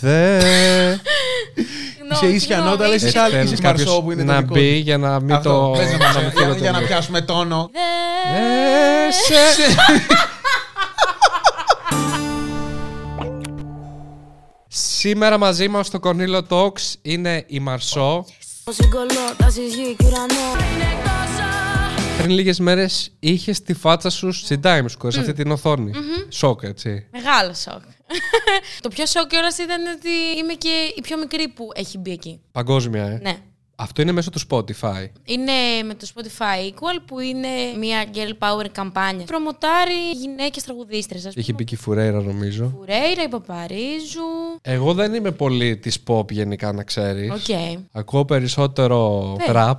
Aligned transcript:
Δε. 0.00 0.38
Είσαι 2.12 2.26
ίσια 2.26 2.58
νότα, 2.58 2.88
λες 2.88 3.02
είσαι 3.02 3.18
άλλη. 3.18 3.42
Είσαι 3.44 3.56
Μαρσό 3.62 4.02
που 4.02 4.12
είναι 4.12 4.24
το 4.24 4.32
να 4.32 4.40
δικό 4.40 4.54
μπει 4.54 4.72
του. 4.74 4.78
για 4.82 4.98
να 4.98 5.20
μην 5.20 5.34
Αυτό, 5.34 5.50
το. 5.72 5.78
πες 5.78 5.90
να 5.90 5.96
να 5.98 6.04
μας- 6.04 6.16
μην 6.16 6.30
για- 6.36 6.46
το 6.48 6.54
Για 6.54 6.70
να 6.70 6.72
τελείω. 6.72 6.86
πιάσουμε 6.86 7.20
τόνο. 7.20 7.70
Ε, 8.36 9.10
σε- 9.12 9.74
Σήμερα 14.68 15.38
μαζί 15.38 15.68
μας 15.68 15.86
στο 15.86 15.98
Cornilo 16.02 16.40
Talks 16.48 16.92
είναι 17.02 17.44
η 17.46 17.58
Μαρσό. 17.60 18.24
Πριν 22.18 22.30
λίγες 22.30 22.58
μέρες 22.58 23.10
είχες 23.18 23.62
τη 23.62 23.74
φάτσα 23.74 24.10
σου 24.10 24.32
στην 24.32 24.60
Times 24.64 24.86
Square, 24.98 25.12
σε 25.12 25.20
αυτή 25.20 25.32
την 25.32 25.50
οθόνη. 25.50 25.92
Σοκ, 26.28 26.62
έτσι. 26.62 27.06
Μεγάλο 27.12 27.54
σοκ. 27.54 27.82
το 28.82 28.88
πιο 28.88 29.06
σοκ 29.06 29.26
κιόλας 29.26 29.50
ήταν 29.62 29.80
ότι 29.96 30.38
είμαι 30.40 30.52
και 30.52 30.92
η 30.96 31.00
πιο 31.00 31.18
μικρή 31.18 31.48
που 31.48 31.68
έχει 31.74 31.98
μπει 31.98 32.10
εκεί. 32.10 32.40
Παγκόσμια, 32.52 33.04
ε. 33.04 33.18
Ναι. 33.22 33.36
Αυτό 33.76 34.02
είναι 34.02 34.12
μέσω 34.12 34.30
του 34.30 34.40
Spotify. 34.50 35.06
Είναι 35.24 35.52
με 35.84 35.94
το 35.94 36.06
Spotify 36.14 36.70
Equal 36.70 37.00
που 37.06 37.20
είναι 37.20 37.48
μια 37.78 38.04
girl 38.14 38.46
power 38.46 38.66
καμπάνια. 38.72 39.24
Προμοτάρει 39.24 40.10
γυναίκες 40.20 40.62
τραγουδίστριες. 40.62 41.28
Είχε 41.34 41.52
μπει 41.52 41.64
και 41.64 41.74
η 41.74 41.78
Φουρέιρα, 41.78 42.20
νομίζω. 42.22 42.72
Φουρέιρα, 42.78 43.22
η 43.24 43.28
Παπαρίζου. 43.28 44.58
Εγώ 44.62 44.94
δεν 44.94 45.14
είμαι 45.14 45.30
πολύ 45.30 45.76
της 45.76 45.98
pop 46.06 46.30
γενικά, 46.30 46.72
να 46.72 46.82
ξέρεις. 46.82 47.30
Οκ. 47.30 47.78
Ακούω 47.92 48.24
περισσότερο 48.24 49.22
Πες. 49.38 49.54
rap. 49.56 49.78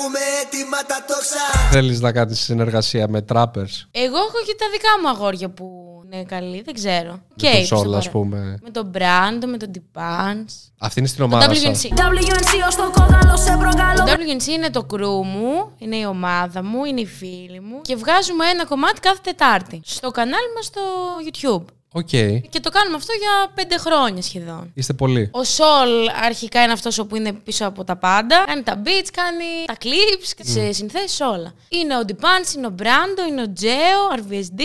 Άμα 0.00 0.18
θέλεις 0.18 0.18
μπιφ 0.18 0.18
έχουμε 0.18 0.18
έτοιμα 0.42 0.76
τα 0.86 1.04
τόξα 1.06 1.68
Θέλεις 1.70 2.00
να 2.00 2.12
κάνεις 2.12 2.40
συνεργασία 2.40 3.08
με 3.08 3.24
trappers; 3.32 3.74
Εγώ 3.90 4.16
έχω 4.16 4.38
και 4.46 4.54
τα 4.58 4.66
δικά 4.72 4.88
μου 5.02 5.08
αγόρια 5.08 5.50
που 5.50 5.66
είναι 6.04 6.24
καλοί, 6.24 6.62
δεν 6.62 6.74
ξέρω. 6.74 7.10
Με 7.12 7.20
Και 7.36 7.50
τον 7.50 7.62
ποιος 7.62 7.80
Soul, 7.80 7.84
το 7.84 7.96
ας 7.96 8.06
παρά- 8.06 8.10
πούμε. 8.18 8.58
Με 8.62 8.70
τον 8.70 8.90
Brando, 8.94 9.44
με 9.46 9.56
τον 9.56 9.70
Dipans. 9.74 10.52
Αυτή 10.78 10.98
είναι 10.98 11.08
στην 11.08 11.18
Το 11.18 11.24
ομάδα 11.24 11.54
σας. 11.54 11.70
WNC. 11.70 11.92
WNC 11.92 12.52
ως 12.68 12.74
το 12.76 12.90
κόκαλο 12.90 13.36
σε 13.36 13.56
προκαλώ 13.56 14.04
Το 14.04 14.12
WNC 14.12 14.46
είναι 14.46 14.70
το 14.70 14.82
crew 14.84 15.24
μου, 15.24 15.72
είναι 15.78 15.96
η 15.96 16.04
ομάδα 16.04 16.62
μου, 16.64 16.84
είναι 16.84 17.00
οι 17.00 17.06
φίλοι 17.06 17.60
μου 17.60 17.80
και 17.82 17.96
βγάζουμε 17.96 18.46
ένα 18.46 18.64
κομμάτι 18.66 19.00
κάθε 19.00 19.18
Τετάρτη 19.22 19.80
στο 19.84 20.10
κανάλι 20.10 20.52
μας 20.56 20.64
στο 20.64 20.80
YouTube. 21.26 21.64
OK. 21.92 22.08
Και 22.08 22.60
το 22.62 22.70
κάνουμε 22.70 22.96
αυτό 22.96 23.12
για 23.12 23.52
πέντε 23.54 23.78
χρόνια 23.78 24.22
σχεδόν. 24.22 24.70
Είστε 24.74 24.92
πολλοί. 24.92 25.28
Ο 25.32 25.44
Σολ 25.44 26.08
αρχικά 26.24 26.62
είναι 26.62 26.72
αυτός 26.72 27.06
που 27.08 27.16
είναι 27.16 27.32
πίσω 27.32 27.66
από 27.66 27.84
τα 27.84 27.96
πάντα. 27.96 28.44
Κάνει 28.46 28.62
τα 28.62 28.82
beats, 28.84 29.08
κάνει 29.12 29.44
τα 29.66 29.74
clips, 29.82 30.32
και 30.36 30.42
τις 30.42 30.76
συνθέσεις 30.76 31.20
όλα. 31.20 31.52
Είναι 31.68 31.96
ο 31.96 32.00
Dipans, 32.08 32.56
είναι 32.56 32.66
ο 32.66 32.74
Brando, 32.78 33.28
είναι 33.28 33.42
ο 33.42 33.52
Τζέο, 33.52 34.08
RVSD, 34.16 34.60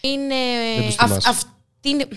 είναι... 0.00 0.34
Δεν 0.76 0.86
τους 0.86 0.94
θυμάσαι. 0.94 1.28
αυτή 1.28 1.48
είναι... 1.88 2.08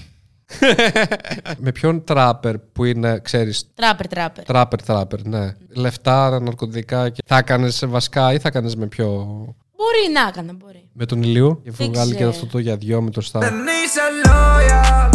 με 1.63 1.71
ποιον 1.71 2.03
trapper 2.07 2.53
που 2.73 2.85
είναι, 2.85 3.19
ξέρεις, 3.19 3.69
Τράπερ, 3.73 4.07
τράπερ. 4.07 4.43
trapper, 4.47 4.77
trapper, 4.87 5.23
ναι. 5.23 5.53
Λεφτά, 5.69 6.39
ναρκωτικά 6.39 7.09
και 7.09 7.21
θα 7.25 7.37
έκανε 7.37 7.69
βασικά 7.85 8.33
ή 8.33 8.39
θα 8.39 8.47
έκανε 8.47 8.71
με 8.77 8.87
πιο. 8.87 9.27
Μπορεί 9.79 10.13
να 10.13 10.27
έκανα, 10.27 10.53
μπορεί. 10.53 10.89
Με 10.93 11.05
τον 11.05 11.23
ηλίου. 11.23 11.61
Και 11.63 11.71
Δεν 11.71 11.73
αφού 11.73 11.91
βγάλει 11.93 12.09
και 12.09 12.15
ξέρω. 12.15 12.29
αυτό 12.29 12.45
το 12.45 12.59
για 12.59 12.77
δυο 12.77 13.01
με 13.01 13.09
το 13.11 13.21
στά. 13.21 13.39
Δεν 13.39 13.53
είσαι 13.83 14.01
loyal 14.25 15.09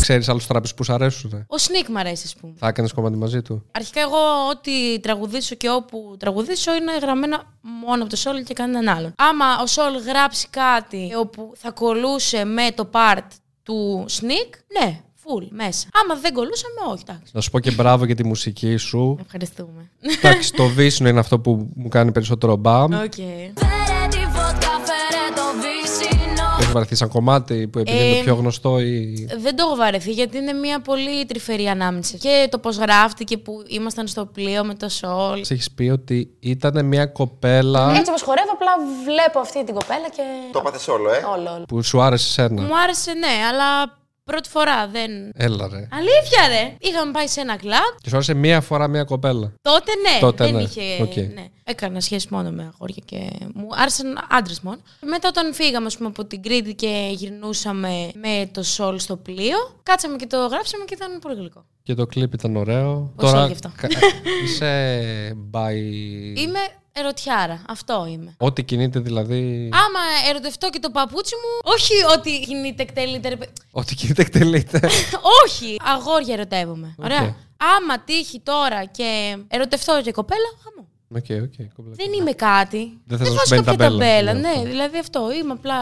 Ξέρεις 0.00 0.28
άλλους 0.28 0.46
τράπε 0.46 0.68
που 0.76 0.84
σου 0.84 0.92
αρέσουν. 0.92 1.44
Ο 1.46 1.58
Σνίκ 1.58 1.88
μ' 1.88 1.96
αρέσει, 1.96 2.22
ας 2.26 2.34
πούμε. 2.40 2.52
Θα 2.56 2.68
έκανες 2.68 2.92
κομμάτι 2.92 3.16
μαζί 3.16 3.42
του; 3.42 3.64
Αρχικά 3.72 4.00
εγώ 4.00 4.48
ό,τι 4.50 5.00
τραγουδήσω 5.00 5.54
και 5.54 5.70
όπου 5.70 6.16
τραγουδήσω 6.18 6.74
είναι 6.74 6.98
γραμμένα 6.98 7.42
μόνο 7.60 8.00
από 8.02 8.10
το 8.10 8.16
Σόλ 8.16 8.42
και 8.42 8.54
κανέναν 8.54 8.96
άλλον. 8.96 9.12
Άμα 9.16 9.44
ο 9.62 9.66
Σόλ 9.66 9.96
γράψει 9.96 10.48
κάτι 10.48 11.10
όπου 11.18 11.52
θα 11.56 11.70
κολούσε 11.70 12.44
με 12.44 12.70
το 12.74 12.90
part 12.92 13.26
του 13.62 14.04
Σνίκ, 14.08 14.54
ναι, 14.80 15.00
full, 15.24 15.46
μέσα. 15.50 15.86
Άμα 16.02 16.20
δεν 16.20 16.32
κολλούσαμε, 16.32 16.92
όχι, 16.92 17.02
εντάξει. 17.08 17.32
Να 17.34 17.40
σου 17.40 17.50
πω 17.50 17.60
και 17.60 17.70
μπράβο 17.70 18.04
για 18.04 18.14
τη 18.14 18.24
μουσική 18.24 18.76
σου. 18.76 19.18
Ευχαριστούμε. 19.24 19.90
Εντάξει, 20.18 20.52
το 20.52 20.66
βύσσινο 20.68 21.08
είναι 21.08 21.20
αυτό 21.20 21.38
που 21.38 21.68
μου 21.74 21.88
κάνει 21.88 22.12
περισσότερο 22.12 22.56
μπαμ. 22.56 22.92
Οκ. 22.92 23.12
Φέρε 23.14 24.08
τη 24.10 24.18
βότκα, 24.18 24.72
φέρε 24.88 25.24
το 25.34 25.42
βύσσινο 25.62 26.42
Έχεις 26.58 26.72
βαρεθεί 26.72 26.94
σαν 26.94 27.08
κομμάτι 27.08 27.68
που 27.68 27.78
επειδή 27.78 27.98
είναι 27.98 28.10
Ε, 28.10 28.16
το 28.16 28.22
πιο 28.22 28.34
γνωστό 28.34 28.80
ή. 28.80 29.26
Δεν 29.38 29.56
το 29.56 29.64
έχω 29.66 29.76
βαρεθεί 29.76 30.10
γιατί 30.12 30.36
είναι 30.36 30.52
μια 30.52 30.80
πολύ 30.80 31.26
τρυφερή 31.26 31.66
ανάμνηση. 31.66 32.18
Και 32.18 32.48
το 32.50 32.58
πώς 32.58 32.76
γράφτηκε 32.76 33.38
που 33.38 33.62
ήμασταν 33.66 34.06
στο 34.06 34.26
πλοίο 34.26 34.64
με 34.64 34.74
το 34.74 34.88
Σόλ. 34.88 35.38
Έχεις 35.38 35.70
πει 35.70 35.88
ότι 35.88 36.30
ήταν 36.40 36.86
μια 36.86 37.06
κοπέλα 37.06 37.90
Έτσι 37.96 38.08
όπως 38.10 38.22
χορεύω, 38.22 38.50
απλά 38.52 38.72
βλέπω 39.04 39.38
αυτή 39.38 39.64
την 39.64 39.74
κοπέλα 39.74 40.08
και. 40.16 40.22
Το 40.52 40.58
έπαθες 40.58 40.88
όλο, 40.88 41.12
ε. 41.12 41.22
Όλο, 41.38 41.54
όλο. 41.54 41.64
που 41.68 41.82
σου 41.82 42.00
άρεσε 42.00 42.30
εσένα. 42.32 42.62
Μου 42.62 42.78
άρεσε, 42.78 43.12
ναι, 43.12 43.44
αλλά 43.50 44.00
πρώτη 44.24 44.48
φορά 44.48 44.88
δεν. 44.88 45.10
Έλα 45.34 45.68
ρε. 45.68 45.88
Αλήθεια, 45.92 46.48
ρε! 46.48 46.76
Είχαμε 46.78 47.12
πάει 47.12 47.26
σε 47.26 47.40
ένα 47.40 47.56
κλαμπ 47.56 47.94
Και 48.00 48.08
σου 48.08 48.14
άρεσε 48.16 48.34
μία 48.34 48.60
φορά 48.60 48.88
μία 48.88 49.04
κοπέλα. 49.04 49.52
Τότε 49.62 49.92
ναι, 49.94 50.20
Τότε 50.20 50.44
δεν 50.44 50.54
ναι. 50.54 50.62
είχε. 50.62 51.02
Οκ. 51.02 51.16
Ναι. 51.16 51.46
Έκανα 51.64 52.00
σχέση 52.00 52.26
μόνο 52.30 52.50
με 52.50 52.62
αγόρια 52.74 53.02
και 53.04 53.30
μου 53.54 53.66
άρεσαν 53.70 54.26
άντρες 54.30 54.60
μόνο. 54.60 54.78
Μετά, 55.00 55.28
όταν 55.28 55.54
φύγαμε 55.54 55.86
ας 55.86 55.96
πούμε, 55.96 56.08
από 56.08 56.24
την 56.24 56.42
Κρήτη 56.42 56.74
και 56.74 57.10
γυρνούσαμε 57.14 58.10
με 58.14 58.50
το 58.52 58.62
σόλ 58.62 58.98
στο 58.98 59.16
πλοίο, 59.16 59.56
κάτσαμε 59.82 60.16
και 60.16 60.26
το 60.26 60.36
γράψαμε 60.36 60.84
και 60.84 60.94
ήταν 60.94 61.18
πολύ 61.18 61.34
γλυκό. 61.34 61.64
Και 61.82 61.94
το 61.94 62.06
κλιπ 62.06 62.34
ήταν 62.34 62.56
ωραίο. 62.56 63.12
Πώς 63.16 63.32
έγινε 63.32 63.50
αυτό; 63.52 63.72
κα- 63.76 63.88
είσαι 64.44 65.36
bi... 65.52 65.72
Είμαι 66.36 66.60
ερωτιάρα. 66.92 67.62
Αυτό 67.68 68.06
είμαι. 68.08 68.34
Ό,τι 68.38 68.64
κινείται 68.64 69.00
δηλαδή... 69.00 69.70
Άμα 69.72 70.00
ερωτευτώ 70.30 70.70
και 70.70 70.78
το 70.78 70.90
παπούτσι 70.90 71.34
μου, 71.34 71.72
όχι 71.72 71.92
ότι 72.18 72.40
κινείται, 72.46 72.82
εκτελείται. 72.82 73.28
ρε 73.28 73.36
παι- 73.36 73.52
Ό,τι 73.70 73.94
κινείται 73.94 74.22
εκτελείται. 74.22 74.80
όχι! 75.44 75.76
Αγόρια 75.84 76.34
ερωτεύομαι. 76.34 76.94
Ωραία. 76.98 77.36
Άμα 77.78 78.00
τύχει 78.04 78.40
τώρα 78.40 78.84
και 78.84 79.36
ερωτευτώ 79.48 80.00
και 80.02 80.12
κοπέλα, 80.12 80.48
χαμός. 80.64 80.88
OK, 81.16 81.24
OK. 81.42 81.72
κομπλέ. 81.76 81.94
Δεν 81.94 82.12
είμαι 82.12 82.32
κάτι. 82.32 83.00
Δεν 83.04 83.18
θες 83.18 83.28
να 83.28 83.32
σου 83.34 83.34
βάζω 83.48 83.54
μπαίνει 83.54 83.64
κάποια 83.64 83.88
ταμπέλα. 83.88 83.98
ταμπέλα. 84.06 84.32
Ναι, 84.32 84.40
Ναι, 84.40 84.48
αυτό. 84.48 84.62
δηλαδή 84.68 84.98
αυτό. 84.98 85.32
Είμαι 85.32 85.52
απλά 85.52 85.74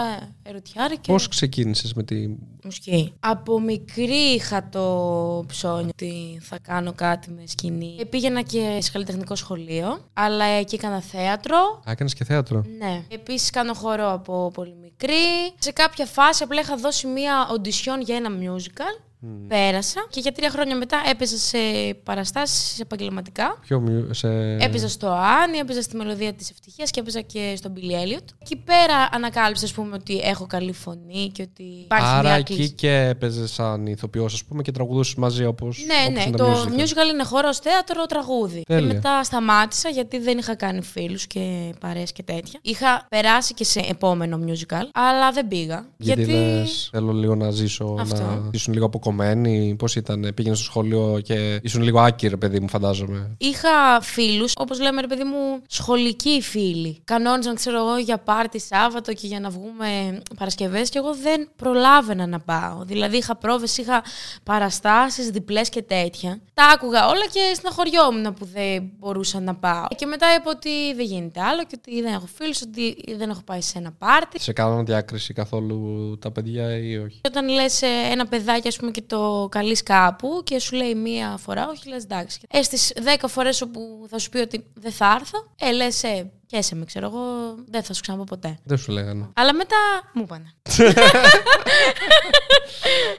ερωτιάρα 0.43 0.95
και. 0.95 1.13
Πώς 1.13 1.29
ξεκίνησες 1.29 1.95
με 1.95 2.03
τη... 2.03 2.29
Μουσική. 2.65 3.13
Από 3.21 3.61
μικρή 3.61 4.33
είχα 4.35 4.69
το 4.69 5.45
ψώνιο 5.47 5.89
ότι 5.93 6.39
θα 6.43 6.59
κάνω 6.63 6.93
κάτι 6.93 7.31
με 7.31 7.43
σκηνή. 7.47 7.97
Ε, 8.01 8.05
Πήγαινα 8.05 8.43
και 8.43 8.79
σε 8.81 8.91
καλλιτεχνικό 8.91 9.35
σχολείο, 9.35 9.99
αλλά 10.13 10.45
εκεί 10.45 10.75
έκανα 10.75 11.01
θέατρο. 11.01 11.57
Α, 11.89 11.91
Έκανες 11.91 12.15
και 12.15 12.25
θέατρο. 12.25 12.65
Ναι. 12.79 13.03
Επίσης 13.09 13.51
κάνω 13.51 13.75
χορό 13.75 14.13
από 14.13 14.51
πολύ 14.55 14.75
μικρή. 14.83 15.15
Σε 15.59 15.73
κάποια 15.73 16.07
φάση 16.07 16.43
απλά 16.43 16.61
είχα 16.61 16.77
δώσει 16.77 17.07
μία 17.07 17.49
οντισιόν 17.53 18.01
για 18.01 18.17
ένα 18.17 18.29
musical. 18.41 19.03
Πέρασα 19.49 20.07
και 20.11 20.21
για 20.21 20.33
τρία 20.33 20.51
χρόνια 20.51 20.77
μετά 20.77 21.03
έπαιζα 21.11 21.37
σε 21.37 21.59
παραστάσεις 22.03 22.81
επαγγελματικά. 22.81 23.59
Ποιο 23.67 23.81
μυ- 23.81 24.15
σε... 24.15 24.29
Έπαιζα 24.61 24.89
στο 24.89 25.09
Άννη, 25.43 25.59
έπαιζα 25.59 25.83
στη 25.83 25.97
Μελωδία 25.97 26.33
της 26.33 26.51
Ευτυχίας 26.51 26.91
και 26.91 27.01
έπαιζα 27.01 27.21
και 27.21 27.55
στον 27.57 27.73
Billy 27.77 27.79
Elliot. 28.05 28.25
Εκεί 28.39 28.57
πέρα 28.57 29.09
ανακάλυψα, 29.13 29.65
ας 29.65 29.73
πούμε, 29.73 29.95
ότι 29.95 30.19
έχω 30.19 30.47
καλή 30.47 30.73
φωνή 30.73 31.31
και 31.33 31.43
ότι 31.43 31.63
υπάρχει 31.63 32.07
Άρα 32.07 32.21
μια 32.23 32.33
εκεί 32.35 32.55
κλίση. 32.55 32.71
και 32.73 32.91
έπαιζες 32.97 33.53
σαν 33.53 33.87
ηθοποιός, 33.87 34.35
ας 34.35 34.45
πούμε, 34.45 34.63
και 34.63 34.73
τραγουδούσες 34.73 35.15
μαζί 35.15 35.45
όπως, 35.45 35.79
Ναι, 35.87 35.95
όπως 36.07 36.15
ναι. 36.17 36.23
είναι 36.29 36.37
Το 36.37 36.45
τα 36.45 36.53
musical. 36.55 36.81
musical 36.81 37.13
είναι 37.13 37.25
χώρο, 37.25 37.55
θέατρο, 37.55 38.07
τραγούδι. 38.07 38.63
Τέλεια. 38.67 38.89
Και 38.89 38.95
μετά 38.95 39.25
σταμάτησα 39.25 39.89
γιατί 39.89 40.19
δεν 40.19 40.39
είχα 40.39 40.55
κάνει 40.55 40.83
φίλους 40.83 41.27
και 41.27 41.75
παρέες 41.81 42.13
και 42.13 42.23
τέτοια. 42.23 42.59
Είχα 42.63 43.07
περάσει 43.09 43.55
και 43.55 43.65
σε 43.65 43.81
επόμενο 43.89 44.41
musical, 44.47 44.85
αλλά 44.93 45.31
δεν 45.33 45.49
πήγα. 45.49 45.87
Γιατί, 45.97 46.25
λες, 46.27 46.89
θέλω 46.93 47.13
λίγο 47.13 47.35
να 47.35 47.51
ζήσω, 47.51 47.97
Αυτό. 48.01 48.23
να 48.23 48.49
ήσουν 48.53 48.73
λίγο 48.75 48.89
αποκομμένη. 49.11 49.75
Πώς 49.79 49.97
ήταν, 49.97 50.33
πήγαινε 50.35 50.55
στο 50.55 50.65
σχολείο 50.65 51.21
και 51.25 51.61
ήσουν 51.63 51.83
λίγο 51.83 52.01
άκυρη, 52.01 52.37
παιδί 52.37 52.61
μου, 52.61 52.69
φαντάζομαι. 52.69 53.31
Είχα 53.39 54.01
φίλους, 54.01 54.53
όπως 54.57 54.81
λέμε, 54.81 55.01
ρε 55.01 55.07
παιδί 55.07 55.25
μου, 55.25 55.63
σχολικοί 55.67 56.41
φίλοι. 56.43 57.01
Κανόνιζαν, 57.05 57.55
ξέρω 57.55 57.79
εγώ, 57.79 57.99
για 57.99 58.19
πάρτι 58.19 58.61
Σάββατο 58.61 59.13
και 59.13 59.27
για 59.27 59.41
να 59.41 59.51
βγούμε 59.51 60.21
Παρασκευές 60.39 60.89
και 60.89 60.99
εγώ 60.99 61.15
δεν 61.15 61.49
προλάβαινα 61.57 62.27
να 62.27 62.41
πάω. 62.41 62.85
Δηλαδή, 62.85 63.17
είχα 63.17 63.37
πρόβες, 63.37 63.77
είχα 63.79 64.03
παραστάσεις 64.43 65.31
διπλές 65.31 65.69
και 65.69 65.83
τέτοια. 65.83 66.41
Τα 66.55 66.65
άκουγα 66.75 67.07
όλα 67.07 67.27
και 67.33 67.41
στεναχωριόμουν 67.55 68.35
που 68.35 68.45
δεν 68.53 68.91
μπορούσα 68.99 69.41
να 69.41 69.55
πάω. 69.55 69.87
Και 69.97 70.07
μετά 70.07 70.27
είπα 70.39 70.51
ότι 70.51 70.95
δεν 70.95 71.05
γίνεται 71.05 71.41
άλλο 71.41 71.65
και 71.65 71.77
ότι 71.79 72.03
δεν 72.03 72.13
έχω 72.13 72.29
φίλους, 72.35 72.63
ότι 72.63 72.97
δεν 73.17 73.31
έχω 73.31 73.43
πάει 73.45 73.61
σε 73.61 73.79
ένα 73.79 73.93
πάρτι. 73.99 74.41
Σε 74.41 74.53
κάνανε 74.53 74.83
διάκριση 74.83 75.33
καθόλου 75.33 76.19
τα 76.21 76.31
παιδιά 76.31 76.77
ή 76.77 76.99
όχι; 76.99 77.21
Όταν 77.25 77.49
λες 77.49 77.83
ένα 78.11 78.27
παιδάκι, 78.27 78.69
ας 78.69 78.77
πούμε, 78.77 78.91
και 78.91 79.00
το 79.03 79.49
καλείς 79.51 79.83
κάπου 79.83 80.41
και 80.45 80.59
σου 80.59 80.77
λέει 80.77 80.95
μία 80.95 81.37
φορά, 81.37 81.69
όχι, 81.69 81.89
λες 81.89 82.03
εντάξει. 82.03 82.41
Ε, 82.51 82.63
στις 82.63 82.93
10 83.23 83.25
φορές 83.29 83.63
όπου 83.63 84.07
θα 84.11 84.19
σου 84.19 84.29
πει 84.29 84.39
ότι 84.39 84.67
δεν 84.75 84.93
θα 84.93 85.17
έρθω, 85.21 85.53
ε, 85.59 85.73
λες, 85.73 86.03
ε, 86.03 86.31
καίσε 86.47 86.75
με, 86.75 86.85
ξέρω 86.85 87.07
εγώ, 87.07 87.21
δεν 87.69 87.83
θα 87.83 87.93
σου 87.95 88.01
ξαναπώ 88.01 88.25
ποτέ. 88.25 88.59
Δεν 88.65 88.79
σου 88.79 88.93
λέγανε. 88.93 89.29
Αλλά 89.35 89.55
μετά 89.55 89.77
μου 90.15 90.23
είπανε. 90.23 90.53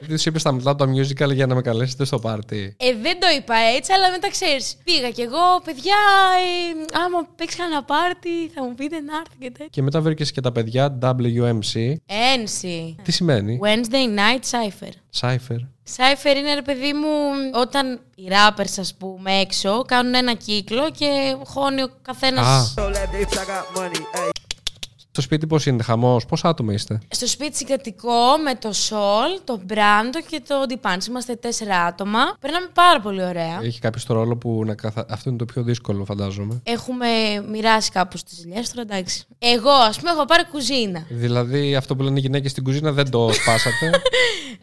Δεν 0.00 0.16
του 0.16 0.22
είπες 0.24 0.40
στα 0.40 0.52
μιλάω 0.52 0.74
το 0.74 0.84
musical 0.84 1.34
για 1.34 1.46
να 1.46 1.54
με 1.54 1.60
καλέσετε 1.60 2.04
στο 2.04 2.18
πάρτι. 2.18 2.76
Ε, 2.78 2.94
δεν 3.02 3.20
το 3.20 3.26
είπα 3.36 3.54
έτσι, 3.76 3.92
αλλά 3.92 4.10
μετά 4.10 4.30
ξέρεις. 4.30 4.76
Πήγα 4.84 5.10
κι 5.10 5.20
εγώ, 5.20 5.60
παιδιά, 5.64 5.96
ε, 6.38 6.98
άμα 7.04 7.28
παίξεις 7.36 7.58
κανένα 7.58 7.82
πάρτι, 7.82 8.48
θα 8.54 8.62
μου 8.62 8.74
πείτε 8.74 9.00
να 9.00 9.16
έρθει 9.16 9.36
και 9.38 9.50
τέτοια. 9.50 9.66
Και 9.70 9.82
μετά 9.82 10.00
βρήκες 10.00 10.32
και 10.32 10.40
τα 10.40 10.52
παιδιά 10.52 10.98
WMC. 11.02 11.94
Ένση. 12.32 12.96
Τι 13.02 13.12
σημαίνει, 13.12 13.58
Wednesday 13.62 14.18
night 14.18 14.42
cipher. 14.50 14.92
Cypher. 15.20 15.58
Cypher 15.96 16.36
είναι 16.36 16.54
ρε 16.54 16.62
παιδί 16.62 16.92
μου 16.92 17.08
όταν 17.54 18.00
οι 18.14 18.28
rappers 18.28 18.74
ας 18.78 18.94
πούμε 18.98 19.32
έξω 19.32 19.82
κάνουν 19.82 20.14
ένα 20.14 20.34
κύκλο 20.34 20.90
και 20.90 21.36
χώνει 21.44 21.82
ο 21.82 21.88
καθένας 22.02 22.76
Α. 22.76 24.30
Στο 25.14 25.20
σπίτι 25.20 25.46
πώς 25.46 25.66
είναι, 25.66 25.82
χαμός, 25.82 26.26
πόσα 26.26 26.48
άτομα 26.48 26.72
είστε; 26.72 26.98
Στο 27.08 27.26
σπίτι 27.26 27.56
συγκατοικώ 27.56 28.38
με 28.44 28.54
το 28.54 28.72
Σολ, 28.72 29.40
το 29.44 29.60
Μπράντο 29.64 30.20
και 30.28 30.42
το 30.48 30.64
Ντιπάνς. 30.66 31.06
Είμαστε 31.06 31.34
τέσσερα 31.34 31.84
άτομα. 31.84 32.18
Περνάμε 32.40 32.68
πάρα 32.74 33.00
πολύ 33.00 33.24
ωραία. 33.24 33.60
Έχει 33.62 33.80
κάποιος 33.80 34.04
το 34.04 34.14
ρόλο 34.14 34.36
που 34.36 34.62
να 34.66 34.74
καθα... 34.74 35.06
Αυτό 35.08 35.28
είναι 35.28 35.38
το 35.38 35.44
πιο 35.44 35.62
δύσκολο, 35.62 36.04
φαντάζομαι. 36.04 36.60
Έχουμε 36.62 37.06
μοιράσει 37.50 37.90
κάπου 37.90 38.18
τις 38.24 38.40
δουλειέ 38.42 38.62
τώρα, 38.74 38.80
εντάξει. 38.80 39.24
Εγώ, 39.38 39.70
ας 39.70 39.98
πούμε, 39.98 40.10
έχω 40.10 40.24
πάρει 40.24 40.44
κουζίνα. 40.46 41.06
Δηλαδή, 41.08 41.76
αυτό 41.76 41.96
που 41.96 42.02
λένε 42.02 42.18
οι 42.18 42.22
γυναίκες 42.22 42.50
στην 42.50 42.64
κουζίνα 42.64 42.92
δεν 42.92 43.10
το 43.10 43.32
σπάσατε; 43.32 43.90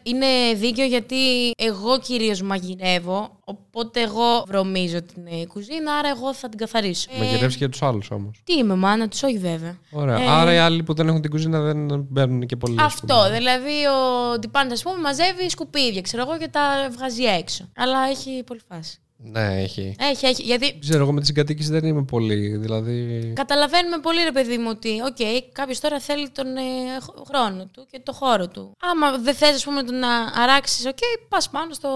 Είναι 0.02 0.26
δίκαιο 0.56 0.86
γιατί 0.86 1.50
εγώ 1.56 1.98
κυρίως 1.98 2.42
μαγειρεύω. 2.42 3.39
Οπότε 3.50 4.00
εγώ 4.02 4.44
βρωμίζω 4.46 5.02
την 5.02 5.26
ε, 5.26 5.46
κουζίνα, 5.46 5.92
άρα 5.94 6.08
εγώ 6.08 6.34
θα 6.34 6.48
την 6.48 6.58
καθαρίσω. 6.58 7.08
Ε, 7.14 7.18
Μαγειρεύεις 7.18 7.56
και 7.56 7.68
τους 7.68 7.82
άλλους 7.82 8.10
όμως. 8.10 8.40
τι 8.44 8.52
είμαι, 8.54 8.74
μάνα 8.74 9.08
τους, 9.08 9.22
όχι 9.22 9.38
βέβαια. 9.38 9.76
Ωραία. 9.90 10.20
Ε, 10.20 10.28
Άρα 10.28 10.54
οι 10.54 10.58
άλλοι 10.58 10.82
που 10.82 10.94
δεν 10.94 11.08
έχουν 11.08 11.20
την 11.20 11.30
κουζίνα 11.30 11.60
δεν 11.60 12.06
μπαίνουν 12.08 12.46
και 12.46 12.56
πολύ. 12.56 12.76
ας 12.80 12.94
πούμε. 13.00 13.12
Αυτό. 13.14 13.34
Δηλαδή 13.36 13.86
ο 13.86 14.38
Ντιπάντα, 14.38 14.72
ας 14.72 14.82
πούμε, 14.82 14.96
μαζεύει 15.00 15.50
σκουπίδια, 15.50 16.00
ξέρω 16.00 16.22
εγώ, 16.28 16.38
και 16.38 16.48
τα 16.48 16.88
βγάζει 16.96 17.22
έξω. 17.24 17.68
Αλλά 17.76 17.98
έχει 18.10 18.42
πολύ 18.46 18.60
φάση. 18.68 18.98
Ναι, 19.22 19.60
έχει. 19.62 19.94
Έχει, 19.98 20.26
έχει. 20.26 20.42
Γιατί 20.42 20.66
Δεν 20.70 20.80
ξέρω, 20.80 21.02
εγώ 21.02 21.12
με 21.12 21.20
τη 21.20 21.26
συγκατοίκηση 21.26 21.70
δεν 21.70 21.84
είμαι 21.84 22.02
πολύ. 22.04 22.56
Δηλαδή. 22.56 23.32
καταλαβαίνουμε 23.36 23.98
πολύ, 23.98 24.22
ρε 24.22 24.32
παιδί 24.32 24.58
μου, 24.58 24.68
ότι 24.70 24.88
οκ, 25.02 25.16
κάποιος 25.52 25.80
τώρα 25.80 26.00
θέλει 26.00 26.28
τον 26.30 26.56
ε, 26.56 26.60
χ- 27.02 27.26
χρόνο 27.28 27.66
του 27.66 27.86
και 27.90 28.00
το 28.02 28.12
χώρο 28.12 28.48
του. 28.48 28.72
Άμα 28.80 29.18
δεν 29.18 29.34
θες, 29.34 29.54
ας 29.54 29.64
πούμε, 29.64 29.82
το 29.82 29.92
να 29.92 30.16
αράξεις, 30.42 30.86
οκ, 30.86 30.98
πας 31.28 31.50
πάνω 31.50 31.74
στο 31.74 31.88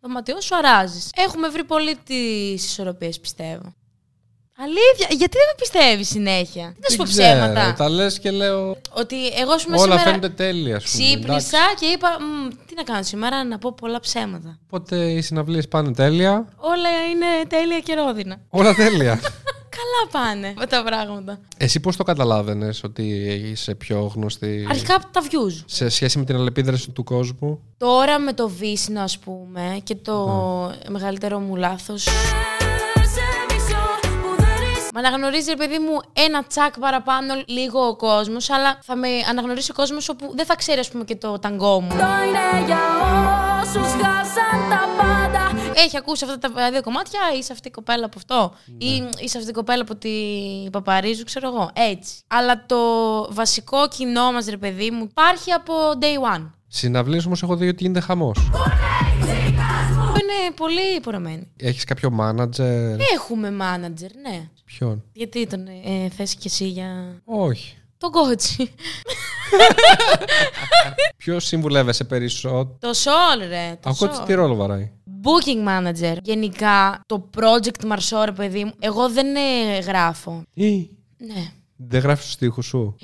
δωματιό 0.00 0.40
σου, 0.40 0.56
αράζεις. 0.56 1.10
Έχουμε 1.16 1.48
βρει 1.48 1.64
πολύ 1.64 1.96
τις 1.96 2.64
ισορροπίες, 2.64 3.20
πιστεύω. 3.20 3.74
Αλήθεια, 4.60 5.06
γιατί 5.10 5.36
δεν 5.40 5.46
με 5.50 5.54
πιστεύεις 5.60 6.08
συνέχεια; 6.08 6.74
Τι 6.74 6.80
να 6.80 6.88
σου 6.90 6.96
πω 6.96 7.04
Δεν 7.04 7.12
ξέρω, 7.12 7.38
ψέματα. 7.38 7.74
Τα 7.76 7.88
λες 7.88 8.18
και 8.18 8.30
λέω. 8.30 8.76
Ότι 8.92 9.16
εγώ, 9.26 9.52
ας 9.52 9.64
πούμε, 9.64 9.76
Όλα 9.76 9.84
σήμερα 9.84 10.02
φαίνονται 10.02 10.28
τέλεια, 10.28 10.76
ας 10.76 10.84
πούμε. 10.90 11.04
εντάξει. 11.04 11.18
ξύπνησα 11.18 11.58
και 11.80 11.86
είπα, 11.86 12.08
«Μμ, 12.20 12.48
τι 12.66 12.74
να 12.74 12.82
κάνω 12.82 13.02
σήμερα, 13.02 13.44
να 13.44 13.58
πω 13.58 13.72
πολλά 13.72 14.00
ψέματα. 14.00 14.58
Οπότε 14.64 14.96
οι 15.10 15.20
συναυλίες 15.20 15.68
πάνε 15.68 15.92
τέλεια. 15.92 16.46
Όλα 16.56 16.88
είναι 17.12 17.26
τέλεια 17.48 17.78
και 17.78 17.94
ρόδινα. 17.94 18.36
Όλα 18.48 18.74
τέλεια. 18.74 19.20
Καλά 19.78 20.24
πάνε 20.24 20.54
με 20.56 20.66
τα 20.66 20.82
πράγματα. 20.82 21.38
Εσύ 21.56 21.80
πώς 21.80 21.96
το 21.96 22.02
καταλάβαινες 22.04 22.82
ότι 22.84 23.02
είσαι 23.50 23.74
πιο 23.74 24.12
γνωστή; 24.14 24.66
Αρχικά 24.70 24.98
τα 25.12 25.22
views. 25.22 25.62
σε 25.66 25.88
σχέση 25.88 26.18
με 26.18 26.24
την 26.24 26.34
αλληλεπίδραση 26.34 26.90
του 26.90 27.04
κόσμου; 27.04 27.60
Τώρα 27.76 28.18
με 28.18 28.32
το 28.32 28.48
βύσινο, 28.48 29.00
ας 29.00 29.18
πούμε, 29.18 29.80
και 29.84 29.94
το 29.94 30.26
μεγαλύτερο 30.88 31.38
μου 31.38 31.56
λάθος. 31.56 32.08
Με 34.92 35.00
αναγνωρίζει, 35.00 35.50
ρε 35.50 35.56
παιδί 35.56 35.78
μου, 35.78 36.00
ένα 36.12 36.44
τσακ 36.44 36.78
παραπάνω 36.78 37.34
λίγο 37.46 37.80
ο 37.80 37.96
κόσμος, 37.96 38.50
αλλά 38.50 38.78
θα 38.82 38.96
με 38.96 39.08
αναγνωρίσει 39.28 39.70
ο 39.70 39.74
κόσμος 39.74 40.08
όπου 40.08 40.32
δεν 40.34 40.44
θα 40.46 40.56
ξέρει, 40.56 40.78
ας 40.80 40.88
πούμε, 40.90 41.04
και 41.04 41.16
το 41.16 41.38
ταγκό 41.38 41.80
μου. 41.80 41.90
είναι 41.92 42.64
για 42.66 42.78
όσους 43.62 43.90
χάσαν 43.92 44.68
τα 44.70 44.88
πάντα 44.98 45.60
Έχει 45.74 45.96
ακούσει 45.96 46.24
αυτά 46.24 46.38
τα 46.38 46.70
δύο 46.70 46.82
κομμάτια, 46.82 47.20
είσαι 47.38 47.52
αυτή 47.52 47.68
η 47.68 47.70
κοπέλα 47.70 48.04
από 48.04 48.18
αυτό; 48.18 48.52
Ή 48.78 49.08
είσαι 49.18 49.38
αυτή 49.38 49.50
η 49.50 49.52
κοπέλα 49.52 49.82
από 49.82 49.94
τη 49.94 50.10
Παπαρίζου, 50.72 51.24
ξέρω 51.24 51.48
εγώ; 51.48 51.70
Έτσι. 51.72 52.14
Αλλά 52.26 52.64
το 52.66 52.76
βασικό 53.32 53.88
κοινό 53.88 54.32
μας, 54.32 54.46
ρε 54.46 54.56
παιδί 54.56 54.90
μου, 54.90 55.06
υπάρχει 55.10 55.52
από 55.52 55.72
day 56.00 56.36
one. 56.36 56.50
Συναυλίες 56.68 57.26
όμως 57.26 57.42
έχω 57.42 57.56
δει 57.56 57.68
ότι 57.68 57.82
γίνεται 57.82 58.00
χαμός. 58.00 58.50
Είναι 60.48 60.56
πολύ 60.56 60.94
υπορωμένη. 60.96 61.46
Έχεις 61.56 61.84
κάποιο 61.84 62.10
μάνατζερ. 62.10 62.96
Έχουμε 63.14 63.48
manager, 63.60 64.10
ναι. 64.22 64.48
Ποιον; 64.64 65.04
Γιατί 65.12 65.46
τον 65.46 65.66
ε, 65.66 66.08
θες 66.16 66.34
και 66.34 66.42
εσύ 66.44 66.68
για 66.68 67.20
Όχι. 67.24 67.76
τον 67.98 68.10
κότσι. 68.10 68.66
Ποιος 71.16 71.44
συμβουλεύεσαι 71.44 72.04
περισσότερο; 72.04 72.76
το 72.80 72.90
Sol, 72.90 73.38
ρε. 73.48 73.78
Το 73.82 73.90
Ο 73.90 73.94
κότσι 73.98 74.20
Sol. 74.22 74.26
τι 74.26 74.34
ρόλο 74.34 74.54
βαράει. 74.54 74.90
Booking 75.22 75.68
manager. 75.68 76.16
Γενικά, 76.22 77.00
το 77.06 77.30
project 77.36 77.92
Marceau, 77.92 78.22
ρε 78.24 78.32
παιδί 78.32 78.64
μου, 78.64 78.72
εγώ 78.78 79.10
δεν 79.10 79.36
ε, 79.36 79.78
γράφω. 79.78 80.42
Ή. 80.54 80.90
Ναι. 81.16 81.50
Δεν 81.76 82.00
γράφεις 82.00 82.24
τους 82.24 82.32
στίχους 82.34 82.66
σου; 82.66 82.96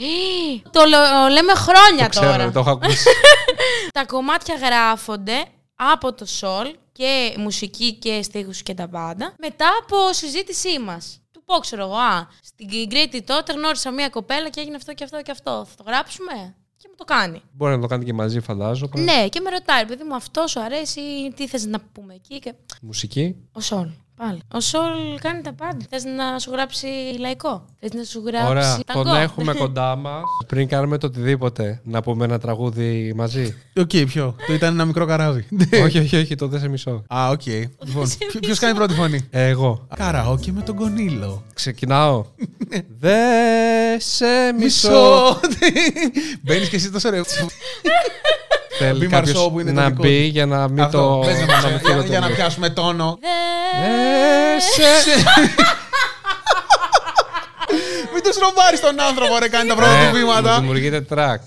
Το 0.70 0.80
λέ- 0.84 1.30
λέμε 1.32 1.54
χρόνια 1.54 2.08
Ξέρω, 2.08 2.30
τώρα. 2.30 2.50
το 2.52 2.58
έχω 2.58 2.70
ακούσει. 2.70 3.08
Τα 3.92 4.04
κομμάτια 4.06 4.54
γράφονται 4.54 5.44
από 5.74 6.14
το 6.14 6.26
Sol 6.40 6.74
και 6.94 7.34
μουσική 7.38 7.94
και 7.94 8.22
στίχους 8.22 8.62
και 8.62 8.74
τα 8.74 8.88
πάντα 8.88 9.34
μετά 9.38 9.68
από 9.82 10.12
συζήτησή 10.12 10.78
μας. 10.78 11.20
Του 11.32 11.42
πω, 11.44 11.58
ξέρω 11.58 11.82
εγώ, 11.82 11.96
α, 11.96 12.28
στην 12.42 12.88
Κρήτη 12.88 13.22
τότε 13.22 13.52
γνώρισα 13.52 13.90
μία 13.90 14.08
κοπέλα 14.08 14.48
και 14.48 14.60
έγινε 14.60 14.76
αυτό 14.76 14.94
και 14.94 15.04
αυτό 15.04 15.22
και 15.22 15.30
αυτό. 15.30 15.66
Θα 15.68 15.74
το 15.76 15.82
γράψουμε; 15.86 16.54
Και 16.76 16.86
μου 16.88 16.94
το 16.96 17.04
κάνει. 17.04 17.42
Μπορεί 17.52 17.74
να 17.74 17.80
το 17.80 17.86
κάνετε 17.86 18.10
και 18.10 18.16
μαζί, 18.16 18.40
φαντάζομαι. 18.40 19.00
Ναι, 19.00 19.28
και 19.28 19.40
με 19.40 19.50
ρωτάει, 19.50 19.86
παιδί 19.86 20.04
μου, 20.04 20.14
αυτός 20.14 20.50
σου 20.50 20.60
αρέσει, 20.60 21.00
τι 21.36 21.48
θες 21.48 21.66
να 21.66 21.80
πούμε 21.92 22.14
εκεί. 22.14 22.38
Και... 22.38 22.54
Μουσική. 22.82 23.36
Ο 23.52 23.60
Σόλ, 23.60 23.88
πάλι. 24.16 24.40
Ο 24.52 24.60
Σόλ 24.60 25.18
κάνει 25.20 25.40
τα 25.42 25.52
πάντα. 25.52 25.86
Θες 25.90 26.04
να 26.04 26.38
σου 26.38 26.50
γράψει 26.50 26.86
λαϊκό; 27.18 27.64
Θες 27.80 27.92
να 27.92 28.04
σου 28.04 28.22
γράψει 28.26 28.48
Ωραία. 28.48 28.78
ταγκό; 28.86 29.02
Τον 29.02 29.16
έχουμε 29.16 29.54
κοντά 29.54 29.96
μας. 29.96 30.22
Πριν 30.46 30.68
κάνουμε 30.68 30.98
το 30.98 31.06
οτιδήποτε, 31.06 31.80
να 31.84 32.02
πούμε 32.02 32.24
ένα 32.24 32.38
τραγούδι 32.38 33.12
μαζί. 33.16 33.54
Οκ, 33.82 33.90
ποιο; 34.06 34.36
Το 34.46 34.52
Ήταν 34.52 34.72
ένα 34.74 34.84
μικρό 34.84 35.06
καράβι. 35.06 35.46
όχι, 35.84 35.98
όχι, 35.98 36.16
όχι, 36.16 36.34
το 36.34 36.48
Δεν 36.48 36.60
σε 36.60 36.68
μισώ. 36.68 37.04
Α, 37.14 37.28
οκ. 37.28 37.46
Λοιπόν, 37.46 38.10
ποιο 38.40 38.54
κάνει 38.56 38.74
πρώτη 38.74 38.94
φωνή; 38.94 39.28
Εγώ. 39.30 39.86
Καραόκι 39.96 40.52
με 40.52 40.62
τον 40.62 40.76
Κονίλο. 40.76 41.42
Ξεκινάω. 41.54 42.24
Δε 42.98 43.14
σε 43.98 44.52
μισό. 44.58 44.88
Μισό. 44.90 45.40
Μπαίνεις 46.42 46.68
και 46.68 46.76
εσύ 46.76 46.90
τόσο 46.90 47.10
ρε. 47.10 47.20
Θέλει 48.78 48.98
μπει 48.98 49.06
κάποιος 49.06 49.32
Μαρσό 49.34 49.50
που 49.50 49.60
είναι 49.60 49.72
το 49.72 49.80
να 49.80 49.86
δικό 49.88 50.02
μπει 50.02 50.22
του. 50.22 50.30
για 50.32 50.46
να 50.46 50.68
μην 50.68 50.80
Αυτό, 50.84 50.98
το. 50.98 51.26
πες 51.26 51.38
να 51.38 51.46
να 51.46 51.52
μας- 51.52 51.64
μην 51.64 51.70
για- 51.72 51.80
φύγω 51.90 52.02
Για 52.02 52.20
να 52.20 52.26
το- 52.28 52.34
πιάσουμε 52.34 52.68
τόνο. 52.70 53.18
Δε 53.82 54.60
σε. 54.60 55.14
Μην 58.14 58.22
τους 58.22 58.36
ρομπάρεις 58.36 58.80
τον 58.80 59.00
άνθρωπο, 59.00 59.38
ρε, 59.38 59.48
κάνει 59.48 59.68
τα 59.68 59.74
πρώτα 59.74 59.90
Ε, 59.90 59.98
του 60.00 60.06
μου 60.06 60.12
βήματα. 60.12 60.58
Δημιουργείται 60.58 61.06
track. 61.14 61.38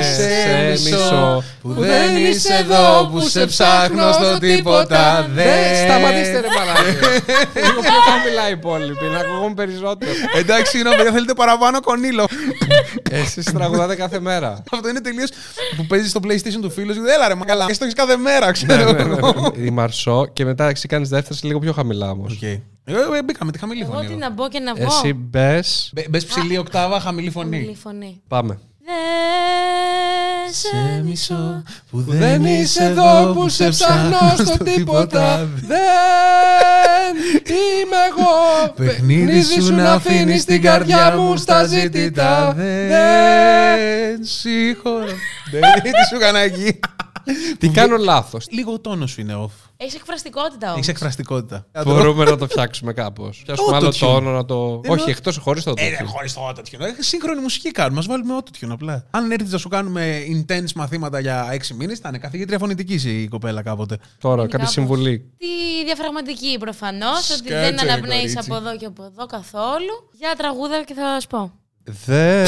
Δε 0.00 0.76
σε 0.76 0.90
μισώ 0.90 1.44
που 1.62 1.72
δεν 1.72 2.16
είσαι 2.16 2.54
εδώ 2.54 3.08
που 3.12 3.20
σε 3.20 3.46
ψάχνω 3.46 4.12
στο 4.12 4.38
τίποτα 4.38 5.28
δεν 5.34 5.76
Σταματήστε 5.84 6.40
ρε 6.40 6.46
μαλάκια 6.58 7.08
Λίγο 7.54 7.80
πιο 7.88 8.00
χαμηλά 8.10 8.48
οι 8.48 8.52
υπόλοιποι 8.52 9.04
να 9.12 9.18
ακούγομαι 9.18 9.54
περισσότερο 9.54 10.10
Εντάξει, 10.36 10.70
συγγνώμη, 10.70 10.96
παιδιά, 10.96 11.12
θέλετε 11.12 11.34
παραπάνω 11.34 11.80
Κονίλο. 11.80 12.26
Εσείς 13.10 13.44
τραγουδάτε 13.52 13.94
κάθε 13.94 14.20
μέρα 14.20 14.62
Αυτό 14.70 14.88
είναι 14.88 15.00
τελείως 15.00 15.30
που 15.76 15.86
παίζεις 15.86 16.10
στο 16.10 16.20
PlayStation 16.24 16.60
του 16.60 16.70
φίλου 16.70 16.94
σου. 16.94 17.00
Έλα 17.16 17.28
ρε, 17.28 17.34
μα 17.34 17.44
καλά. 17.44 17.66
Εσύ 17.68 17.78
το 17.78 17.84
έχεις 17.84 17.96
κάθε 17.96 18.16
μέρα, 18.16 18.46
Ναι, 18.46 18.52
ξέρω. 18.52 18.92
ναι, 18.92 19.02
ναι, 19.02 19.14
ναι. 19.14 19.64
Η 19.66 19.70
Μαρσό 19.70 20.26
και 20.32 20.44
μετά 20.44 20.68
εσύ 20.68 20.88
κάνεις 20.88 21.08
δεύτερη 21.08 21.38
λίγο 21.42 21.58
πιο 21.58 21.72
χαμηλά 21.72 22.10
όμως 22.10 22.32
Οκ. 22.32 22.42
Ε, 22.42 22.60
ε, 23.16 23.22
Μπήκα 23.24 23.44
με 23.44 23.52
τη 23.52 23.58
χαμηλή 23.58 23.82
Εγώ 23.82 23.92
φωνή. 23.92 24.06
τι 24.06 24.12
εγώ. 24.12 24.20
να 24.20 24.30
μπω 24.30 24.48
και 24.48 24.58
να 24.58 24.74
βγω. 24.74 24.84
Εσύ 24.84 25.12
μπες 25.12 25.92
Μπες 26.08 26.24
ψηλή 26.24 26.58
οκτάβα, 26.58 27.00
χαμηλή 27.00 27.30
Χαμηλή 27.30 27.58
φωνή. 27.64 27.76
φωνή. 27.82 28.20
Πάμε 28.28 28.58
Δε 28.90 30.52
σε 30.52 31.02
μισώ. 31.04 31.62
που 31.90 32.04
Δεν 32.06 32.44
είσαι 32.44 32.84
εδώ 32.84 33.32
που 33.32 33.48
σε 33.48 33.68
ψάχνω 33.68 34.34
στο 34.44 34.64
τίποτα 34.64 35.48
Δεν 35.66 37.16
είμαι 37.46 37.96
εγώ 38.10 38.72
Παιχνίδι 38.76 39.42
σου 39.42 39.74
να 39.74 39.92
αφήνεις 39.92 40.44
την 40.44 40.62
καρδιά 40.62 41.16
μου 41.16 41.36
στα 41.36 41.64
ζήτητα. 41.64 42.52
Δεν 42.56 44.24
συγχωρώ. 44.24 45.04
Δεν 45.50 45.82
τι 45.82 45.90
σου 46.08 46.16
έκανα 46.16 46.38
εκεί. 46.38 46.78
Τι 47.58 47.68
κάνω 47.68 47.96
λάθος 47.96 48.46
Λίγο 48.50 48.72
ο 48.72 48.80
τόνος 48.80 49.10
σου 49.10 49.20
είναι 49.20 49.34
off. 49.44 49.50
Έχεις 49.76 49.94
εκφραστικότητα 49.94 50.66
όμως. 50.66 50.76
Έχεις 50.76 50.88
εκφραστικότητα. 50.88 51.66
Μπορούμε 51.84 52.24
να 52.24 52.36
το 52.36 52.46
φτιάξουμε 52.46 52.92
κάπως 52.92 53.38
Φτιάξουμε 53.40 53.76
άλλο 53.76 53.88
Autotune. 53.88 53.94
τόνο 53.98 54.30
να 54.30 54.44
το... 54.44 54.54
Εννοώ- 54.84 54.98
Όχι 55.00 55.10
εκτός 55.10 55.36
χωρίς 55.36 55.64
το 55.64 55.72
Ε, 55.76 55.88
autotune. 55.90 56.06
χωρίς 56.06 56.32
το 56.32 56.48
autotune. 56.48 56.80
Ε, 56.80 57.02
Σύγχρονη 57.02 57.40
μουσική 57.40 57.70
κάνουμε. 57.70 58.00
Μα 58.00 58.06
βάλουμε 58.14 58.34
autotune 58.42 58.68
απλά. 58.70 59.06
Αν 59.10 59.30
έρθεις 59.30 59.52
να 59.52 59.58
σου 59.58 59.68
κάνουμε 59.68 60.18
intense 60.30 60.72
μαθήματα 60.74 61.20
για 61.20 61.48
έξι 61.52 61.74
μήνες, 61.74 61.98
θα 61.98 62.08
είναι 62.08 62.18
καθηγήτρια 62.18 62.58
φωνητικής 62.58 63.04
η 63.04 63.28
κοπέλα 63.30 63.62
κάποτε. 63.62 63.98
Τώρα 64.18 64.34
Είναι 64.34 64.42
κάποια 64.42 64.58
κάπως. 64.58 64.72
συμβουλή 64.72 65.18
Τη 65.38 65.84
διαφραγματική 65.84 66.56
προφανώς, 66.58 67.30
ότι 67.30 67.38
Σκέτσε, 67.38 67.60
δεν 67.60 67.80
αναπνέεις 67.80 68.20
κορίτσι. 68.34 68.38
από 68.38 68.54
εδώ 68.54 68.76
και 68.76 68.86
από 68.86 69.04
εδώ 69.04 69.26
καθόλου. 69.26 70.08
Για 70.18 70.34
τραγούδα 70.38 70.84
και 70.84 70.94
θα 70.94 71.20
σου 71.20 71.26
πω. 71.26 71.52
Δε 72.06 72.44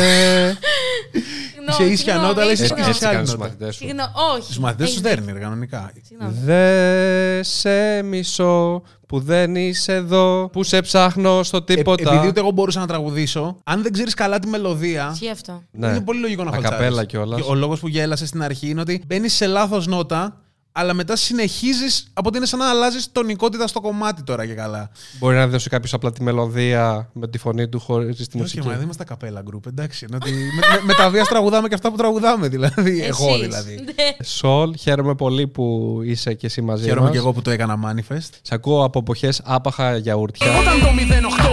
Συγγνώμη, 1.54 1.70
Είσαι 1.70 1.82
ίσια 1.82 1.96
συγγνώμη, 1.96 2.26
νότα, 2.26 2.42
αλλά 2.42 2.52
είσαι 2.52 2.66
συγγνώμη. 2.66 2.82
και 2.84 2.88
Έτσι 2.90 3.00
σε 3.00 3.06
άλλη 3.06 3.14
κάνεις 3.16 3.30
τους 3.30 3.38
νότα. 3.38 3.50
μαθητές 3.50 3.74
σου. 3.74 3.80
Συγγνώμη, 3.84 4.10
όχι. 4.36 4.54
Του 4.54 4.60
μαθητές 4.60 4.86
τους 4.86 4.96
Έχεις 4.96 5.08
δέρνει 5.08 5.26
δίκιο. 5.26 5.40
κανονικά. 5.40 5.92
Συγγνώμη. 6.06 6.34
Δε 6.44 7.42
σε 7.42 8.02
μισώ 8.02 8.82
που 9.08 9.20
δεν 9.20 9.56
είσαι 9.56 9.92
εδώ, 9.94 10.48
που 10.52 10.62
σε 10.62 10.80
ψάχνω 10.80 11.42
στο 11.42 11.56
Ε, 11.56 11.60
τίποτα. 11.74 12.12
επειδή 12.12 12.26
ούτε 12.26 12.40
εγώ 12.40 12.50
μπορούσα 12.50 12.80
να 12.80 12.86
τραγουδήσω, 12.86 13.56
αν 13.64 13.82
δεν 13.82 13.92
ξέρεις 13.92 14.14
καλά 14.14 14.38
τη 14.38 14.46
μελωδία. 14.48 15.10
Ισχύει 15.12 15.30
αυτό. 15.30 15.62
Ναι. 15.70 15.86
Είναι 15.88 16.00
πολύ 16.00 16.20
λογικό 16.20 16.44
να 16.44 16.50
A 16.50 16.52
χαλτσάρεις. 16.52 16.98
cappella 16.98 17.06
κιόλας. 17.06 17.40
Και 17.40 17.46
Ο 17.50 17.54
λόγος 17.54 17.80
που 17.80 17.88
γέλασες 17.88 18.28
στην 18.28 18.42
αρχή 18.42 18.68
είναι 18.68 18.80
ότι 18.80 19.02
μπαίνεις 19.06 19.32
σε 19.34 19.46
λάθος 19.46 19.86
νότα, 19.86 20.40
αλλά 20.72 20.94
μετά 20.94 21.16
συνεχίζεις. 21.16 22.06
Από 22.12 22.28
ότι 22.28 22.36
είναι 22.36 22.46
σαν 22.46 22.58
να 22.58 22.68
αλλάζεις 22.70 23.12
τονικότητα 23.12 23.66
στο 23.66 23.80
κομμάτι 23.80 24.22
τώρα 24.22 24.46
και 24.46 24.54
καλά. 24.54 24.90
Μπορεί 25.18 25.36
να 25.36 25.46
δώσει 25.48 25.68
κάποιος 25.68 25.92
απλά 25.94 26.12
τη 26.12 26.22
μελωδία 26.22 27.10
με 27.12 27.28
τη 27.28 27.38
φωνή 27.38 27.68
του 27.68 27.80
χωρίς 27.80 28.16
τη 28.16 28.22
Όχι, 28.22 28.38
μουσική. 28.38 28.66
μα 28.66 28.72
δεν 28.72 28.82
είμαστε 28.82 29.04
καπέλα 29.04 29.42
group, 29.50 29.66
εντάξει. 29.66 30.06
Είναι 30.08 30.16
ότι 30.16 30.30
με, 30.30 30.76
με, 30.76 30.80
με 30.84 30.94
τα 30.94 31.10
βίας 31.10 31.28
τραγουδάμε 31.28 31.68
και 31.68 31.74
αυτά 31.74 31.90
που 31.90 31.96
τραγουδάμε, 31.96 32.48
δηλαδή. 32.48 33.02
εγώ 33.04 33.28
Εσείς. 33.28 33.40
δηλαδή. 33.40 33.74
Ναι. 33.74 34.24
Σολ, 34.24 34.74
χαίρομαι 34.78 35.14
πολύ 35.14 35.46
που 35.48 35.98
είσαι 36.04 36.34
και 36.34 36.46
εσύ 36.46 36.60
μαζί 36.62 36.82
Χαίρομαι 36.84 37.00
μας. 37.02 37.10
και 37.10 37.18
εγώ 37.18 37.32
που 37.32 37.42
το 37.42 37.50
έκανα 37.50 37.76
manifest. 37.86 38.28
Σε 38.42 38.54
ακούω 38.54 38.84
από 38.84 38.98
εποχές 38.98 39.40
άπαχα 39.44 39.96
γιαούρτια 39.96 40.58
Όταν 40.58 40.80
το 40.80 40.86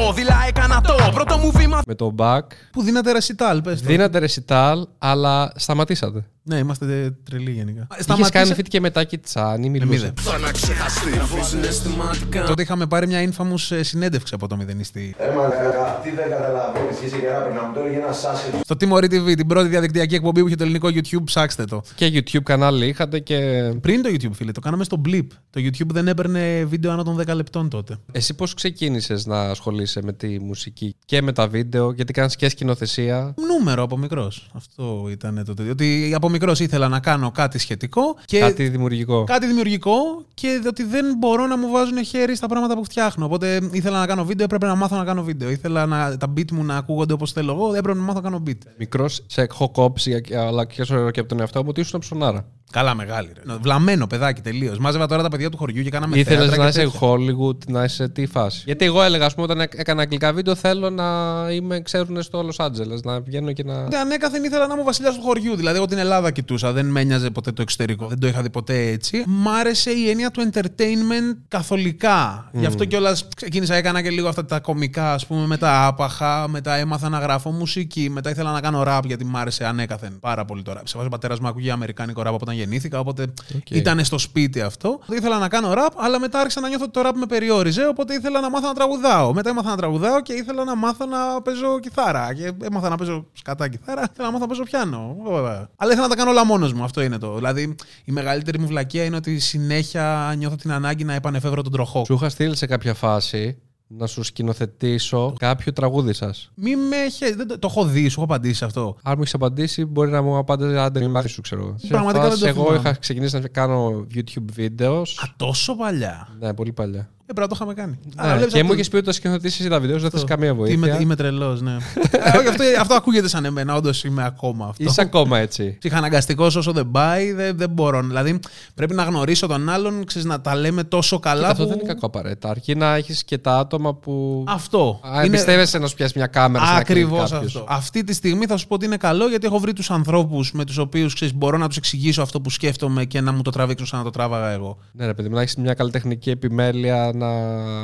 08 0.10 0.14
δειλά 0.16 0.44
έκανα 0.48 0.82
το 0.82 0.96
πρώτο 1.14 1.38
μου 1.38 1.52
βήμα 1.52 1.82
με 1.88 1.96
το 1.96 2.16
back. 2.18 2.42
Που 2.72 2.82
δίνατε 2.82 3.12
ρεσιτάλ, 3.12 3.62
πες. 3.62 3.82
Δίνατε 3.82 4.20
ρεσιτάλ, 4.20 4.88
αλλά 4.98 5.52
σταματήσατε. 5.56 6.26
Ναι, 6.44 6.58
είμαστε 6.58 7.18
τρελοί 7.30 7.52
γενικά. 7.52 7.88
Είχες 8.14 8.30
κάνει 8.30 8.52
feat 8.58 8.68
και 8.68 8.80
μετά 8.80 9.04
Κιτσάνι, 9.10 9.68
Εμείς 9.68 9.82
μιλούσε. 9.82 10.00
δεν. 10.00 10.14
Θα 10.26 10.38
να 10.38 10.52
ξεχαστεί 10.52 11.18
αφού 11.22 11.44
συναισθηματικά 11.46 12.44
Τότε 12.44 12.62
είχαμε 12.62 12.88
πάρει 12.88 13.08
μια 13.08 13.30
infamous 13.30 13.76
ε, 13.76 13.84
συνέντευξη 13.84 14.34
από 14.34 14.48
το 14.48 14.56
μηδενιστή. 14.58 15.16
Ε, 15.18 15.36
μαλάκα, 15.36 16.00
τι 16.04 16.12
δεν 16.12 16.30
καταλαβαίνεις 16.30 16.98
και 17.00 17.06
είσαι 17.06 17.18
και 17.18 17.28
ράπερ 17.30 17.54
να 17.54 17.64
μου 17.64 17.74
το 17.74 17.80
έλεγε 17.80 17.96
ένας 17.98 18.24
άσχετος. 18.24 18.60
Στο 18.64 18.76
Τιμωρή 18.76 19.08
TV, 19.12 19.36
την 19.36 19.48
πρώτη 19.48 19.68
διαδικτυακή 19.68 20.16
εκπομπή 20.16 20.42
που 20.42 20.48
είχε 20.48 20.56
το 20.56 20.64
ελληνικό 20.64 20.88
YouTube, 20.88 21.24
ψάξτε 21.24 21.66
το. 21.66 21.82
Και 21.96 22.12
YouTube 22.14 22.44
κανάλι 22.44 22.88
είχατε 22.88 23.20
και. 23.20 23.38
Πριν 23.82 24.02
το 24.02 24.10
YouTube, 24.14 24.32
φίλε, 24.34 24.52
το 24.52 24.60
κάναμε 24.60 24.84
στο 24.84 25.02
Blip. 25.06 25.28
Το 25.50 25.62
YouTube 25.64 25.90
δεν 25.94 26.08
έπαιρνε 26.08 26.64
βίντεο 26.64 26.92
άνω 26.92 27.04
των 27.04 27.22
10 27.22 27.28
λεπτών 27.34 27.70
τότε. 27.70 27.98
Εσύ 28.12 28.34
πώς 28.34 28.54
ξεκίνησες 28.54 29.26
να 29.26 29.42
ασχολείσαι 29.42 30.02
με 30.04 30.14
τη 30.14 30.40
μουσική 30.40 30.96
και 31.06 31.22
με 31.22 31.32
τα 31.32 31.48
βίντεο, 31.48 31.92
γιατί 31.92 32.14
κάνεις 32.14 32.36
και 32.36 32.50
σκηνοθεσία; 32.50 33.34
Νούμερο 33.48 33.84
από 33.84 33.98
μικρός. 33.98 34.50
Αυτό 34.54 35.08
ήταν 35.10 35.44
το 35.46 35.54
τέτοιο. 35.54 35.72
Ότι 35.72 36.12
από 36.16 36.30
μικρός 36.30 36.60
ήθελα 36.60 36.88
να 36.88 37.00
κάνω 37.00 37.32
κάτι 37.32 37.58
σχετικό 37.58 38.18
και 38.26 38.40
Κάτι 38.40 38.68
δημιουργικό. 38.70 38.99
Κάτι 39.26 39.48
δημιουργικό 39.48 39.94
και 40.34 40.62
ότι 40.68 40.84
δεν 40.84 41.06
μπορώ 41.18 41.48
να 41.48 41.58
μου 41.58 41.70
βάζουν 41.70 42.04
χέρι 42.06 42.36
στα 42.36 42.48
πράγματα 42.48 42.76
που 42.76 42.84
φτιάχνω. 42.84 43.26
Οπότε 43.26 43.70
ήθελα 43.72 44.00
να 44.00 44.06
κάνω 44.06 44.26
βίντεο, 44.26 44.46
έπρεπε 44.46 44.66
να 44.66 44.76
μάθω 44.76 44.96
να 44.96 45.04
κάνω 45.04 45.24
βίντεο. 45.24 45.50
Ήθελα 45.50 45.86
να, 45.86 46.18
τα 46.18 46.34
beat 46.38 46.52
μου 46.52 46.64
να 46.64 46.78
ακούγονται 46.78 47.14
όπως 47.14 47.32
θέλω 47.32 47.52
εγώ, 47.54 47.74
έπρεπε 47.74 47.98
να 47.98 48.04
μάθω 48.04 48.20
να 48.22 48.30
κάνω 48.30 48.44
beat. 48.48 48.58
Μικρός, 48.78 49.24
σε 49.28 49.42
έχω 49.42 49.70
κόψει, 49.70 50.22
αλλά 50.36 50.66
και 50.66 50.82
όσο 50.82 51.12
και 51.12 51.20
από 51.20 51.30
τον 51.30 51.40
εαυτό 51.40 51.60
μου 51.60 51.68
ότι 51.70 51.82
ήσουν 51.82 52.00
ψωνάρα. 52.00 52.46
Καλά, 52.72 52.96
μεγάλη. 52.96 53.32
Ρε. 53.46 53.54
Βλαμμένο 53.62 54.08
παιδάκι 54.08 54.42
τελείως. 54.42 54.78
Μάζευα 54.78 55.08
τώρα 55.08 55.22
τα 55.22 55.30
παιδιά 55.30 55.50
του 55.50 55.58
χωριού 55.58 55.84
και 55.84 55.90
κάναμε 55.90 56.18
Ήθελες 56.18 56.40
θέατρα 56.46 56.58
να 56.64 56.72
και 56.72 56.82
είσαι 56.82 56.90
τέτοια. 56.90 57.10
Hollywood, 57.10 57.58
να 57.68 57.84
είσαι 57.84 58.08
τι 58.10 58.26
φάση; 58.26 58.62
Γιατί 58.66 58.86
εγώ 58.86 59.04
έλεγα, 59.04 59.26
ας 59.26 59.34
πούμε, 59.34 59.46
όταν 59.46 59.62
έκ- 59.62 59.80
έκανα 59.80 60.02
αγγλικά 60.02 60.34
βίντεο, 60.34 60.56
θέλω 60.56 60.90
να 60.90 61.06
είμαι, 61.52 61.82
ξέρουν 61.82 62.22
στο 62.22 62.50
Los 62.50 62.66
Angeles, 62.66 63.02
να 63.04 63.20
βγαίνω 63.22 63.52
και 63.52 63.64
να. 63.64 63.88
Ναι, 63.88 63.98
ανέκαθεν 63.98 64.44
ήθελα 64.44 64.68
να 64.68 64.74
είμαι 64.74 64.84
βασιλιάς 64.84 65.16
του 65.16 65.22
χωριού. 65.22 65.56
Δηλαδή, 65.56 65.78
εγώ 65.78 65.86
την 65.86 65.98
Ελλάδα 65.98 66.32
κοιτούσα. 66.32 66.72
Δεν 66.72 66.86
με 66.86 67.02
ένοιαζε 67.02 67.30
ποτέ 67.30 67.52
το 67.52 67.62
εξωτερικό. 67.62 68.08
Δεν 68.08 68.20
το 68.20 68.28
είχα 68.28 68.42
δει 68.42 68.50
ποτέ 68.50 68.88
έτσι. 68.88 69.24
Μ' 69.28 69.48
άρεσε 69.48 69.92
η 69.92 70.10
έννοια 70.10 70.32
του 70.32 70.50
entertainment 70.54 71.38
καθολικά. 71.48 72.50
Γι' 72.52 72.66
αυτό 72.66 72.86
κιόλας 72.86 73.28
ξεκίνησα, 73.36 73.76
έκανα 73.76 74.02
και 74.02 74.10
λίγο 74.10 74.28
αυτά 74.28 74.46
τα 74.46 74.60
κωμικά, 74.60 75.14
ας 75.14 75.26
πούμε, 75.26 75.46
με 75.48 75.58
τα 75.58 75.86
άπαχα. 75.86 76.48
Μετά 76.48 76.74
έμαθα 76.76 77.10
να 77.10 77.20
γράφω 77.20 77.52
μουσική. 77.52 78.10
Μετά 78.10 78.30
ήθελα 78.30 78.52
να 78.52 78.62
κάνω 78.62 78.84
ραπ 78.84 79.06
γιατί 79.06 79.26
μ' 79.26 79.38
άρεσε 79.38 79.66
ανέκαθεν 79.66 80.20
πάρα 80.20 80.46
πολύ 80.46 80.62
τώρα. 80.62 80.82
Σε 80.86 80.98
ο 80.98 81.08
πατέρας 81.10 81.40
μου 81.40 81.48
ακούγε 81.48 81.72
αμερικάνικο 81.72 82.22
ραπ 82.22 82.34
από 82.34 82.44
όταν 82.44 82.56
γεννήθηκα. 82.60 83.00
Οπότε 83.00 83.26
Οκ. 83.56 83.70
ήταν 83.70 84.04
στο 84.06 84.18
σπίτι 84.18 84.62
αυτό. 84.62 85.00
Ήθελα 85.10 85.38
να 85.38 85.48
κάνω 85.48 85.74
ραπ, 85.74 85.94
αλλά 85.98 86.20
μετά 86.20 86.40
άρχισα 86.40 86.60
να 86.60 86.68
νιώθω 86.68 86.84
ότι 86.84 86.94
το 86.94 87.02
ραπ 87.02 87.16
με 87.18 87.26
περιόριζε. 87.26 87.88
Οπότε 87.88 88.14
ήθελα 88.14 88.42
να 88.42 88.50
μάθω 88.50 88.68
να 88.68 88.74
τραγουδάω. 88.74 89.34
Μετά 89.34 89.50
έμαθα 89.50 89.70
να 89.70 89.78
τραγουδάω 89.78 90.22
και 90.22 90.34
ήθελα 90.34 90.64
να 90.64 90.76
μάθω 90.76 91.06
να 91.06 91.42
παίζω 91.42 91.80
κιθάρα. 91.80 92.34
Και 92.34 92.52
έμαθα 92.64 92.90
να 92.90 92.98
παίζω 92.98 93.26
σκατά 93.34 93.68
κιθάρα. 93.68 94.02
Ήθελα 94.12 94.26
να 94.28 94.32
μάθω 94.32 94.40
να 94.40 94.48
παίζω 94.48 94.64
πιάνο. 94.64 95.16
Βέβαια. 95.26 95.70
Αλλά 95.76 95.92
ήθελα 95.92 96.08
να 96.08 96.10
τα 96.10 96.16
κάνω 96.16 96.30
όλα 96.30 96.46
μόνος 96.46 96.74
μου. 96.74 96.84
Αυτό 96.84 97.02
είναι 97.02 97.18
το. 97.18 97.36
Δηλαδή, 97.36 97.76
η 98.06 98.12
μεγαλύτερη 98.12 98.60
μου 98.60 98.68
βλακεία 98.68 99.04
είναι 99.04 99.16
ότι 99.16 99.40
συνέχεια 99.40 100.34
νιώθω 100.38 100.56
την 100.56 100.72
ανάγκη 100.72 101.04
να 101.04 101.14
επανεφεύρω 101.14 101.62
τον 101.62 101.72
τροχό. 101.72 102.06
Σου 102.06 102.14
είχα 102.14 102.30
στείλει 102.30 102.56
σε 102.56 102.66
κάποια 102.66 102.94
φάση 102.94 103.58
να 103.98 104.08
σου 104.08 104.24
σκηνοθετήσω 104.24 105.34
κάποιο 105.38 105.74
τραγούδι 105.74 106.14
σας. 106.14 106.52
Μη 106.56 106.76
με 106.76 106.96
έχει. 106.96 107.34
Δεν 107.34 107.48
το, 107.48 107.60
το 107.60 107.68
έχω 107.72 107.86
δει, 107.86 108.02
σου 108.10 108.22
έχω 108.22 108.24
απαντήσει 108.24 108.54
σε 108.56 108.66
αυτό. 108.66 108.96
Αν 109.04 109.14
μου 109.16 109.22
έχεις 109.22 109.34
απαντήσει, 109.34 109.86
μπορεί 109.86 110.12
να 110.12 110.22
μου 110.22 110.38
απαντήσει 110.38 110.78
άντε, 110.78 111.00
μην 111.00 111.10
μάθεις 111.10 111.32
σου, 111.32 111.42
ξέρω. 111.42 111.62
εγώ. 111.62 111.76
Σε 111.78 111.88
Πραγματικά 111.88 112.24
φάση, 112.24 112.40
δεν 112.40 112.54
το 112.54 112.60
Εγώ 112.60 112.68
θυμάμαι. 112.70 112.90
είχα 112.90 113.00
ξεκινήσει 113.00 113.40
να 113.40 113.48
κάνω 113.48 114.08
YouTube 114.16 114.60
videos. 114.60 115.02
Α, 115.02 115.34
τόσο 115.38 115.76
παλιά. 115.76 116.28
Ναι, 116.40 116.54
πολύ 116.54 116.72
παλιά. 116.72 117.10
Ε, 117.30 117.34
πρέπει 117.34 117.50
να 117.50 117.56
το 117.56 117.56
είχαμε 117.56 117.74
κάνει. 117.74 118.00
Ναι, 118.16 118.36
βλέπεις 118.36 118.54
και 118.54 118.58
μου 118.58 118.62
αυτό- 118.62 118.74
είχες 118.74 118.88
πει 118.88 118.96
ότι 118.96 119.06
θα 119.06 119.12
σκηνοθετήσεις 119.12 119.60
εσύ 119.60 119.70
τα 119.70 119.80
βίντεο, 119.80 120.00
δεν 120.00 120.10
θες 120.10 120.24
καμία 120.24 120.54
βοήθεια. 120.54 120.76
Είμαι, 120.76 120.98
είμαι 121.02 121.16
τρελός, 121.16 121.62
ναι. 121.62 121.72
Ε, 122.12 122.38
όχι, 122.38 122.48
αυτό, 122.48 122.64
αυτό 122.80 122.94
ακούγεται 122.94 123.28
σαν 123.28 123.46
εμένα. 123.46 123.76
Όντως 123.76 124.04
είμαι 124.04 124.26
ακόμα 124.26 124.66
αυτό. 124.68 124.84
Είσαι 124.84 125.02
ακόμα 125.02 125.38
έτσι. 125.40 125.76
Ψυχαναγκαστικός 125.80 126.56
όσο 126.56 126.72
δεν 126.72 126.92
πάει, 126.92 127.32
δεν, 127.32 127.58
δεν 127.58 127.70
μπορώ. 127.70 128.02
Δηλαδή 128.02 128.40
πρέπει 128.76 128.94
να 128.94 129.04
γνωρίσω 129.04 129.48
τον 129.48 129.70
άλλον, 129.70 130.06
ξέρεις, 130.06 130.28
να 130.28 130.42
τα 130.42 130.56
λέμε 130.56 130.84
τόσο 130.84 131.20
καλά. 131.20 131.36
Κοίτα, 131.40 131.52
αυτό 131.52 131.64
που... 131.64 131.70
δεν 131.70 131.80
είναι 131.80 131.88
κακό 131.88 132.06
απαραίτητα. 132.06 132.50
Αρκεί 132.50 132.76
να 132.76 132.96
έχεις 132.96 133.24
και 133.24 133.38
τα 133.38 133.58
άτομα 133.58 133.96
που. 133.96 134.44
Αυτό. 134.48 135.00
Α, 135.16 135.22
εμπιστεύεσαι 135.22 135.78
να 135.78 135.88
σου 135.88 135.96
πιάσει 135.96 136.14
μια 136.16 136.28
κάμερα 136.28 136.66
σε 136.66 136.72
ένα 136.72 136.80
Ακριβώς 136.80 137.20
κλικ 137.20 137.32
κάποιος. 137.32 137.56
αυτό. 137.56 137.74
Αυτή 137.74 138.04
τη 138.04 138.14
στιγμή 138.14 138.46
θα 138.46 138.58
σου 138.58 138.68
πω 138.68 138.74
ότι 138.76 138.86
είναι 138.86 138.98
καλό 138.98 139.28
γιατί 139.28 139.46
έχω 139.46 139.60
βρει 139.60 139.74
τους 139.74 139.92
ανθρώπους 139.92 140.52
με 140.52 140.66
τους 140.66 140.78
οποίους 140.78 141.34
μπορώ 141.36 141.58
να 141.58 141.68
τους 141.68 141.78
εξηγήσω 141.78 142.22
αυτό 142.22 142.42
που 142.42 142.50
σκέφτομαι 142.50 143.06
και 143.06 143.22
να 143.22 143.32
μου 143.32 143.42
το 143.42 143.52
τραβήξουν 143.52 143.88
σαν 143.88 143.98
να 144.00 144.06
το 144.06 144.12
τράβαγα 144.12 144.50
εγώ. 144.50 144.78
Ναι, 144.92 145.06
ρε 145.06 145.14
παιδί 145.14 145.30
μου, 145.30 145.36
να 145.36 145.42
έχεις 145.42 145.56
μια 145.56 145.74
καλλιτεχνική 145.74 146.30
επιμέλεια 146.30 147.12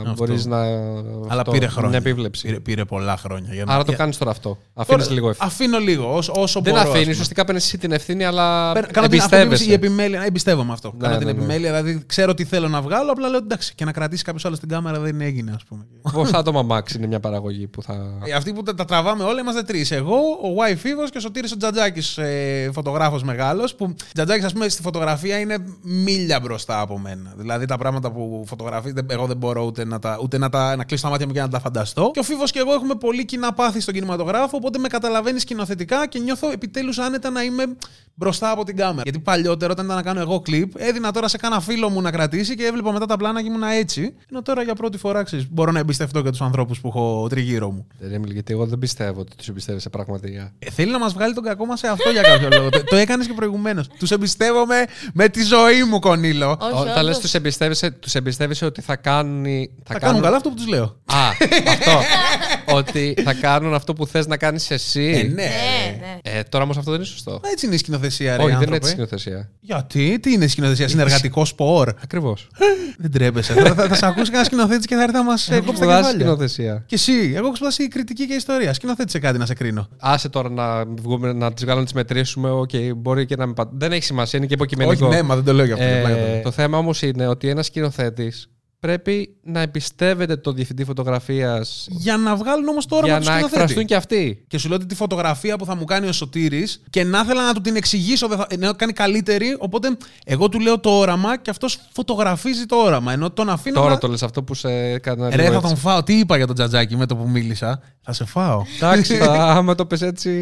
να 0.05 0.13
μπορείς 0.13 0.45
να. 0.45 0.57
Αλλά 1.27 1.41
αυτό, 1.41 1.51
πήρε 1.51 1.67
χρόνια. 1.67 1.89
Μια 1.89 1.97
επίβλεψη. 1.97 2.47
Πήρε, 2.47 2.59
πήρε 2.59 2.85
πολλά 2.85 3.17
χρόνια. 3.17 3.53
Για 3.53 3.65
να... 3.65 3.73
Άρα 3.73 3.79
το 3.83 3.89
για- 3.89 3.97
κάνεις 3.97 4.17
τώρα 4.17 4.31
αυτό. 4.31 4.57
Αφήνεις 4.73 5.03
Τώρα, 5.03 5.13
λίγο 5.15 5.29
ευθύνη. 5.29 5.49
Αφήνω 5.51 5.77
λίγο, 5.79 6.15
όσο, 6.15 6.33
όσο 6.35 6.61
Δεν 6.61 6.73
μπορώ. 6.73 6.81
ας 6.83 6.87
αφήνεις, 6.87 7.01
πούμε. 7.03 7.11
ουσιαστικά 7.11 7.45
παίρνεις 7.45 7.63
εσύ 7.63 7.77
την 7.77 7.91
ευθύνη, 7.91 8.23
αλλά 8.23 8.71
Παίρνω- 8.73 8.91
Κάνω 8.91 9.07
την 9.07 9.19
αυτή 9.21 9.35
εμπιστεύεσαι. 9.35 9.69
η 9.69 9.73
επιμέλεια. 9.73 10.21
ε, 10.21 10.25
Εμπιστεύομαι 10.27 10.73
αυτό. 10.73 10.91
Ναι, 10.95 10.99
κάνω 11.01 11.13
ναι, 11.13 11.17
την 11.19 11.27
ναι. 11.27 11.31
επιμέλεια, 11.33 11.73
δηλαδή 11.73 12.03
ξέρω 12.05 12.33
τι 12.33 12.43
θέλω 12.43 12.67
να 12.67 12.81
βγάλω. 12.81 13.11
Απλά 13.11 13.27
λέω 13.29 13.37
εντάξει 13.37 13.73
και 13.75 13.85
να 13.85 13.91
κρατήσει 13.91 14.23
κάποιος 14.23 14.45
άλλος 14.45 14.59
την 14.59 14.69
κάμερα 14.69 14.99
δεν 14.99 15.21
έγινε, 15.21 15.51
ας 15.55 15.63
πούμε. 15.63 15.85
Πόσα 16.13 16.37
άτομα 16.37 16.65
max 16.77 16.95
είναι 16.95 17.07
μια 17.07 17.19
παραγωγή 17.19 17.67
που 17.67 17.81
θα. 17.81 17.93
Ε, 18.25 18.31
Αυτοί 18.33 18.53
που 18.53 18.63
τα, 18.63 18.73
τα 18.75 18.85
τραβάμε 18.85 19.23
όλα 19.23 19.39
είμαστε 19.39 19.61
τρεις. 19.61 19.91
Εγώ, 19.91 20.15
ο 20.43 20.53
Βάι 20.53 20.75
Φίβο 20.75 21.03
και 21.09 21.17
ο 21.17 21.19
Σωτήρης 21.19 21.51
ο 21.51 21.57
Τζατζάκης, 21.57 22.17
ε, 22.17 22.69
φωτογράφος 22.73 23.23
μεγάλος. 23.23 23.75
Που 23.75 23.95
Τζατζάκης, 24.13 24.43
ας 24.45 24.53
πούμε, 24.53 24.69
στη 24.69 24.81
φωτογραφία 24.81 25.39
είναι 25.39 25.57
μίλια 25.81 26.39
μπροστά 26.39 26.79
από 26.79 26.99
μένα. 26.99 27.33
Δηλαδή 27.37 27.65
τα 27.65 27.77
πράγματα 27.77 28.11
που 28.11 28.43
φωτογραφεί, 28.47 28.91
δεν- 28.91 29.05
εγώ 29.25 29.33
δεν 29.33 29.37
μπορώ 29.37 29.65
ούτε 29.65 29.85
να, 29.85 29.99
τα, 29.99 30.19
ούτε 30.21 30.37
να, 30.37 30.49
τα, 30.49 30.75
να 30.75 30.83
κλείσω 30.83 31.03
τα 31.03 31.09
μάτια 31.09 31.27
μου 31.27 31.33
και 31.33 31.39
να 31.39 31.49
τα 31.49 31.59
φανταστώ. 31.59 32.11
Και 32.13 32.19
ο 32.19 32.23
Φίβος 32.23 32.51
και 32.51 32.59
εγώ 32.59 32.73
έχουμε 32.73 32.95
πολύ 32.95 33.25
κοινά 33.25 33.53
πάθη 33.53 33.79
στον 33.79 33.93
κινηματογράφο, 33.93 34.57
οπότε 34.57 34.77
με 34.77 34.87
καταλαβαίνεις 34.87 35.41
σκηνοθετικά 35.41 36.07
και 36.07 36.19
νιώθω 36.19 36.51
επιτέλους 36.51 36.97
άνετα 36.97 37.29
να 37.29 37.43
είμαι 37.43 37.63
μπροστά 38.15 38.51
από 38.51 38.63
την 38.63 38.75
κάμερα. 38.75 39.01
Γιατί 39.03 39.19
παλιότερα, 39.19 39.71
όταν 39.71 39.85
ήταν 39.85 39.97
να 39.97 40.03
κάνω 40.03 40.19
εγώ 40.19 40.39
κλειπ, 40.39 40.71
έδινα 40.77 41.11
τώρα 41.11 41.27
σε 41.27 41.37
κάνα 41.37 41.59
φίλο 41.59 41.89
μου 41.89 42.01
να 42.01 42.11
κρατήσει 42.11 42.55
και 42.55 42.65
έβλεπα 42.65 42.91
μετά 42.91 43.05
τα 43.05 43.17
πλάνα 43.17 43.41
και 43.41 43.47
ήμουν 43.47 43.63
έτσι. 43.63 44.13
Ενώ 44.29 44.41
τώρα 44.41 44.61
για 44.63 44.73
πρώτη 44.75 44.97
φορά 44.97 45.23
ξέρεις, 45.23 45.45
μπορώ 45.51 45.71
να 45.71 45.79
εμπιστευτώ 45.79 46.21
και 46.21 46.29
τους 46.29 46.41
ανθρώπους 46.41 46.79
που 46.79 46.87
έχω 46.87 47.27
τριγύρω 47.29 47.71
μου. 47.71 47.87
Δεν 47.99 48.13
είναι, 48.23 48.33
γιατί 48.33 48.53
εγώ 48.53 48.65
δεν 48.65 48.79
πιστεύω 48.79 49.19
ότι 49.19 49.35
τους 49.35 49.47
εμπιστεύεσαι 49.47 49.89
πραγματικά. 49.89 50.51
Ε, 50.59 50.69
θέλει 50.71 50.91
να 50.91 50.99
μας 50.99 51.13
βγάλει 51.13 51.33
τον 51.33 51.43
κακό 51.43 51.65
μας 51.65 51.79
σε 51.79 51.87
αυτό 51.87 52.09
για 52.09 52.21
κάποιο 52.21 52.49
λόγο. 52.57 52.69
το 52.69 52.83
το 52.83 52.95
έκανες 52.95 53.27
και 53.27 53.33
προηγουμένως. 53.33 53.87
Τους 53.99 54.11
εμπιστεύομαι 54.11 54.85
με 55.13 55.29
τη 55.29 55.43
ζωή 55.43 55.83
μου, 55.83 55.99
Κονίλο. 55.99 56.57
Όχι, 56.61 56.73
Όταν 56.73 56.93
λες 56.93 56.99
όντως. 57.03 57.19
τους 57.19 57.33
εμπιστεύεσαι, 57.33 57.91
τους 57.91 58.15
εμπιστεύεσαι 58.15 58.65
ότι 58.65 58.81
θα 58.81 58.95
κάνουν. 58.95 59.45
Θα 59.83 59.99
κάνουν 59.99 60.21
καλά 60.21 60.35
αυτό 60.35 60.49
που 60.49 60.55
τους 60.55 60.67
λέω. 60.67 60.83
Α, 60.83 61.29
αυτό. 61.67 61.91
ότι 62.75 63.13
θα 63.23 63.33
κάνουν 63.33 63.73
αυτό 63.73 63.93
που 63.93 64.07
θες 64.07 64.27
να 64.27 64.37
κάνεις 64.37 64.71
εσύ. 64.71 65.01
Ε, 65.01 65.23
ναι. 65.23 65.31
Ναι, 65.33 65.49
ναι. 65.99 66.39
Ε, 66.39 66.43
τώρα 66.49 66.63
όμως 66.63 66.77
αυτό 66.77 66.91
δεν 66.91 66.99
είναι 66.99 67.09
σωστό. 67.09 67.31
Μα 67.43 67.49
Έτσι 67.51 67.65
είναι 67.65 67.75
η 67.75 67.77
σκηνοθεσία, 67.77 68.37
ρε. 68.37 68.43
Όχι, 68.43 68.51
δεν 68.55 68.61
είναι 68.61 68.75
άνθρωπε. 68.75 68.75
έτσι 68.75 68.87
η 68.89 68.91
σκηνοθεσία. 68.91 69.49
Γιατί, 69.59 70.19
τι 70.19 70.31
είναι 70.33 70.45
η 70.45 70.47
σκηνοθεσία, 70.47 70.87
συνεργατικό 70.87 71.45
σπορ; 71.45 71.93
Ακριβώς. 72.03 72.47
δεν 72.97 73.11
τρέπεσαι. 73.11 73.53
θα, 73.53 73.73
θα, 73.73 73.87
θα 73.87 73.95
σε 73.95 74.05
ακούσει 74.05 74.25
κανένας 74.25 74.43
σκηνοθέτης 74.43 74.87
και 74.87 74.95
θα 74.95 75.01
έρθει 75.01 75.13
να 75.13 75.23
μας 75.23 75.49
κόψει 75.65 75.79
τα 75.81 75.85
κεφάλια. 75.85 76.09
σκηνοθεσία. 76.09 76.83
Και 76.87 76.95
εσύ, 76.95 77.11
εγώ 77.35 77.45
έχω 77.45 77.55
σπουδάσει 77.55 77.87
κριτική 77.87 78.27
και 78.27 78.33
ιστορία. 78.33 78.73
Σκηνοθέτησε 78.73 79.19
κάτι 79.19 79.37
να 79.37 79.45
σε 79.45 79.53
κρίνω. 79.53 79.87
Άσε 79.99 80.29
τώρα 80.29 80.49
να, 80.49 80.85
βγούμε, 80.85 81.33
να 81.33 81.53
τις 81.53 81.63
βγάλουμε 81.63 81.79
να 81.79 81.83
τις 81.91 81.93
μετρήσουμε. 81.93 82.49
Οκ, 82.49 82.69
μπορεί 82.95 83.25
και 83.25 83.35
να 83.35 83.45
μην. 83.45 83.55
πα- 83.55 83.69
Δεν 83.73 83.91
έχει 83.91 84.03
σημασία, 84.03 84.39
είναι 84.39 84.47
και 84.47 84.55
Όχι, 84.59 84.63
υποκειμενικό. 84.73 85.07
ναι, 85.07 85.21
μα 85.21 85.35
δεν 85.35 85.43
το 85.43 85.53
λέω 85.53 85.65
για 85.65 85.73
αυτό. 85.73 85.85
για 85.87 85.99
πλάκα 85.99 86.15
το 86.15 86.21
Ε, 86.21 86.31
λέω. 86.31 86.41
το 86.41 86.51
θέμα 86.51 86.77
όμως 86.77 87.01
είναι 87.01 87.27
ότι 87.27 87.49
ένας 87.49 87.65
σκηνοθέτης 87.65 88.49
πρέπει 88.85 89.35
να 89.43 89.59
εμπιστεύεται 89.59 90.35
τον 90.35 90.55
διευθυντή 90.55 90.83
φωτογραφίας 90.83 91.87
Για 91.89 92.17
να 92.17 92.35
βγάλουν 92.35 92.67
όμως 92.67 92.85
το 92.85 92.95
όραμα 92.95 93.11
για 93.11 93.19
τους 93.19 93.27
να 93.27 93.33
σκηνοθέτη. 93.33 93.61
εκφραστούν 93.61 93.85
και 93.85 93.95
αυτοί. 93.95 94.43
Και 94.47 94.57
σου 94.57 94.67
λέω 94.67 94.77
ότι 94.77 94.85
τη 94.85 94.95
φωτογραφία 94.95 95.57
που 95.57 95.65
θα 95.65 95.75
μου 95.75 95.83
κάνει 95.83 96.07
ο 96.07 96.11
Σωτήρης 96.11 96.81
και 96.89 97.03
να 97.03 97.19
ήθελα 97.19 97.45
να 97.45 97.53
του 97.53 97.61
την 97.61 97.75
εξηγήσω, 97.75 98.27
δεν 98.27 98.37
θα, 98.37 98.47
να 98.57 98.73
κάνει 98.73 98.93
καλύτερη. 98.93 99.55
Οπότε 99.59 99.97
εγώ 100.25 100.49
του 100.49 100.59
λέω 100.59 100.79
το 100.79 100.89
όραμα 100.89 101.37
και 101.37 101.49
αυτός 101.49 101.79
φωτογραφίζει 101.91 102.65
το 102.65 102.75
όραμα. 102.75 103.13
Ενώ 103.13 103.31
τον 103.31 103.49
αφήνω. 103.49 103.79
Τώρα 103.79 103.89
να... 103.89 103.97
το 103.97 104.07
λες 104.07 104.23
αυτό 104.23 104.43
που 104.43 104.53
σε 104.53 104.69
έκανα. 104.69 105.29
Ρε, 105.29 105.35
λίγο 105.35 105.47
θα 105.47 105.55
έτσι. 105.55 105.67
τον 105.67 105.77
φάω. 105.77 106.03
Τι 106.03 106.13
είπα 106.19 106.37
για 106.37 106.45
τον 106.45 106.55
Τζατζάκη 106.55 106.95
με 106.95 107.05
το 107.05 107.15
που 107.15 107.29
μίλησα; 107.29 107.81
Θα 108.07 108.13
σε 108.13 108.25
φάω. 108.25 108.63
Εντάξει, 108.75 109.15
θα- 109.15 109.31
άμα 109.45 109.75
το 109.75 109.85
πες 109.85 110.01
έτσι. 110.01 110.41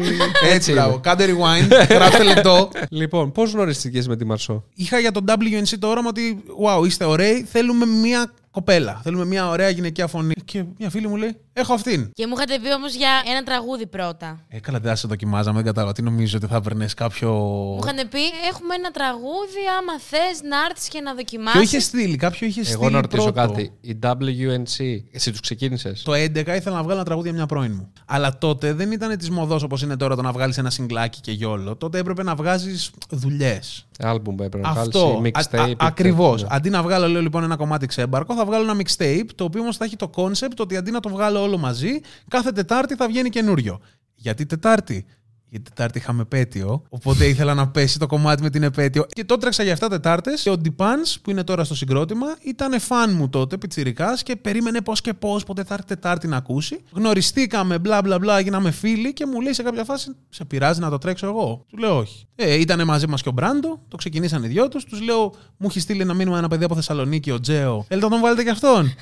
Έτσι, 0.52 0.70
είναι. 0.70 0.80
μπράβο. 0.80 0.98
Κάντε 0.98 1.26
rewind. 1.26 1.86
Γράψτε 1.88 2.22
λεπτό. 2.34 2.68
Λοιπόν, 2.90 3.32
πώς 3.32 3.52
γνωριστήκε 3.52 4.02
με 4.08 4.16
τη 4.16 4.24
Μαρσό; 4.24 4.64
Είχα 4.74 4.98
για 4.98 5.10
τον 5.12 5.24
WNC 5.28 5.74
το 5.78 5.86
όραμα 5.88 6.08
ότι, 6.08 6.42
wow, 6.66 6.86
είστε 6.86 7.04
ωραίοι, 7.04 7.46
θέλουμε 7.50 7.86
μια 7.86 8.32
κοπέλα. 8.50 9.00
Θέλουμε 9.02 9.24
μια 9.24 9.48
ωραία 9.48 9.68
γυναικεία 9.68 10.06
φωνή. 10.06 10.34
Και 10.44 10.64
μια 10.78 10.90
φίλη 10.90 11.08
μου 11.08 11.16
λέει, 11.16 11.36
έχω 11.56 11.72
αυτήν. 11.74 12.10
Και 12.14 12.26
μου 12.26 12.32
είχατε 12.36 12.58
πει 12.62 12.72
όμως 12.74 12.94
για 12.94 13.10
ένα 13.30 13.42
τραγούδι 13.42 13.86
πρώτα. 13.86 14.40
Ε, 14.48 14.60
καλά, 14.60 14.78
δεν 14.78 14.90
θα 14.90 14.96
σε 14.96 15.08
δοκιμάζαμε, 15.08 15.56
δεν 15.56 15.64
κατάλαβα. 15.66 15.92
Τι 15.92 16.02
νομίζω 16.02 16.36
ότι 16.36 16.46
θα 16.46 16.56
έπαιρνε 16.56 16.86
κάποιο. 16.96 17.32
Μου 17.32 17.78
είχαν 17.82 18.08
πει: 18.08 18.18
Έχουμε 18.50 18.74
ένα 18.74 18.90
τραγούδι. 18.90 19.62
Άμα 19.78 19.92
θες 20.00 20.42
να 20.48 20.56
έρθεις 20.70 20.88
και 20.88 21.00
να 21.00 21.14
Ποιο 21.14 21.14
δοκιμάσει. 21.16 21.58
είχε 21.58 21.80
στείλει, 21.80 22.16
κάποιο 22.16 22.46
είχε 22.46 22.62
στείλει. 22.64 22.78
Εγώ 22.80 22.90
να 22.90 23.00
ρωτήσω 23.00 23.32
πρώτο. 23.32 23.52
κάτι. 23.52 23.72
Η 23.80 23.98
WNC, 24.02 25.02
εσύ 25.12 25.30
τους 25.30 25.40
ξεκίνησες; 25.40 26.02
Το 26.02 26.12
11 26.12 26.54
ήθελα 26.56 26.76
να 26.76 26.82
βγάλω 26.82 26.94
ένα 26.94 27.04
τραγούδι 27.04 27.28
για 27.28 27.36
μια 27.36 27.46
πρώην 27.46 27.72
μου. 27.74 27.92
Αλλά 28.06 28.38
τότε 28.38 28.72
δεν 28.72 28.92
ήταν 28.92 29.18
της 29.18 29.30
μοδός 29.30 29.62
όπως 29.62 29.82
είναι 29.82 29.96
τώρα 29.96 30.16
το 30.16 30.22
να 30.22 30.32
βγάλεις 30.32 30.58
ένα 30.58 30.70
συγκλάκι 30.70 31.20
και 31.20 31.32
γιόλο. 31.32 31.76
Τότε 31.76 31.98
έπρεπε 31.98 32.22
να 32.22 32.34
βγάζεις 32.34 32.90
δουλειές. 33.08 33.86
Άλμπουμ 33.98 34.34
έπρεπε 34.40 34.58
να 34.58 34.80
Αυτό. 34.80 35.08
βγάλεις. 35.08 35.32
Mixtape. 35.50 35.74
Ακριβώς. 35.76 36.42
Ναι. 36.42 36.48
Αντί 36.50 36.70
να 36.70 36.82
βγάλω, 36.82 37.08
λέω 37.08 37.20
λοιπόν 37.22 37.42
ένα 37.42 37.56
κομμάτι 37.56 37.86
ξέμπαρκο, 37.86 38.34
θα 38.34 38.44
βγάλω 38.44 38.70
ένα 38.70 38.82
mixtape, 38.82 39.26
το 39.34 39.44
οποίο 39.44 39.60
όμως 39.60 39.76
θα 39.76 39.84
έχει 39.84 39.96
το 39.96 40.10
concept 40.14 40.56
ότι 40.58 40.76
αντί 40.76 40.90
να 40.90 41.00
το 41.00 41.08
βγάλω 41.08 41.43
όλο 41.44 41.58
μαζί, 41.58 42.00
κάθε 42.28 42.52
Τετάρτη 42.52 42.94
θα 42.94 43.06
βγαίνει 43.06 43.28
καινούριο. 43.28 43.80
Γιατί 44.14 44.46
Τετάρτη; 44.46 45.06
Γιατί 45.48 45.70
Τετάρτη 45.70 45.98
είχαμε 45.98 46.22
επέτειο, 46.22 46.82
οπότε 46.88 47.26
ήθελα 47.26 47.54
να 47.54 47.68
πέσει 47.68 47.98
το 47.98 48.06
κομμάτι 48.06 48.42
με 48.42 48.50
την 48.50 48.62
επέτειο. 48.62 49.06
Και 49.08 49.24
το 49.24 49.36
τρέξα 49.36 49.62
για 49.62 49.78
7 49.80 49.86
Τετάρτες. 49.90 50.42
Και 50.42 50.50
ο 50.50 50.56
Ντιπάνς, 50.58 51.20
που 51.20 51.30
είναι 51.30 51.44
τώρα 51.44 51.64
στο 51.64 51.74
συγκρότημα, 51.74 52.26
ήταν 52.40 52.80
φαν 52.80 53.12
μου 53.14 53.28
τότε, 53.28 53.58
πιτσιρικάς 53.58 54.22
και 54.22 54.36
περίμενε 54.36 54.80
πώς 54.80 55.00
και 55.00 55.14
πώς, 55.14 55.44
ποτέ 55.44 55.64
θα 55.64 55.74
έρθει 55.74 55.86
Τετάρτη 55.86 56.26
να 56.26 56.36
ακούσει. 56.36 56.80
Γνωριστήκαμε, 56.92 57.78
μπλα 57.78 58.02
μπλα 58.02 58.18
μπλα, 58.18 58.40
γίναμε 58.40 58.70
φίλοι 58.70 59.12
και 59.12 59.26
μου 59.26 59.40
λέει 59.40 59.52
σε 59.52 59.62
κάποια 59.62 59.84
φάση: 59.84 60.16
Σε 60.28 60.44
πειράζει 60.44 60.80
να 60.80 60.90
το 60.90 60.98
τρέξω 60.98 61.26
εγώ; 61.26 61.64
Του 61.68 61.76
λέω 61.76 61.98
όχι. 61.98 62.26
Ε, 62.36 62.54
ήταν 62.54 62.84
μαζί 62.84 63.06
μας 63.06 63.22
και 63.22 63.28
ο 63.28 63.32
Μπράντο, 63.32 63.80
το 63.88 63.96
ξεκινήσαν 63.96 64.42
οι 64.44 64.46
δυο 64.46 64.68
τους. 64.68 64.84
Τους 64.84 65.00
λέω: 65.00 65.34
Μου 65.56 65.66
έχει 65.70 65.80
στείλει 65.80 66.00
ένα 66.00 66.14
μήνυμα 66.14 66.38
ένα 66.38 66.48
παιδί 66.48 66.64
από 66.64 66.74
Θεσσαλονίκη, 66.74 67.30
ο 67.30 67.40
Τζέο. 67.40 67.84
Θέλετε 67.88 68.06
να 68.06 68.12
τον 68.12 68.20
βάλετε 68.20 68.42
και 68.42 68.50
αυτόν. 68.50 68.94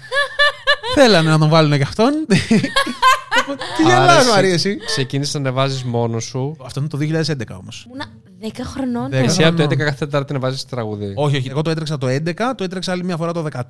Θέλανε 0.94 1.30
να 1.30 1.38
τον 1.38 1.48
βάλουν 1.48 1.76
και 1.76 1.82
αυτόν. 1.82 2.12
Τι 3.76 3.84
Άρα 3.84 4.00
γελάς, 4.04 4.20
εσύ 4.20 4.30
Μαρία, 4.30 4.52
εσύ; 4.52 4.76
Ξεκίνησες 4.86 5.34
να 5.34 5.40
ανεβάζει 5.40 5.84
μόνο 5.84 6.20
σου. 6.20 6.56
Αυτό 6.64 6.80
είναι 6.80 6.88
το 6.88 6.98
2011 7.32 7.56
όμως. 7.60 7.84
Ήμουνα 7.86 8.04
10 8.42 8.46
χρονών. 8.64 9.10
Δέκα. 9.10 9.24
Εσύ 9.24 9.44
από 9.44 9.56
το 9.56 9.62
χρονών. 9.62 9.78
11 9.78 9.84
κάθε 9.84 9.96
Τετάρτη 10.04 10.32
να 10.32 10.38
βάζεις 10.38 10.64
τραγούδι. 10.64 11.12
Όχι, 11.16 11.36
όχι. 11.36 11.48
Εγώ 11.48 11.62
το 11.62 11.70
έτρεξα 11.70 11.98
το 11.98 12.06
11, 12.06 12.32
το 12.56 12.64
έτρεξα 12.64 12.92
άλλη 12.92 13.04
μια 13.04 13.16
φορά 13.16 13.32
το 13.32 13.46
14 13.52 13.62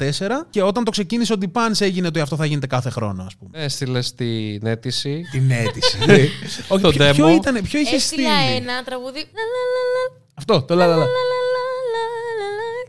και 0.50 0.62
όταν 0.62 0.84
το 0.84 0.90
ξεκίνησε 0.90 1.32
ο 1.32 1.36
Ντιπάνς 1.38 1.80
έγινε 1.80 2.06
ότι 2.06 2.20
αυτό 2.20 2.36
θα 2.36 2.44
γίνεται 2.46 2.66
κάθε 2.66 2.90
χρόνο, 2.90 3.22
ας 3.22 3.36
πούμε. 3.36 3.64
Έστειλε 3.64 4.00
την 4.16 4.66
αίτηση. 4.66 5.22
Την 5.30 5.50
αίτηση. 5.50 5.98
όχι, 6.68 6.82
Το 6.82 6.90
ποιο, 6.90 7.12
ποιο 7.12 7.26
demo. 7.26 7.34
ήταν, 7.34 7.62
ποιο 7.62 7.80
είχε 7.80 7.98
στείλει; 7.98 8.24
Έστειλα 8.26 8.54
ένα 8.56 8.82
τραγούδι. 8.84 9.18
λα, 9.18 9.42
λα, 9.52 9.62
λα, 9.74 9.82
λα, 9.94 10.20
Αυτό, 10.34 10.62
το 10.62 10.74
λα, 10.74 10.86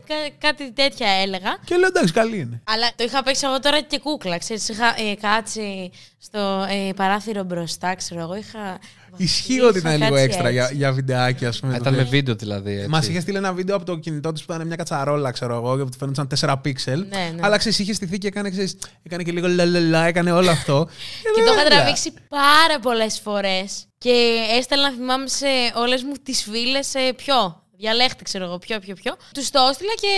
λα, 0.08 0.14
λα. 0.16 0.20
λα, 0.20 0.26
λα, 0.26 0.28
λα, 0.28 0.28
λα, 0.28 0.28
λα. 0.28 0.28
Κα- 0.28 0.48
Κάτι 0.48 0.72
τέτοια 0.72 1.08
έλεγα. 1.22 1.56
Και 1.64 1.76
λέω 1.76 1.88
εντάξει, 1.88 2.12
καλή 2.12 2.38
είναι. 2.38 2.60
Αλλά 2.64 2.86
το 2.96 3.04
είχα 3.04 3.22
παίξει 3.22 3.46
εγώ 3.46 3.60
τώρα 3.60 3.80
και 3.80 3.98
κούκλα. 3.98 4.38
Ξέρεις, 4.38 4.68
είχα 4.68 4.86
ε, 4.86 5.14
κάτσει 5.20 5.90
στο 6.18 6.66
ε, 6.70 6.92
παράθυρο 6.96 7.42
μπροστά, 7.42 7.94
ξέρω 7.94 8.20
εγώ. 8.20 8.36
Είχα 8.36 8.78
Ισχύει 9.16 9.60
ότι 9.60 9.78
ήταν 9.78 9.92
είχα 9.94 10.04
λίγο 10.04 10.14
κάτσει 10.14 10.24
έξτρα 10.24 10.50
για, 10.50 10.62
έτσι. 10.62 10.74
για 10.76 10.92
βιντεάκι, 10.92 11.46
ας 11.46 11.60
πούμε. 11.60 11.76
Ήταν 11.76 11.94
με 11.94 12.02
βίντεο 12.02 12.34
δηλαδή. 12.34 12.72
έτσι. 12.76 12.88
Μας 12.88 13.08
είχε 13.08 13.20
στείλει 13.20 13.36
ένα 13.36 13.52
βίντεο 13.52 13.76
από 13.76 13.84
το 13.84 13.96
κινητό 13.96 14.32
τη 14.32 14.42
που 14.46 14.52
ήταν 14.52 14.66
μια 14.66 14.76
κατσαρόλα, 14.76 15.30
ξέρω 15.30 15.54
εγώ, 15.54 15.76
και 15.76 15.82
που 15.82 15.88
του 15.88 15.96
φαίνονταν 15.98 16.28
4 16.40 16.54
πίξελ. 16.62 17.06
Ναι, 17.08 17.30
ναι. 17.34 17.40
Αλλά 17.40 17.56
ξέρεις, 17.56 17.78
είχε 17.78 17.92
στηθεί 17.92 18.18
και 18.18 18.26
έκανε, 18.26 18.50
ξέρεις, 18.50 18.76
έκανε 19.02 19.22
και 19.22 19.32
λίγο 19.32 19.48
λαλαλα, 19.48 20.04
έκανε 20.06 20.32
όλο 20.32 20.50
αυτό. 20.50 20.88
Και 21.34 21.40
το 21.40 21.52
είχα 21.52 21.62
βέβαια. 21.62 21.78
τραβήξει 21.78 22.12
πάρα 22.28 22.80
πολλές 22.82 23.20
φορές. 23.20 23.86
Και 23.98 24.34
έστελνα, 24.58 24.90
θυμάμαι, 24.90 25.28
σε 25.28 25.46
όλες 25.74 26.02
μου 26.02 26.12
τις 26.22 26.42
φίλε 26.42 26.78
ποιο; 27.16 27.63
Διαλέχτη, 27.84 28.24
ξέρω 28.24 28.44
εγώ, 28.48 28.58
ποιο, 28.58 28.78
ποιο, 28.84 28.94
ποιο. 28.94 29.12
Τους 29.34 29.50
το 29.50 29.60
έστειλα 29.70 29.94
και 30.02 30.12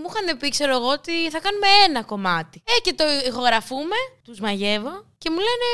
μου 0.00 0.06
είχαν 0.10 0.26
πει, 0.38 0.48
ξέρω 0.56 0.72
εγώ, 0.78 0.88
ότι 0.98 1.14
θα 1.34 1.40
κάνουμε 1.44 1.66
ένα 1.88 2.00
κομμάτι. 2.12 2.62
Ε, 2.72 2.74
και 2.84 2.92
το 3.00 3.04
ηχογραφούμε, 3.28 3.98
τους 4.26 4.38
μαγεύω 4.40 4.94
και 5.22 5.28
μου 5.30 5.40
λένε 5.48 5.66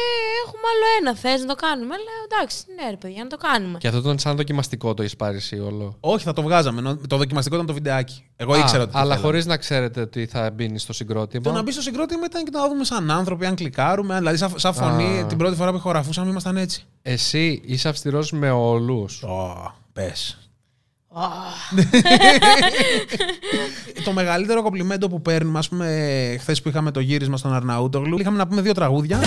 Έχουμε 0.45 0.63
άλλο 0.73 0.87
ένα. 0.99 1.11
Θες 1.23 1.41
να 1.41 1.47
το 1.47 1.55
κάνουμε; 1.67 1.95
Λέω 2.07 2.21
εντάξει, 2.31 2.57
ναι, 2.77 2.91
ρε 2.91 2.97
παιδιά, 2.97 3.23
να 3.23 3.29
το 3.29 3.37
κάνουμε. 3.37 3.79
Και 3.79 3.87
αυτό 3.89 4.01
ήταν 4.01 4.19
σαν 4.19 4.37
δοκιμαστικό 4.37 4.95
το 4.95 5.03
έχεις 5.03 5.17
πάρει 5.17 5.37
εσύ 5.37 5.59
όλο. 5.59 5.97
Όχι, 6.01 6.25
θα 6.25 6.33
το 6.33 6.43
βγάζαμε. 6.43 6.79
ενώ 6.79 6.97
Το 6.97 7.17
δοκιμαστικό 7.17 7.55
ήταν 7.55 7.67
το 7.67 7.73
βιντεάκι. 7.73 8.25
Εγώ 8.37 8.53
Α, 8.53 8.59
ήξερα 8.59 8.83
ότι. 8.83 8.93
το 8.93 8.99
αλλά 8.99 9.09
θέλαμε. 9.09 9.27
χωρίς 9.27 9.47
να 9.47 9.57
ξέρετε 9.57 10.01
ότι 10.01 10.27
θα 10.27 10.51
μπει 10.51 10.79
στο 10.79 10.93
συγκρότημα. 10.93 11.43
Το 11.43 11.53
να 11.53 11.63
μπει 11.63 11.73
στο 11.73 11.83
συγκρότημα 11.83 12.25
ήταν 12.25 12.45
και 12.45 12.51
να 12.53 12.69
δούμε 12.69 12.85
σαν 12.85 13.11
άνθρωποι, 13.11 13.47
αν 13.47 13.55
κλικάρουμε. 13.55 14.13
αν- 14.15 14.19
Δηλαδή, 14.21 14.37
σαν, 14.37 14.53
σαν 14.57 14.75
φωνή, 14.75 15.21
Α. 15.21 15.27
την 15.27 15.39
πρώτη 15.39 15.57
φορά 15.57 15.71
που 15.71 15.77
ηχογραφούσαμε 15.77 16.31
ήμασταν 16.31 16.57
έτσι. 16.57 16.85
Εσύ 17.03 17.61
είσαι 17.65 17.89
αυστηρός 17.89 18.33
με 18.33 18.51
όλους. 18.51 19.23
Ω, 19.23 19.75
πες. 19.93 20.35
Το 24.05 24.13
μεγαλύτερο 24.13 24.63
κομπλιμέντο 24.63 25.09
που 25.09 25.23
παίρνουμε, 25.23 25.59
ας 25.59 25.69
πούμε, 25.69 26.37
χθες 26.41 26.63
που 26.63 26.69
είχαμε 26.69 26.91
το 26.91 27.01
γύρισμα 27.01 27.37
στον 27.37 27.55
Αρναούτογλου, 27.55 28.19
είχαμε 28.19 28.37
να 28.37 28.47
πούμε 28.47 28.61
δύο 28.61 28.73
τραγούδια. 28.73 29.21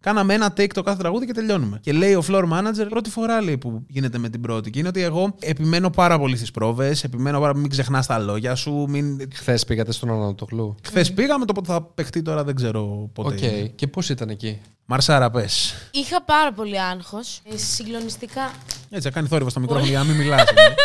Κάναμε 0.00 0.34
ένα 0.34 0.52
take 0.56 0.72
το 0.74 0.82
κάθε 0.82 0.98
τραγούδι 0.98 1.26
και 1.26 1.32
τελειώνουμε. 1.32 1.78
Και 1.80 1.92
λέει 1.92 2.14
ο 2.14 2.22
floor 2.28 2.42
manager, 2.42 2.86
πρώτη 2.88 3.10
φορά 3.10 3.42
λέει 3.42 3.58
που 3.58 3.84
γίνεται 3.88 4.18
με 4.18 4.28
την 4.28 4.40
πρώτη. 4.40 4.70
Και 4.70 4.78
είναι 4.78 4.88
ότι 4.88 5.02
εγώ 5.02 5.34
επιμένω 5.38 5.90
πάρα 5.90 6.18
πολύ 6.18 6.36
στις 6.36 6.50
πρόβες, 6.50 7.04
επιμένω 7.04 7.38
πάρα 7.38 7.50
πολύ, 7.50 7.62
μην 7.62 7.70
ξεχνάς 7.70 8.06
τα 8.06 8.18
λόγια 8.18 8.54
σου. 8.54 8.86
Μην... 8.88 9.28
Χθες 9.34 9.64
πήγατε 9.64 9.92
στον 9.92 10.10
Αρναούτογλου. 10.10 10.74
Χθες 10.84 11.12
πήγαμε, 11.12 11.44
το 11.44 11.52
πότε 11.52 11.72
θα 11.72 11.82
παιχτεί 11.82 12.22
τώρα 12.22 12.44
δεν 12.44 12.54
ξέρω 12.54 13.10
πότε. 13.12 13.34
Οκ. 13.34 13.42
είναι. 13.42 13.72
Και 13.74 13.86
πώς 13.86 14.08
ήταν 14.08 14.28
εκεί; 14.28 14.60
Μαρσάρα, 14.86 15.30
πες. 15.30 15.74
Είχα 15.90 16.22
πάρα 16.22 16.52
πολύ 16.52 16.80
άγχος. 16.80 17.40
Ε, 17.44 17.56
συγκλονιστικά. 17.56 18.50
Έτσι, 18.90 19.08
θα 19.08 19.10
κάνει 19.10 19.28
θόρυβο 19.28 19.50
στο 19.50 19.60
μικρόφωνο 19.60 19.88
για 19.88 19.98
να 19.98 20.04
μην 20.04 20.16
μιλά. 20.16 20.44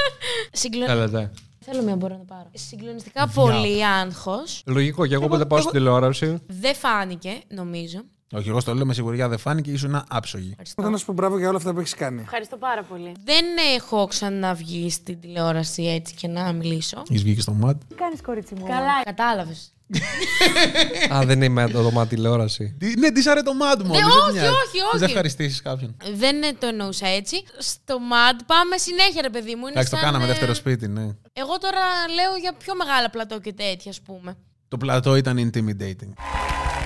Συγκλο... 0.52 0.86
Θέλετε. 0.86 1.32
Θέλω 1.66 1.84
μια 1.84 1.96
μπορώ 1.96 2.14
να 2.14 2.20
το 2.20 2.26
πάρω. 2.28 2.50
Συγκλονιστικά 2.54 3.28
πολύ 3.28 3.86
άγχος. 3.86 4.62
Λογικό. 4.66 5.08
Και 5.08 5.14
εγώ 5.14 5.28
που 5.28 5.38
δεν 5.38 5.48
πάω 5.48 5.60
στην 5.60 5.72
τηλεόραση. 5.72 6.38
Δεν 6.48 6.76
φάνηκε, 6.76 7.42
νομίζω. 7.48 8.04
Όχι, 8.34 8.50
εγώ 8.50 8.60
στο 8.60 8.74
λέω 8.74 8.86
με 8.86 8.94
σιγουριά 8.94 9.28
δεν 9.28 9.38
φάνηκε, 9.38 9.72
ήσουν 9.72 10.04
άψογη. 10.08 10.56
Θέλω 10.76 10.90
να 10.90 10.98
σου 10.98 11.06
πω 11.06 11.14
μπράβο 11.14 11.38
για 11.38 11.48
όλα 11.48 11.58
αυτά 11.58 11.74
που 11.74 11.80
έχεις 11.80 11.94
κάνει. 11.94 12.22
Ευχαριστώ 12.22 12.58
πάρα 12.58 12.84
πολύ. 12.84 13.12
Δεν 13.24 13.46
έχω 13.76 14.08
ξαναβγεί 14.08 14.90
στην 14.90 15.20
τηλεόραση 15.20 15.84
έτσι 15.84 16.14
και 16.14 16.28
να 16.28 16.52
μιλήσω. 16.54 17.04
Έχεις 17.10 17.24
βγει 17.24 17.36
και 17.36 17.42
στο 17.42 17.52
ΜΑΤ. 17.52 17.82
Τι 17.88 17.96
κάνεις, 17.96 18.22
κορίτσι 18.22 18.56
μου; 18.56 18.66
Καλά, 18.66 19.04
κατάλαβες. 19.04 19.72
Α, 21.16 21.26
δεν 21.26 21.42
είμαι 21.42 21.70
το 21.70 21.82
δωμάτιο 21.82 22.16
τηλεόραση. 22.16 22.78
Ναι, 22.98 23.12
τη 23.12 23.30
άρε 23.30 23.42
το 23.42 23.54
ΜΑΤ 23.54 23.82
μου. 23.82 23.94
Ναι, 23.94 23.98
όχι, 23.98 24.38
όχι, 24.38 24.80
όχι. 24.80 24.98
Δεν 24.98 25.08
ευχαριστήσεις 25.08 25.62
κάποιον. 25.62 25.96
Δεν 26.16 26.44
ε, 26.44 26.54
το 26.60 26.68
εννοούσα 26.68 27.08
έτσι. 27.08 27.44
Στο 27.58 27.96
MAD 27.96 28.40
πάμε 28.46 28.78
συνέχεια, 28.78 29.22
ρε 29.22 29.30
παιδί 29.30 29.56
μου. 29.56 29.62
Είναι 29.62 29.70
Εντάξει, 29.70 29.90
το 29.90 29.96
σαν, 29.96 30.06
κάναμε 30.06 30.24
ε, 30.24 30.28
δεύτερο 30.28 30.54
σπίτι, 30.54 30.88
ναι. 30.88 31.16
Εγώ 31.34 31.58
τώρα 31.58 31.80
λέω 32.16 32.36
για 32.42 32.54
πιο 32.54 32.76
μεγάλα 32.76 33.10
πλατό 33.10 33.40
και 33.40 33.54
τέτοια, 33.54 33.92
ας 33.92 34.02
πούμε. 34.02 34.38
Το 34.68 34.78
πλατό 34.78 35.16
ήταν 35.16 35.52
intimidating. 35.52 36.14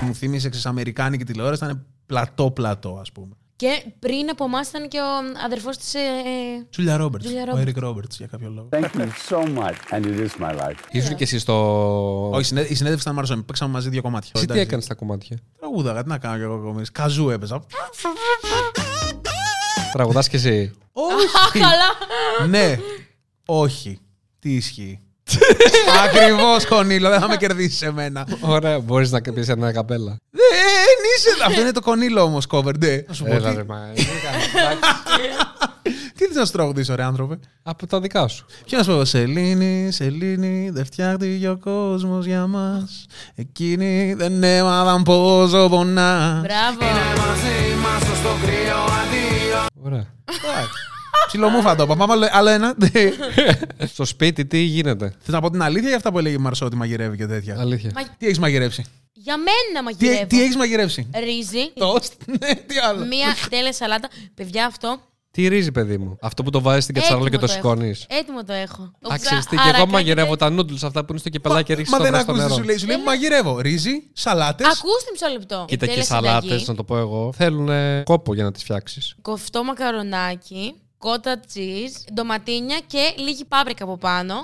Μου 0.00 0.14
θύμισε 0.14 0.46
εξ 0.46 0.66
Αμερικάνικη 0.66 1.24
τηλεόραση, 1.24 1.64
ήταν 1.64 1.86
πλατό-πλατό, 2.06 2.98
ας 3.00 3.12
πούμε. 3.12 3.36
Και 3.62 3.84
πριν 3.98 4.30
από 4.30 4.44
εμάς 4.44 4.68
ήταν 4.68 4.88
και 4.88 4.98
ο 4.98 5.42
αδερφός 5.44 5.76
της. 5.76 5.94
Ε, 5.94 6.00
Τζούλια 6.70 6.96
Ρόμπερτ. 6.96 7.24
Julia 7.24 7.52
Ο 7.52 7.56
Roberts. 7.56 7.60
Έρικ 7.60 7.78
Ρόμπερτ 7.78 8.12
για 8.16 8.26
κάποιο 8.26 8.50
λόγο. 8.50 8.68
Thank 8.72 9.00
you 9.00 9.08
so 9.28 9.58
much, 9.58 9.96
and 9.98 10.04
it 10.04 10.26
is 10.26 10.46
my 10.46 10.58
life. 10.60 10.74
Ήσουν 10.90 11.16
και 11.16 11.24
εσύ 11.24 11.38
στο. 11.38 11.54
Όχι, 12.30 12.44
συνέ- 12.44 12.70
η 12.70 12.74
συνέντευξη 12.74 13.02
ήταν 13.04 13.14
Μαρσόνι. 13.14 13.42
Παίξαμε 13.42 13.72
μαζί 13.72 13.88
δύο 13.88 14.02
κομμάτια. 14.02 14.30
Εσύ 14.34 14.44
τι 14.46 14.52
Εντάξει. 14.52 14.68
έκανες 14.68 14.84
στα 14.84 14.94
κομμάτια; 14.94 15.38
Τραγούδαγα, 15.58 16.02
τι 16.02 16.08
να 16.08 16.18
κάνω 16.18 16.36
κι 16.36 16.42
εγώ 16.42 16.58
κομμάτι. 16.58 16.90
Καζού 16.92 17.28
έπαιζα. 17.30 17.64
Τραγουδάς 19.92 20.28
και 20.28 20.36
εσύ; 20.36 20.72
Όχι. 20.92 21.58
καλά! 21.66 22.48
ναι. 22.48 22.78
Όχι. 23.46 23.98
Τι 24.38 24.54
ισχύει. 24.54 25.00
Ακριβώς, 26.04 26.66
Κονίλο, 26.66 27.08
δεν 27.08 27.20
θα 27.20 27.28
με 27.28 27.36
κερδίσεις 27.36 27.82
εμένα. 27.82 28.26
Ωραία, 28.40 28.80
μπορείς 28.80 29.10
να 29.10 29.20
πει 29.20 29.44
ένα 29.48 29.72
καπέλα. 29.72 30.16
Δεν 31.24 31.32
είσαι. 31.34 31.44
Αυτό 31.46 31.60
είναι 31.60 31.72
το 31.72 31.80
Κονίλο 31.80 32.22
όμως, 32.22 32.46
cover, 32.50 32.78
ναι. 32.78 33.02
Θα 33.06 33.12
σου 33.12 33.24
πω 33.24 33.32
Έλα 33.34 33.50
τι- 33.50 33.56
ρε, 33.56 33.64
μα. 33.64 33.78
Τι 36.16 36.24
θες 36.28 36.36
να 36.36 36.44
σου 36.44 36.52
τραγουδήσω, 36.52 36.94
ρε 36.94 37.02
άνθρωπε; 37.02 37.38
Από 37.62 37.86
τα 37.86 38.00
δικά 38.00 38.28
σου. 38.28 38.46
Ποιο 38.66 38.78
να 38.78 38.84
σου 38.84 38.90
πω, 38.92 39.04
Σελήνη, 39.04 39.90
Σελήνη, 39.92 40.70
δεν 40.72 40.84
φτιάχτηκε 40.84 41.48
ο 41.48 41.58
κόσμος 41.58 42.26
για 42.26 42.46
μας. 42.46 43.06
Εκείνοι 43.34 44.14
δεν 44.14 44.42
έμαθαν 44.42 45.02
πόσο 45.02 45.68
πονά. 45.70 46.40
Μπράβο! 46.42 46.78
Ωραία. 49.82 50.06
Ψιλομούφα 51.26 51.74
το 51.76 51.82
είπα. 51.82 51.96
Πάμε 51.96 52.12
άλλο- 52.12 52.28
άλλο 52.32 52.48
ένα. 52.48 52.74
Στο 53.92 54.04
σπίτι 54.04 54.46
τι 54.46 54.58
γίνεται; 54.58 55.14
Θες 55.20 55.34
να 55.34 55.40
πω 55.40 55.50
την 55.50 55.62
αλήθεια 55.62 55.88
για 55.88 55.96
αυτά 55.96 56.12
που 56.12 56.18
έλεγε 56.18 56.34
η 56.34 56.38
Μαρσό 56.38 56.66
ότι 56.66 56.76
μαγειρεύει 56.76 57.16
και 57.16 57.26
τέτοια; 57.26 57.56
Αλήθεια. 57.60 57.90
Μα- 57.94 58.02
Τι 58.18 58.26
έχεις 58.26 58.38
μαγειρέψει; 58.38 58.84
Για 59.12 59.36
μένα 59.36 59.78
Τι, 59.78 59.82
μαγειρεύω. 60.04 60.26
τι 60.26 60.42
έχεις 60.42 60.56
μαγειρέψει; 60.56 61.10
Ρύζι. 61.24 61.72
Τόστ. 61.74 62.12
Ναι, 62.26 62.54
τι 62.54 62.78
άλλο. 62.88 63.04
Μία 63.04 63.34
τέλεια 63.50 63.72
σαλάτα. 63.72 64.08
Παιδιά, 64.34 64.66
αυτό 64.66 65.00
Τι 65.30 65.48
ρύζι, 65.48 65.72
παιδί 65.72 65.98
μου; 65.98 66.16
Αυτό 66.20 66.42
που 66.42 66.50
το 66.50 66.60
βάζεις 66.60 66.82
στην 66.82 66.94
κατσαρόλα 66.94 67.28
και 67.28 67.34
Έτοιμο 67.36 67.46
το 67.52 67.58
έχω. 67.58 67.68
σηκώνεις. 67.74 68.06
Έτοιμο 68.08 68.44
το 68.44 68.52
έχω. 68.52 68.82
Α, 69.12 69.16
ξέρεις 69.20 69.46
τι, 69.46 69.56
Άρα 69.56 69.64
και 69.64 69.68
εγώ 69.68 69.70
κάνετε- 69.72 69.90
μαγειρεύω 69.92 70.36
τα 70.36 70.46
noodles 70.54 70.82
αυτά 70.82 71.00
που 71.00 71.06
είναι 71.10 71.18
στο 71.18 71.28
κεπελάκι 71.28 71.62
και 71.64 71.72
ρίχνεις 71.74 71.90
Μα 71.90 71.96
το 71.96 72.02
δεν 72.02 72.12
βραστό 72.12 72.30
ακούσεις 72.32 72.46
τι 72.48 72.52
νερό. 72.54 72.62
σου 72.62 72.68
λέει. 72.68 72.78
Σου 72.78 72.86
λέει 72.86 73.02
μαγειρεύω. 73.04 73.60
Ρύζι, 73.60 73.90
σαλάτες. 74.12 74.66
Ακούστε 74.66 75.10
μισό 75.12 75.26
λεπτό. 75.32 75.64
Κοίτα 75.68 75.86
και 75.86 75.92
οι 75.92 75.94
Τέλεια 75.94 76.04
σαλάτες, 76.08 76.42
συνταγή. 76.42 76.64
να 76.68 76.74
το 76.74 76.84
πω 76.84 76.96
εγώ, 76.98 77.32
θέλουν 77.36 77.68
ε, 77.68 78.02
κόπο 78.04 78.34
για 78.34 78.44
να 78.44 78.52
τις 78.52 78.62
φτιάξεις. 78.62 79.14
Κοφτό 79.22 79.64
μακαρονάκι, 79.64 80.74
κότα 81.02 81.38
τσίζ, 81.38 81.92
ντοματίνια 82.14 82.80
και 82.86 83.14
λίγη 83.18 83.44
πάπρικα 83.44 83.84
από 83.84 83.96
πάνω. 83.96 84.34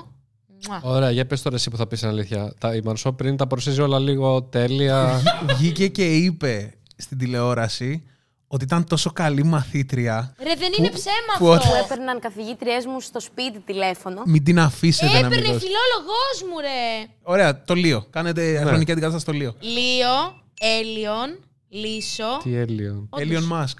Μουα. 0.67 0.81
Ωραία, 0.83 1.11
για 1.11 1.25
πες 1.25 1.41
τώρα 1.41 1.55
εσύ 1.55 1.69
που 1.69 1.77
θα 1.77 1.87
πεις 1.87 1.99
την 1.99 2.07
αλήθεια. 2.09 2.53
Τα, 2.59 2.75
η 2.75 2.81
Μαρσό 2.83 3.11
πριν 3.11 3.37
τα 3.37 3.47
παρουσίαζε 3.47 3.81
όλα 3.81 3.99
λίγο 3.99 4.43
τέλεια. 4.43 5.21
Βγήκε 5.57 5.87
και 5.87 6.15
είπε 6.15 6.73
στην 6.95 7.17
τηλεόραση 7.17 8.03
ότι 8.47 8.63
ήταν 8.63 8.85
τόσο 8.85 9.11
καλή 9.11 9.43
μαθήτρια. 9.43 10.35
Ρε, 10.43 10.53
δεν 10.57 10.71
είναι 10.77 10.89
ψέμα 10.89 11.33
που 11.37 11.51
αυτό. 11.51 11.69
Που 11.69 11.75
έπαιρναν 11.83 12.19
καθηγήτριές 12.19 12.85
μου 12.85 13.01
στο 13.01 13.19
σπίτι 13.19 13.59
τηλέφωνο. 13.59 14.21
Μην 14.25 14.43
την 14.43 14.59
αφήσετε 14.59 15.05
να 15.05 15.13
μην 15.13 15.25
Έπαιρνε 15.25 15.53
δώσει. 15.53 15.65
φιλόλογο 15.65 16.53
μου, 16.53 16.59
ρε. 16.59 17.07
Ωραία, 17.21 17.63
το 17.63 17.73
Λίο. 17.73 18.05
Κάνετε 18.09 18.63
χρονική 18.65 18.91
αντικατάσταση 18.91 19.23
στο 19.23 19.31
Λίο. 19.31 19.55
Λίο, 19.59 20.41
Έλιον, 20.79 21.39
Λίσο. 21.69 22.37
Τι 22.43 22.55
έλιο. 22.55 23.09
Έλλιον 23.17 23.43
Μάσκ. 23.43 23.79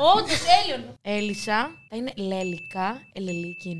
Όντως, 0.00 0.40
Έλιον. 0.64 0.98
Έλισσα. 1.02 1.70
Θα 1.88 1.96
είναι 1.96 2.12
Λέλικα, 2.16 3.02
Ελελίκιν. 3.12 3.78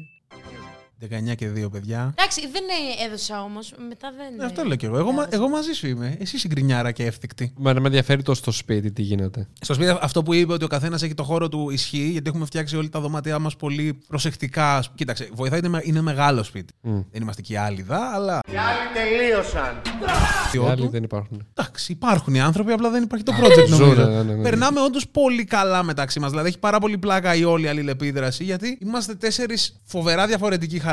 19 1.00 1.34
και 1.36 1.48
2 1.64 1.70
παιδιά. 1.70 2.14
Εντάξει, 2.18 2.40
δεν 2.52 2.62
ε, 3.00 3.04
έδωσα 3.06 3.42
όμως. 3.42 3.74
Μετά 3.88 4.12
δεν. 4.16 4.34
Ναι, 4.36 4.44
αυτό 4.44 4.64
λέω 4.64 4.76
κι 4.76 4.84
εγώ. 4.84 4.96
Εγώ, 4.98 5.12
μα- 5.12 5.26
εγώ 5.30 5.48
μαζί 5.48 5.72
σου 5.72 5.86
είμαι. 5.86 6.16
Εσύ 6.20 6.38
συγκρινιάρα 6.38 6.92
και 6.92 7.04
εύθυκτη. 7.04 7.52
Μένα 7.58 7.80
με 7.80 7.86
ενδιαφέρει 7.86 8.22
το 8.22 8.34
στο 8.34 8.50
σπίτι 8.50 8.92
τι 8.92 9.02
γίνεται. 9.02 9.48
Στο 9.60 9.74
σπίτι 9.74 9.96
αυτό 10.00 10.22
που 10.22 10.34
είπε 10.34 10.52
ότι 10.52 10.64
ο 10.64 10.68
καθένας 10.68 11.02
έχει 11.02 11.14
το 11.14 11.22
χώρο 11.22 11.48
του 11.48 11.70
ισχύει, 11.70 12.08
γιατί 12.10 12.28
έχουμε 12.28 12.44
φτιάξει 12.44 12.76
όλοι 12.76 12.88
τα 12.88 13.00
δωμάτια 13.00 13.38
μας 13.38 13.56
πολύ 13.56 13.98
προσεκτικά. 14.06 14.84
Κοίταξε, 14.94 15.28
βοηθάει, 15.32 15.58
είναι, 15.58 15.68
με- 15.68 15.80
είναι 15.84 16.00
μεγάλο 16.00 16.42
σπίτι. 16.42 16.72
Δεν 16.82 17.22
είμαστε 17.22 17.42
και 17.42 17.58
άλυδα, 17.58 18.10
αλλά. 18.14 18.40
Οι 18.52 18.56
άλλοι 18.56 18.78
τελείωσαν. 18.94 19.80
Οι 20.52 20.70
άλλοι 20.70 20.88
δεν 20.88 21.02
υπάρχουν. 21.02 21.46
Εντάξει, 21.54 21.92
υπάρχουν 21.92 22.34
οι 22.34 22.40
άνθρωποι, 22.40 22.72
απλά 22.72 22.90
δεν 22.90 23.02
υπάρχει 23.02 23.24
το 23.24 23.32
project 23.40 23.68
νομίζω. 23.68 23.92
Ζουνε, 23.94 24.04
ναι, 24.04 24.22
ναι, 24.22 24.34
ναι. 24.34 24.42
Περνάμε 24.42 24.80
όντως 24.80 25.08
πολύ 25.08 25.44
καλά 25.44 25.82
μεταξύ 25.82 26.20
μας. 26.20 26.30
Δηλαδή 26.30 26.48
έχει 26.48 26.58
πάρα 26.58 26.78
πολύ 26.78 26.98
πλάκα 26.98 27.34
η 27.34 27.44
όλη 27.44 27.68
αλληλεπίδραση, 27.68 28.44
γιατί 28.44 28.78
είμαστε 28.80 29.14
τέσσερις 29.14 29.80
φοβερά 29.84 30.26
διαφορετικοί 30.26 30.78
χαρακτήρε, 30.78 30.89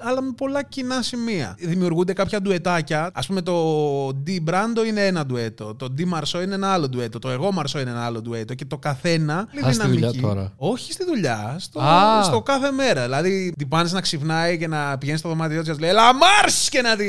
αλλά 0.00 0.22
με 0.22 0.32
πολλά 0.36 0.62
κοινά 0.64 1.02
σημεία. 1.02 1.54
Δημιουργούνται 1.58 2.12
κάποια 2.12 2.40
ντουετάκια. 2.42 3.10
Α 3.14 3.20
πούμε, 3.26 3.42
το 3.42 4.08
D 4.08 4.30
Brando 4.50 4.86
είναι 4.86 5.06
ένα 5.06 5.26
ντουέτο. 5.26 5.74
Το 5.74 5.94
D 5.98 6.00
Marceau 6.00 6.42
είναι 6.42 6.54
ένα 6.54 6.72
άλλο 6.72 6.88
ντουέτο. 6.88 7.18
Το 7.18 7.30
Εγώ 7.30 7.52
Marceau 7.58 7.80
είναι 7.80 7.90
ένα 7.90 8.04
άλλο 8.04 8.20
ντουέτο. 8.22 8.54
Και 8.54 8.64
το 8.64 8.78
καθένα. 8.78 9.48
Α, 9.66 9.72
στη 9.72 9.86
δουλειά 9.88 10.12
τώρα. 10.20 10.52
Όχι 10.56 10.92
στη 10.92 11.04
δουλειά. 11.04 11.56
Στο, 11.60 11.80
Α. 11.80 12.22
στο 12.22 12.42
κάθε 12.42 12.70
μέρα. 12.70 13.02
Δηλαδή, 13.02 13.52
την 13.58 13.68
πάνε 13.68 13.88
να 13.92 14.00
ξυπνάει 14.00 14.58
και 14.58 14.66
να 14.68 14.98
πηγαίνει 14.98 15.18
στο 15.18 15.28
δωμάτιό 15.28 15.62
της 15.62 15.64
και 15.64 15.70
να 15.70 15.76
της 15.76 15.80
λέει 15.86 15.90
Ελά, 15.90 16.14
Μάρς! 16.14 16.68
και 16.68 16.80
να 16.82 16.96
τη. 16.96 17.06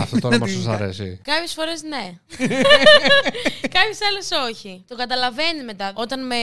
Αυτό 0.00 0.18
τώρα 0.18 0.34
να 0.38 0.40
μα 0.40 0.46
τη- 0.52 0.62
σου 0.62 0.70
αρέσει. 0.70 1.20
Κάποιες 1.24 1.52
φορές 1.52 1.82
ναι. 1.82 2.12
Κάποιες 3.76 3.98
άλλες 4.08 4.28
όχι. 4.50 4.84
Το 4.88 4.96
καταλαβαίνεις 4.96 5.64
μετά. 5.66 5.92
Όταν 5.94 6.26
με 6.26 6.34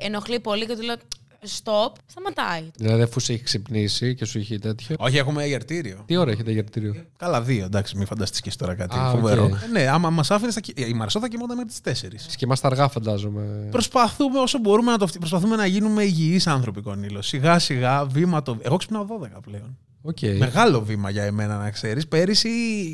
ενοχλεί 0.00 0.40
πολύ 0.40 0.66
και 0.66 0.74
του 0.76 0.82
λέω 0.82 0.96
stop, 1.46 1.92
σταματάει. 2.06 2.70
Δηλαδή, 2.76 3.02
αφού 3.02 3.20
σε 3.20 3.32
έχει 3.32 3.42
ξυπνήσει 3.42 4.14
και 4.14 4.24
σου 4.24 4.38
έχει 4.38 4.58
τέτοιο. 4.58 4.96
Όχι, 4.98 5.16
έχουμε 5.16 5.42
εγερτήριο. 5.42 6.02
Τι 6.06 6.16
ώρα 6.16 6.30
έχετε 6.30 6.52
εγερτήριο. 6.52 6.94
Καλά, 7.18 7.42
δύο. 7.42 7.64
Εντάξει, 7.64 7.96
μην 7.96 8.06
φανταστείς 8.06 8.40
και 8.40 8.48
εσύ 8.48 8.58
τώρα 8.58 8.74
κάτι 8.74 8.96
Α, 8.98 9.10
φοβερό. 9.10 9.44
οκ. 9.44 9.50
Ε, 9.50 9.66
Ναι, 9.72 9.86
άμα 9.86 10.10
μας 10.10 10.30
άφηνες. 10.30 10.54
Θα... 10.54 10.60
κυ- 10.60 10.78
Η 10.88 10.92
Μαρσό 10.94 11.20
θα 11.20 11.28
κοιμόταν 11.28 11.56
μέχρι 11.56 11.72
τις 11.82 12.02
4. 12.02 12.14
Κοιμάστε 12.28 12.66
αργά, 12.66 12.88
φαντάζομαι. 12.88 13.68
Προσπαθούμε 13.70 14.38
όσο 14.38 14.58
μπορούμε 14.58 14.90
να 14.90 14.98
το 14.98 15.06
φτιάξουμε. 15.06 15.28
Προσπαθούμε 15.28 15.56
να 15.62 15.66
γίνουμε 15.68 16.02
υγιείς 16.02 16.46
άνθρωποι, 16.46 16.80
Κονίλο. 16.82 17.22
Σιγά 17.22 17.58
σιγά, 17.58 18.04
βήμα 18.06 18.42
το. 18.42 18.58
Εγώ 18.62 18.76
ξυπνάω 18.76 19.04
12 19.04 19.40
πλέον. 19.42 19.78
Οκ. 20.08 20.18
Μεγάλο 20.38 20.80
βήμα 20.80 21.10
για 21.10 21.22
εμένα, 21.22 21.56
να 21.56 21.70
ξέρεις. 21.70 22.08
Πέρυσι 22.08 22.48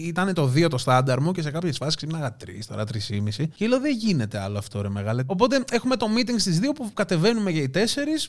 ήταν 0.06 0.34
το 0.34 0.50
2 0.54 0.68
το 0.68 0.78
στάνταρ 0.78 1.20
μου 1.20 1.32
και 1.32 1.42
σε 1.42 1.50
κάποιες 1.50 1.76
φάσεις 1.76 1.94
ξύπναγα 1.94 2.36
3, 2.44 2.48
τώρα 2.68 2.84
3,5. 2.84 3.44
Και 3.56 3.66
λέω 3.66 3.80
δεν 3.80 3.96
γίνεται 3.96 4.38
άλλο 4.40 4.58
αυτό, 4.58 4.82
ρε 4.82 4.88
μεγάλε. 4.88 5.22
Οπότε 5.26 5.64
έχουμε 5.70 5.96
το 5.96 6.06
meeting 6.16 6.34
στις 6.36 6.58
2 6.60 6.62
που 6.74 6.90
κατεβαίνουμε 6.94 7.50
για 7.50 7.62
οι 7.62 7.70
4, 7.74 7.78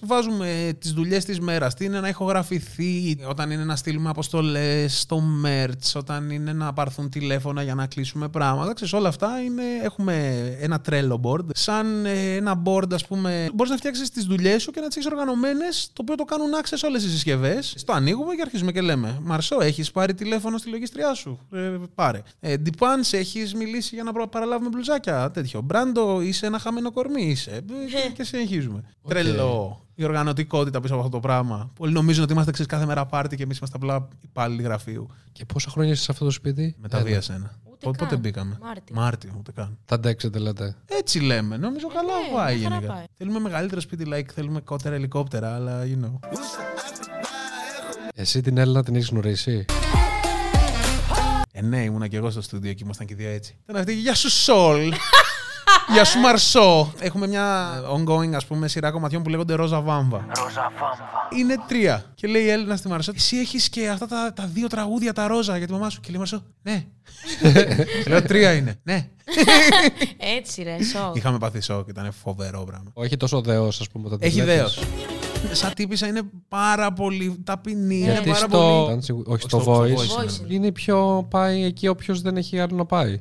βάζουμε 0.01 0.73
τις 0.79 0.91
δουλειές 0.91 1.25
της 1.25 1.39
μέρας. 1.39 1.71
Τι 1.71 1.85
είναι 1.85 1.99
να 1.99 2.07
ηχογραφηθεί, 2.07 3.17
όταν 3.27 3.51
είναι 3.51 3.63
να 3.63 3.75
στείλουμε 3.75 4.09
αποστολές 4.09 4.99
στο 4.99 5.23
merch, 5.45 5.93
όταν 5.95 6.29
είναι 6.29 6.53
να 6.53 6.73
παρθούν 6.73 7.09
τηλέφωνα 7.09 7.63
για 7.63 7.75
να 7.75 7.87
κλείσουμε 7.87 8.27
πράγματα. 8.27 8.73
Ξέρεις, 8.73 8.93
όλα 8.93 9.07
αυτά 9.07 9.29
είναι, 9.45 9.63
έχουμε 9.83 10.33
ένα 10.59 10.81
Trello 10.89 11.19
board. 11.21 11.45
Σαν 11.53 12.05
ε, 12.05 12.35
ένα 12.35 12.61
board, 12.65 12.93
ας 12.93 13.05
πούμε, 13.07 13.49
μπορείς 13.53 13.71
να 13.71 13.77
φτιάξεις 13.77 14.09
τις 14.09 14.23
δουλειές 14.23 14.61
σου 14.61 14.71
και 14.71 14.79
να 14.79 14.87
τις 14.87 14.95
έχεις 14.95 15.09
οργανωμένες, 15.11 15.89
το 15.93 16.01
οποίο 16.01 16.15
το 16.15 16.23
κάνουν 16.23 16.49
access 16.63 16.87
όλες 16.87 17.03
τις 17.03 17.09
συσκευές. 17.09 17.73
Στο 17.77 17.93
ανοίγουμε 17.93 18.35
και 18.35 18.41
αρχίζουμε 18.41 18.71
και 18.75 18.81
λέμε: 18.81 19.19
Μαρσό, 19.23 19.61
έχεις 19.61 19.91
πάρει 19.91 20.13
τηλέφωνο 20.13 20.57
στη 20.57 20.69
λογίστριά 20.69 21.13
σου. 21.13 21.39
Ε, 21.51 21.77
πάρε. 21.95 22.21
Ε, 22.39 22.57
Ντιπάνς, 22.57 23.13
έχεις 23.13 23.53
μιλήσει 23.53 23.95
για 23.95 24.03
να 24.03 24.13
προ- 24.13 24.27
παραλάβουμε 24.29 24.69
μπλουζάκια. 24.69 25.31
Τέτοιο. 25.31 25.61
Μπράντο, 25.61 26.21
είσαι 26.21 26.45
ένα 26.45 26.59
χαμένο 26.59 26.91
κορμί, 26.91 27.21
είσαι. 27.25 27.51
Ε, 27.51 27.59
και- 27.61 28.11
και 28.13 28.23
συνεχίζουμε. 28.23 28.83
Τρελό. 29.07 29.79
Η 29.95 30.03
οργανωτικότητα 30.03 30.79
πίσω 30.81 30.93
από 30.93 31.03
αυτό 31.03 31.15
το 31.15 31.21
πράγμα. 31.27 31.71
Πολλοί 31.75 31.93
νομίζουν 31.93 32.23
ότι 32.23 32.33
είμαστε 32.33 32.51
ξέρεις, 32.51 32.71
κάθε 32.71 32.85
μέρα 32.85 33.05
πάρτι 33.05 33.35
και 33.35 33.43
εμείς 33.43 33.57
είμαστε 33.57 33.77
απλά 33.77 34.07
υπάλληλοι 34.21 34.61
γραφείου. 34.63 35.07
Και 35.31 35.45
πόσα 35.45 35.69
χρόνια 35.69 35.91
είσαι 35.91 36.03
σε 36.03 36.11
αυτό 36.11 36.25
το 36.25 36.31
σπίτι; 36.31 36.75
Με 36.81 36.87
τα 36.87 36.97
Ένα. 36.97 37.05
βία 37.05 37.21
σένα. 37.21 37.55
Ούτε 37.71 37.85
Πότε 37.85 38.05
καν. 38.05 38.19
μπήκαμε; 38.19 38.57
Μάρτιο. 38.61 38.95
Μάρτιο, 38.95 39.29
ούτε 39.37 39.51
καν. 39.51 39.77
Θα 39.85 39.95
αντέξετε, 39.95 40.39
λέτε. 40.39 40.75
Έτσι 40.85 41.19
λέμε. 41.19 41.57
Νομίζω 41.57 41.87
καλά 41.87 42.03
ναι, 42.29 42.35
πάει 42.35 42.57
μια 42.57 42.63
χαρά 42.63 42.75
γενικά. 42.79 42.93
πάει. 42.93 43.03
Θέλουμε 43.17 43.39
μεγαλύτερο 43.39 43.81
σπίτι, 43.81 44.05
like, 44.13 44.31
θέλουμε 44.33 44.61
κότερα 44.61 44.95
ελικόπτερα, 44.95 45.55
αλλά 45.55 45.81
you 45.83 46.05
know. 46.05 46.19
Εσύ 48.17 48.41
την 48.41 48.57
Έλληνα 48.57 48.83
την 48.83 48.95
έχεις 48.95 49.09
γνωρίσει; 49.09 49.65
Ε, 51.51 51.61
ναι, 51.61 51.81
ήμουνα 51.83 52.07
και 52.07 52.17
εγώ 52.17 52.29
στο 52.29 52.41
στούντιο 52.41 52.73
και 52.73 52.81
ήμασταν 52.83 53.07
και 53.07 53.13
οι 53.13 53.15
δύο 53.15 53.29
έτσι. 53.29 53.57
Ήταν 53.63 53.75
αυτή, 53.81 53.93
γεια 53.93 54.15
σου 54.15 54.29
Σολ. 54.29 54.93
Γεια 55.93 56.03
σου 56.05 56.19
Μαρσό. 56.19 56.93
Έχουμε 56.99 57.27
μια 57.27 57.73
ongoing, 57.91 58.33
ας 58.33 58.45
πούμε, 58.45 58.67
σειρά 58.67 58.91
κομματιών 58.91 59.23
που 59.23 59.29
λέγονται 59.29 59.53
Ρόζα 59.53 59.81
Βάμβα. 59.81 60.25
Ροζα 60.43 60.71
βάμβα. 60.79 61.27
Είναι 61.37 61.55
τρία. 61.67 62.03
Και 62.15 62.27
λέει 62.27 62.43
η 62.43 62.49
Έλληνα 62.49 62.75
στη 62.75 62.87
Μαρσό, 62.87 63.11
Εσύ 63.15 63.37
έχεις 63.37 63.69
και 63.69 63.89
αυτά 63.89 64.07
τα, 64.07 64.33
τα 64.35 64.49
δύο 64.53 64.67
τραγούδια 64.67 65.13
τα 65.13 65.27
ρόζα 65.27 65.57
για 65.57 65.65
τη 65.67 65.71
μαμά 65.73 65.89
σου. 65.89 65.99
Και 65.99 66.07
λέει 66.11 66.15
η 66.15 66.19
Μαρσό, 66.19 66.43
Ναι. 66.61 66.85
Και 68.03 68.03
λέω 68.09 68.21
τρία 68.21 68.53
είναι. 68.53 68.79
Ναι. 68.83 69.07
Έτσι, 70.37 70.63
ρε, 70.63 70.83
σοκ. 70.83 71.15
Είχαμε 71.15 71.37
πάθει 71.37 71.61
σοκ, 71.61 71.87
ήταν 71.87 72.11
φοβερό 72.23 72.63
πράγμα. 72.63 72.89
Όχι 72.93 73.17
τόσο 73.17 73.41
δέος, 73.41 73.79
ας 73.81 73.89
πούμε. 73.89 74.05
όταν 74.07 74.19
την 74.19 74.27
Έχει 74.27 74.41
βλέπεις. 74.41 74.55
δέος. 74.57 74.79
Σαν 75.51 75.73
τύπησα 75.73 76.07
είναι 76.07 76.21
πάρα 76.47 76.93
πολύ 76.93 77.41
ταπεινή. 77.43 77.95
Είναι 77.95 78.11
Γιατί 78.11 78.29
πάρα 78.29 78.37
στο. 78.37 78.47
πολύ. 78.47 78.99
Dancing- 78.99 79.23
Όχι, 79.25 79.41
στο- 79.41 79.49
στο 79.49 79.59
στο 79.59 79.81
voice. 79.81 79.85
Voice 79.85 80.39
είναι. 80.43 80.53
Είναι 80.53 80.71
πιο. 80.71 81.27
Πάει 81.29 81.63
εκεί 81.63 81.87
όποιος 81.87 82.21
δεν 82.21 82.37
έχει 82.37 82.59
άλλο 82.59 82.75
να 82.75 82.85
πάει. 82.85 83.19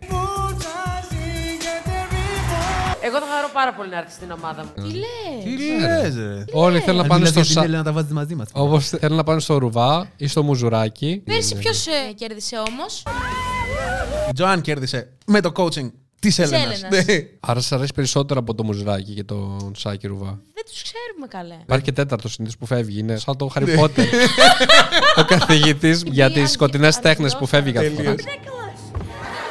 Εγώ 3.06 3.18
θα 3.18 3.26
χαρώ 3.34 3.48
πάρα 3.52 3.74
πολύ 3.74 3.90
να 3.90 3.96
έρθει 3.98 4.12
στην 4.12 4.30
ομάδα 4.30 4.62
μου. 4.64 4.70
Τι 4.88 4.94
λες; 4.94 5.44
Τι 5.44 5.80
λες; 5.80 6.14
ρε; 6.16 6.44
Όλοι 6.52 6.78
θέλουν 6.80 6.96
να 6.96 7.02
Αν 7.02 7.08
πάνε 7.08 7.18
μιλάς 7.20 7.28
στο. 7.30 7.40
για 7.40 7.44
την 7.44 7.54
Σα... 7.54 7.60
Έλληνα 7.62 7.78
να 7.78 7.84
τα 7.84 7.92
βάζεις 7.92 8.12
μαζί 8.12 8.34
μας. 8.34 8.48
Όπως 8.52 8.88
θέλουν 8.88 9.16
να 9.16 9.24
πάνε 9.24 9.40
στο 9.40 9.58
ρουβά 9.58 10.06
ή 10.16 10.26
στο 10.26 10.42
μουζουράκι. 10.42 11.22
Πέρσι 11.24 11.54
ποιος 11.56 11.86
κέρδισε 12.14 12.56
όμως; 12.68 13.02
Η 14.30 14.32
Τζοάν 14.32 14.60
κέρδισε 14.60 15.08
με 15.26 15.40
το 15.40 15.52
coaching 15.56 15.90
της 16.28 16.38
Έλληνα. 16.38 16.58
Έλενας. 16.58 17.04
Άρα 17.40 17.60
σας 17.60 17.72
αρέσει 17.72 17.92
περισσότερο 17.94 18.40
από 18.40 18.54
το 18.54 18.64
μουζουράκι 18.64 19.12
και 19.12 19.24
το 19.24 19.70
σάκι 19.76 20.06
ρουβά. 20.06 20.40
Δεν 20.54 20.64
τους 20.64 20.82
ξέρουμε 20.82 21.26
καλέ. 21.28 21.56
Υπάρχει 21.62 21.84
και 21.84 21.92
τέταρτος 21.92 22.32
συνήθως 22.32 22.56
που 22.56 22.66
φεύγει. 22.66 22.98
Είναι 22.98 23.16
σαν 23.16 23.36
το 23.36 23.50
Harry 23.54 23.78
Potter. 23.78 24.04
Ο 25.20 25.24
καθηγητής 25.24 26.02
για 26.06 26.30
τις 26.30 26.40
αν- 26.42 26.48
σκοτεινές 26.48 26.96
αν- 26.96 27.02
τέχνες 27.02 27.36
που 27.36 27.46
φεύγει 27.46 27.72
κάθε 27.72 27.88
φορά. 27.90 28.14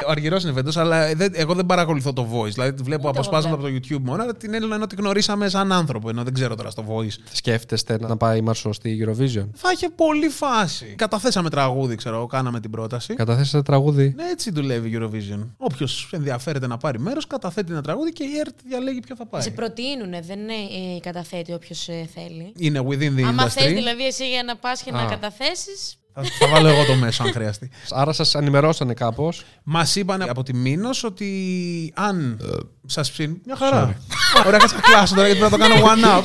Ο 0.07 0.11
Αργυρός 0.11 0.43
είναι 0.43 0.53
φέτος, 0.53 0.77
αλλά 0.77 1.15
δεν- 1.15 1.31
εγώ 1.35 1.53
δεν 1.53 1.65
παρακολουθώ 1.65 2.13
το 2.13 2.27
voice. 2.33 2.51
Δηλαδή 2.51 2.73
τη 2.73 2.83
βλέπω 2.83 3.07
Ούτε 3.07 3.17
εγώ 3.17 3.19
αποσπάσματα 3.19 3.55
από 3.55 3.63
το 3.63 3.69
YouTube 3.75 4.01
μόνο, 4.01 4.23
αλλά 4.23 4.35
την 4.35 4.53
Έλληνα 4.53 4.75
ενώ 4.75 4.87
τη 4.87 4.95
γνωρίσαμε 4.95 5.49
σαν 5.49 5.71
άνθρωπο, 5.71 6.09
ενώ 6.09 6.23
δεν 6.23 6.33
ξέρω 6.33 6.55
τώρα 6.55 6.69
στο 6.69 6.85
voice. 6.89 7.17
Σκέφτεστε 7.31 7.97
να 7.99 8.17
πάει 8.17 8.37
η 8.37 8.41
Μαρσό 8.41 8.73
στη 8.73 9.05
Eurovision; 9.05 9.47
Θα 9.53 9.71
είχε 9.73 9.89
πολύ 9.89 10.27
φάση. 10.29 10.85
Καταθέσαμε 10.97 11.49
τραγούδι, 11.49 11.95
ξέρω 11.95 12.15
εγώ, 12.15 12.25
κάναμε 12.25 12.59
την 12.59 12.71
πρόταση. 12.71 13.13
Καταθέσατε 13.13 13.63
τραγούδι; 13.63 14.13
Ναι, 14.15 14.23
έτσι 14.31 14.51
δουλεύει 14.51 14.89
η 14.89 14.99
Eurovision. 15.01 15.47
Όποιος 15.57 16.09
ενδιαφέρεται 16.11 16.67
να 16.67 16.77
πάρει 16.77 16.99
μέρος, 16.99 17.27
καταθέτει 17.27 17.71
ένα 17.71 17.81
τραγούδι 17.81 18.11
και 18.13 18.23
η 18.23 18.37
ΕΡΤ 18.39 18.55
διαλέγει 18.67 18.99
ποιο 18.99 19.15
θα 19.15 19.25
πάει. 19.25 19.41
Σε 19.41 19.49
προτείνουνε, 19.51 20.21
δεν 20.27 20.39
είναι 20.39 20.53
ε, 20.53 20.99
καταθέτει 20.99 21.53
όποιος 21.53 21.83
θέλει. 22.13 22.53
Είναι 22.57 22.79
within 22.89 23.19
the 23.19 23.23
Άμα 23.23 23.45
industry. 23.45 23.49
θες 23.49 23.73
δηλαδή 23.73 24.05
εσύ 24.05 24.29
για 24.29 24.43
να 24.43 24.55
πας 24.55 24.81
και 24.83 24.91
να 24.91 24.99
Α. 25.01 25.05
καταθέσεις. 25.09 25.97
Θα, 26.13 26.23
θα 26.39 26.47
βάλω 26.47 26.67
εγώ 26.67 26.85
το 26.85 26.95
μέσο, 26.95 27.23
αν 27.23 27.31
χρειαστεί. 27.31 27.69
Άρα 27.89 28.13
σας 28.13 28.35
ενημερώσανε 28.35 28.93
κάπως. 28.93 29.43
Μας 29.63 29.95
είπαν 29.95 30.21
από 30.21 30.43
τη 30.43 30.53
Μήνος 30.53 31.03
ότι 31.03 31.93
αν 31.95 32.39
σας 32.85 33.11
ψήνει. 33.11 33.41
Μια 33.45 33.55
χαρά. 33.55 33.97
Ωραία, 34.45 34.59
κάτσε 34.59 34.75
να 34.75 34.81
κλάσω 34.81 35.15
τώρα 35.15 35.27
γιατί 35.27 35.41
πρέπει 35.41 35.61
να 35.61 35.67
το 35.67 35.75
κάνω 35.75 35.87
one 35.91 36.19
up. 36.19 36.23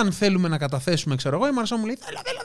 αν 0.00 0.12
θέλουμε 0.12 0.48
να 0.48 0.58
καταθέσουμε, 0.58 1.16
ξέρω 1.16 1.36
εγώ, 1.36 1.46
η 1.46 1.52
Μαρσό 1.52 1.76
μου 1.76 1.84
λέει: 1.86 1.98
Θέλω, 2.00 2.20
θέλω, 2.24 2.40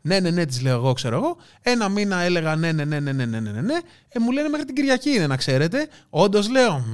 ναι, 0.00 0.20
ναι, 0.20 0.30
ναι, 0.30 0.44
της 0.44 0.62
λέω 0.62 0.76
εγώ, 0.76 0.92
ξέρω 0.92 1.16
εγώ. 1.16 1.36
Ένα 1.62 1.88
μήνα 1.88 2.20
έλεγα 2.20 2.56
ναι, 2.56 2.72
ναι, 2.72 2.84
ναι, 2.84 3.00
ναι, 3.00 3.12
ναι, 3.12 3.24
ναι, 3.24 3.40
ναι, 3.40 3.60
ναι. 3.60 3.74
Ε, 4.08 4.18
μου 4.18 4.30
λένε 4.30 4.48
μέχρι 4.48 4.66
την 4.66 4.74
Κυριακή 4.74 5.10
είναι, 5.10 5.26
να 5.26 5.36
ξέρετε. 5.36 5.88
Όντως 6.10 6.50
λέω, 6.50 6.84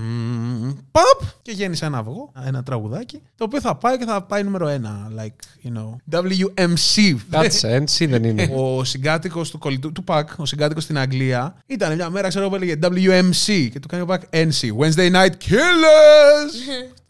παπ! 0.91 1.29
Και 1.43 1.53
γέννησα 1.53 1.87
ένα 1.87 1.99
αυγό, 1.99 2.33
ένα 2.47 2.63
τραγουδάκι, 2.63 3.23
το 3.37 3.45
οποίο 3.45 3.61
θα 3.61 3.77
πάει 3.77 3.99
και 3.99 4.05
θα 4.05 4.23
πάει 4.23 4.43
νούμερο 4.43 4.69
ένα. 4.69 5.11
Like, 5.19 5.67
you 5.67 5.79
know. 5.79 6.21
WMC. 6.21 7.17
Κάτσε, 7.31 7.85
NC, 7.85 8.09
δεν 8.09 8.25
είναι. 8.25 8.51
Ο 8.55 8.85
συγκάτοικος 8.85 9.51
του 9.51 9.59
κολλητού, 9.59 9.93
του 9.93 10.05
Πακ, 10.05 10.29
ο 10.39 10.47
συγκάτοικος 10.47 10.83
στην 10.83 10.99
Αγγλία, 10.99 11.57
ήταν 11.67 11.95
μια 11.95 12.11
μέρα, 12.11 12.29
ξέρω 12.29 12.45
εγώ, 12.45 12.55
έλεγε 12.57 12.79
WMC 12.83 13.69
και 13.73 13.81
του 13.81 13.89
κάνει 13.89 14.03
ο 14.03 14.07
Πακ 14.07 14.23
NC. 14.31 14.77
Wednesday 14.79 15.13
Night 15.13 15.33
Killers! 15.49 16.55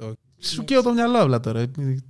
Αυτό. 0.45 0.55
Σου 0.55 0.65
καίω 0.65 0.83
το 0.83 0.93
μυαλό 0.93 1.19
απλά 1.23 1.41
τώρα. 1.41 1.65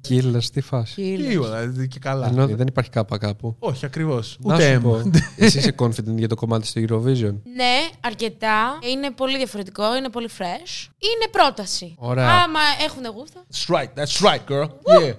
Killers, 0.09 0.45
τι 0.53 0.61
φάση. 0.61 1.03
Κύβα, 1.17 1.59
δηλαδή 1.61 1.89
και 1.89 1.99
καλά. 1.99 2.27
Ενώ 2.27 2.47
δεν 2.47 2.67
υπάρχει 2.67 2.91
κάπα 2.91 3.19
κάπου. 3.19 3.57
Όχι, 3.59 3.85
ακριβώς. 3.85 4.37
Να 4.41 4.55
Ούτε 4.55 4.73
σου 4.73 4.79
M. 4.79 4.83
πω, 4.83 5.11
εσύ 5.45 5.59
είσαι 5.59 5.75
confident 5.79 6.17
για 6.17 6.29
το 6.29 6.35
κομμάτι 6.35 6.67
στο 6.67 6.81
Eurovision; 6.89 7.35
Ναι, 7.57 7.89
αρκετά. 8.01 8.79
Είναι 8.93 9.11
πολύ 9.11 9.37
διαφορετικό, 9.37 9.97
είναι 9.97 10.09
πολύ 10.09 10.29
fresh. 10.39 10.89
Είναι 10.99 11.31
πρόταση. 11.31 11.95
Ωραία. 11.99 12.29
Άμα 12.31 12.61
έχουν 12.85 13.03
γούστο. 13.17 13.41
That's 13.53 13.75
right, 13.75 14.03
that's 14.03 14.27
right, 14.29 14.53
girl. 14.53 14.65
Yeah. 14.65 15.15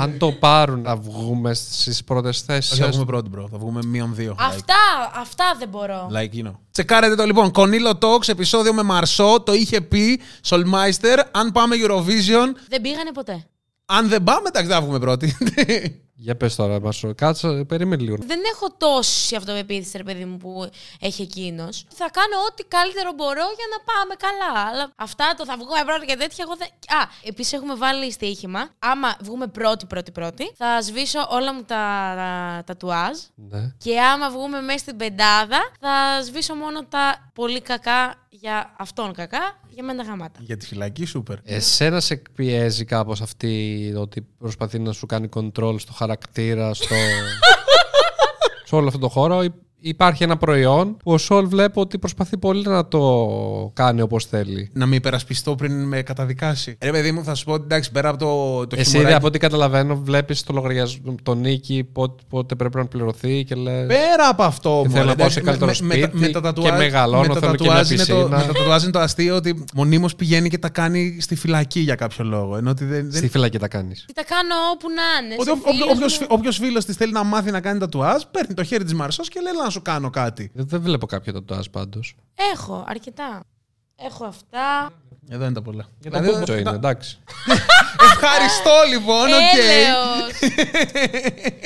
Αν 0.00 0.18
το 0.18 0.32
πάρουν 0.32 0.80
να 0.80 0.96
βγούμε 0.96 1.54
στις 1.54 2.04
πρώτες 2.04 2.40
θέσει. 2.40 2.72
Όχι, 2.72 2.82
θα 2.82 2.88
βγούμε 2.88 3.04
πρώτοι, 3.04 3.30
bro. 3.36 3.44
Θα 3.50 3.58
βγούμε 3.58 3.80
μείον 3.86 4.14
δύο. 4.14 4.32
Like, 4.32 4.36
Αυτά, 4.48 4.74
αυτά 5.16 5.44
δεν 5.58 5.68
μπορώ. 5.68 6.10
like, 6.12 6.36
you 6.38 6.46
know. 6.46 6.52
Τσεκάρετε 6.72 7.14
το 7.14 7.24
λοιπόν. 7.24 7.50
Κονίλο 7.50 7.98
Talks, 8.02 8.28
επεισόδιο 8.28 8.72
με 8.72 8.82
Μαρσό. 8.82 9.40
Το 9.40 9.52
είχε 9.52 9.80
πει 9.80 10.20
Solmeister. 10.48 11.18
Αν 11.30 11.52
πάμε 11.52 11.76
Eurovision. 11.78 12.54
Δεν 12.68 12.80
πήγανε 12.80 13.12
ποτέ. 13.14 13.46
Αν 13.84 14.08
δεν 14.08 14.22
πάμε, 14.22 14.48
εντάξει, 14.48 14.68
δεν 14.68 14.76
θα 14.76 14.82
βγούμε 14.82 14.98
πρώτοι. 14.98 15.36
Για 16.22 16.36
πες 16.36 16.54
τώρα, 16.54 16.80
Μαρσό. 16.80 17.14
Κάτσε, 17.14 17.64
περίμενε 17.64 18.02
λίγο. 18.02 18.16
Δεν 18.26 18.40
έχω 18.54 18.66
τόση 18.76 19.36
αυτοπεποίθηση, 19.36 19.96
ρε 19.96 20.02
παιδί 20.02 20.24
μου, 20.24 20.36
που 20.36 20.70
έχει 21.00 21.22
εκείνος. 21.22 21.84
Θα 21.88 22.10
κάνω 22.10 22.36
ό,τι 22.50 22.64
καλύτερο 22.64 23.12
μπορώ 23.16 23.46
για 23.58 23.68
να 23.72 23.78
πάμε 23.92 24.14
καλά. 24.26 24.68
Αλλά 24.68 24.92
αυτά 24.96 25.34
το 25.36 25.44
θα 25.44 25.56
βγούμε 25.56 25.82
πρώτη 25.86 26.06
και 26.06 26.16
τέτοια, 26.16 26.44
εγώ 26.46 26.56
δεν. 26.56 26.68
Α, 26.98 27.08
επίσης 27.22 27.52
έχουμε 27.52 27.74
βάλει 27.74 28.12
στοίχημα. 28.12 28.68
Άμα 28.78 29.16
βγούμε 29.20 29.46
πρώτη, 29.46 29.86
πρώτη, 29.86 30.10
πρώτη, 30.10 30.52
θα 30.54 30.82
σβήσω 30.82 31.18
όλα 31.30 31.54
μου 31.54 31.62
τα, 31.62 31.84
τα 32.16 32.62
τατουάζ. 32.66 33.18
Ναι. 33.34 33.72
Και 33.78 34.00
άμα 34.00 34.30
βγούμε 34.30 34.60
μέσα 34.60 34.78
στην 34.78 34.96
πεντάδα, 34.96 35.60
θα 35.80 36.22
σβήσω 36.22 36.54
μόνο 36.54 36.84
τα 36.84 37.30
πολύ 37.34 37.60
κακά 37.60 38.16
για 38.34 38.74
αυτόν 38.78 39.12
κακά, 39.12 39.60
για 39.68 39.84
μένα 39.84 40.02
γαμάτα. 40.02 40.40
Για 40.42 40.56
τη 40.56 40.66
φυλακή, 40.66 41.04
σούπερ. 41.04 41.38
Εσένα 41.42 42.00
σε 42.00 42.14
εκπιέζει 42.14 42.84
κάπως 42.84 43.20
αυτή 43.20 43.94
ότι 43.96 44.26
προσπαθεί 44.38 44.78
να 44.78 44.92
σου 44.92 45.06
κάνει 45.06 45.28
control 45.34 45.74
στο 45.78 45.92
χαρακτήρα, 45.92 46.11
στο... 46.74 46.94
σε 48.66 48.74
όλο 48.74 48.86
αυτό 48.86 48.98
το 48.98 49.08
χώρο. 49.08 49.44
Υ- 49.82 49.90
Υπάρχει 50.02 50.22
ένα 50.22 50.36
προϊόν 50.36 50.96
που 50.96 51.12
ο 51.12 51.18
Σολ 51.18 51.46
βλέπω 51.48 51.80
ότι 51.80 51.98
προσπαθεί 51.98 52.36
πολύ 52.36 52.62
να 52.68 52.88
το 52.88 53.00
κάνει 53.74 54.00
όπως 54.00 54.24
θέλει. 54.24 54.70
Να 54.72 54.86
με 54.86 54.94
υπερασπιστώ 54.96 55.54
πριν 55.54 55.84
με 55.84 56.02
καταδικάσει. 56.02 56.76
Ρε, 56.82 56.90
παιδί 56.90 57.12
μου, 57.12 57.24
θα 57.24 57.34
σου 57.34 57.44
πω 57.44 57.52
ότι 57.52 57.62
εντάξει, 57.64 57.90
πέρα 57.92 58.08
από 58.08 58.18
το, 58.18 58.66
το 58.66 58.76
Εσύ 58.78 58.90
χιμωράκι- 58.90 59.14
από 59.14 59.26
ό,τι 59.26 59.38
καταλαβαίνω 59.38 59.96
βλέπεις 60.04 60.42
το 60.42 60.52
λογαριασμό, 60.52 61.14
τον 61.22 61.38
νίκη, 61.40 61.88
πότε, 61.92 62.22
πότε 62.28 62.54
πρέπει 62.54 62.76
να 62.76 62.86
πληρωθεί 62.86 63.44
και 63.44 63.54
λες... 63.54 63.86
Πέρα 63.86 64.28
από 64.30 64.42
αυτό 64.42 64.68
Και 64.68 64.74
όμως. 64.76 64.92
θέλω 64.92 65.04
να 65.04 65.14
πάω 65.14 65.28
σε 65.28 65.40
καλύτερο 65.40 65.74
σπίτι 65.74 66.08
και 66.60 66.72
μεγαλώνω, 66.76 67.34
θέλω 67.34 67.54
και 67.54 67.62
μια 67.70 67.72
είναι 67.90 68.04
το, 68.04 68.14
πισίνα. 68.14 68.22
με 68.38 68.44
τα 68.46 68.52
τατουάζ 68.52 68.82
είναι 68.82 68.92
το 68.92 68.98
αστείο 68.98 69.36
ότι 69.36 69.64
μονίμως 69.74 70.14
πηγαίνει 70.16 70.48
και 70.48 70.58
τα 70.58 70.68
κάνει 70.68 71.16
στη 71.20 71.34
φυλακή 71.34 71.80
για 71.80 71.94
κάποιο 71.94 72.24
λόγο. 72.24 72.56
Ενώ 72.56 72.70
ότι 72.70 72.84
δεν, 72.84 73.02
δεν- 73.10 73.18
Στη 73.18 73.28
φυλακή 73.28 73.58
τα 73.58 73.68
κάνεις. 73.68 74.04
Τι 74.06 74.12
τα 74.12 74.24
κάνω 74.24 74.54
όπου 74.74 74.86
να 74.88 75.26
είναι. 75.26 75.34
ότι 75.38 75.50
σε 75.50 75.70
φίλους 75.72 75.90
όποιος, 75.96 76.18
μου. 76.20 76.26
όποιος 76.30 76.56
φίλος 76.56 76.84
της 76.84 76.96
θέλει 76.96 77.12
να 77.12 77.22
μάθει 77.24 77.50
να 77.50 77.60
κάνει 77.60 77.78
τατουάζ, 77.78 78.22
παίρνει 78.30 78.54
το 78.54 78.64
χέρι 78.64 78.84
της 78.84 78.94
Μαρσώς 78.94 79.28
και 79.28 79.40
λέει 79.40 79.52
«Έλα 79.52 79.64
να 79.64 79.70
σου 79.72 79.82
κάνω 79.82 80.10
κάτι. 80.10 80.50
Δεν, 80.54 80.66
δεν 80.68 80.80
βλέπω 80.80 81.06
κάποιο 81.06 81.32
τατουάζ 81.32 81.66
πάντως. 81.66 82.14
Έχω 82.52 82.84
αρκετά. 82.88 83.44
Έχω 83.96 84.24
αυτά. 84.24 84.90
Εδώ 85.28 85.44
είναι 85.44 85.52
τα 85.52 85.62
πολλά. 85.62 85.86
Για 86.00 86.10
το 86.10 86.18
Δηλαδή, 86.20 86.38
πότσο 86.38 86.56
είναι, 86.56 86.70
εντάξει. 86.70 87.18
Ευχαριστώ 88.12 88.70
λοιπόν, 88.90 89.26
οκ. 89.26 89.58
Έλεος. 89.58 90.54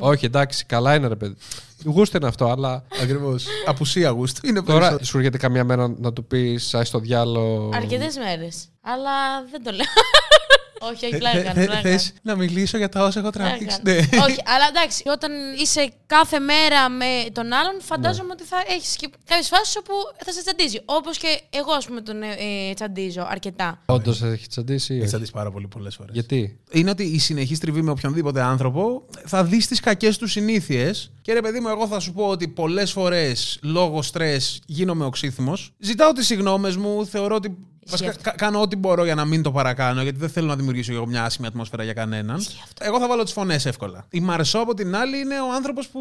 Όχι, 0.12 0.24
εντάξει, 0.24 0.64
καλά 0.64 0.94
είναι 0.94 1.08
ρε 1.08 1.16
παιδί. 1.16 1.36
Γούστε 1.84 2.18
είναι 2.18 2.26
αυτό, 2.26 2.50
αλλά 2.50 2.82
Ακριβώς. 3.02 3.46
Απουσία 3.66 4.08
γούστου. 4.10 4.46
Είναι 4.46 4.62
τώρα 4.62 4.78
περισσότερο. 4.78 5.04
σου 5.04 5.18
έρχεται 5.18 5.38
καμιά 5.38 5.64
μέρα 5.64 5.94
να 5.98 6.12
του 6.12 6.24
πεις 6.24 6.74
Άι 6.74 6.84
στο 6.84 6.98
διάλο. 6.98 7.70
Αρκετές 7.74 8.16
μέρες. 8.16 8.68
Αλλά 8.80 9.42
δεν 9.50 9.62
το 9.62 9.70
λέω. 9.70 9.86
όχι, 10.80 11.04
όχι, 11.04 11.10
Θε- 11.10 11.18
πλάκα 11.18 11.42
κάνω, 11.42 11.54
θε- 11.54 11.66
πλάκα 11.66 11.80
Θες 11.80 12.02
κάνω. 12.06 12.18
να 12.22 12.36
μιλήσω 12.36 12.76
για 12.78 12.88
τα 12.88 13.04
όσα 13.04 13.20
έχω 13.20 13.30
Πλάκα 13.30 13.48
τραβήξει. 13.48 13.80
κάνω. 13.82 13.98
Ναι. 14.00 14.22
Όχι, 14.24 14.38
αλλά 14.44 14.66
εντάξει, 14.70 15.02
όταν 15.06 15.32
είσαι 15.62 15.92
κάθε 16.06 16.38
μέρα 16.38 16.88
με 16.88 17.24
τον 17.32 17.52
άλλον, 17.52 17.80
φαντάζομαι 17.80 18.32
ότι 18.32 18.44
θα 18.44 18.56
έχεις 18.68 18.96
και 18.96 19.08
κάποιες 19.24 19.48
φάσεις 19.48 19.76
όπου 19.76 19.92
θα 20.24 20.32
σε 20.32 20.42
τσαντίζει. 20.42 20.80
Όπως 20.84 21.18
και 21.18 21.40
εγώ, 21.50 21.72
ας 21.72 21.86
πούμε, 21.86 22.00
τον 22.00 22.22
ε, 22.22 22.26
ε, 22.70 22.74
τσαντίζω 22.74 23.26
αρκετά. 23.30 23.82
Όντως 23.86 24.22
έχει 24.22 24.46
τσαντήσει. 24.46 24.92
ή 24.92 24.94
Έχει 24.94 24.98
όχι; 25.00 25.08
τσαντήσει 25.08 25.32
πάρα 25.32 25.50
πολύ 25.50 25.66
πολλές 25.66 25.94
φορές. 25.94 26.14
Γιατί; 26.14 26.58
είναι 26.70 26.90
ότι 26.90 27.02
η 27.02 27.18
συνεχής 27.18 27.58
τριβή 27.58 27.82
με 27.82 27.90
οποιονδήποτε 27.90 28.42
άνθρωπο 28.42 29.04
θα 29.26 29.44
δει 29.44 29.66
τι 29.66 29.80
κακές 29.80 30.18
του 30.18 30.26
συνήθειες. 30.26 31.10
Και 31.22 31.32
ρε 31.32 31.40
παιδί 31.40 31.60
μου, 31.60 31.68
εγώ 31.68 31.86
θα 31.86 32.00
σου 32.00 32.12
πω 32.12 32.26
ότι 32.26 32.48
πολλές 32.48 32.92
φορές 32.92 33.58
λόγω 33.62 34.02
στρες 34.02 34.60
γίνομαι 34.66 35.04
οξύθυμος. 35.04 35.72
Ζητάω 35.78 36.12
τις 36.12 36.26
συγγνώμε 36.26 36.76
μου, 36.76 37.06
θεωρώ 37.06 37.34
ότι. 37.34 37.56
Βασικά, 37.90 38.10
αυτό. 38.10 38.22
κα- 38.22 38.34
κάνω 38.36 38.60
ό,τι 38.60 38.76
μπορώ 38.76 39.04
για 39.04 39.14
να 39.14 39.24
μην 39.24 39.42
το 39.42 39.52
παρακάνω, 39.52 40.02
γιατί 40.02 40.18
δεν 40.18 40.28
θέλω 40.28 40.46
να 40.46 40.56
δημιουργήσω 40.56 40.92
εγώ 40.92 41.06
μια 41.06 41.24
άσχημη 41.24 41.46
ατμόσφαιρα 41.46 41.82
για 41.84 41.92
κανέναν. 41.92 42.44
Εγώ 42.80 42.98
θα 43.00 43.08
βάλω 43.08 43.22
τις 43.22 43.32
φωνές 43.32 43.66
εύκολα. 43.66 44.06
Η 44.10 44.20
Μαρσό 44.20 44.58
από 44.58 44.74
την 44.74 44.96
άλλη 44.96 45.18
είναι 45.18 45.34
ο 45.40 45.54
άνθρωπος 45.54 45.88
που 45.88 46.00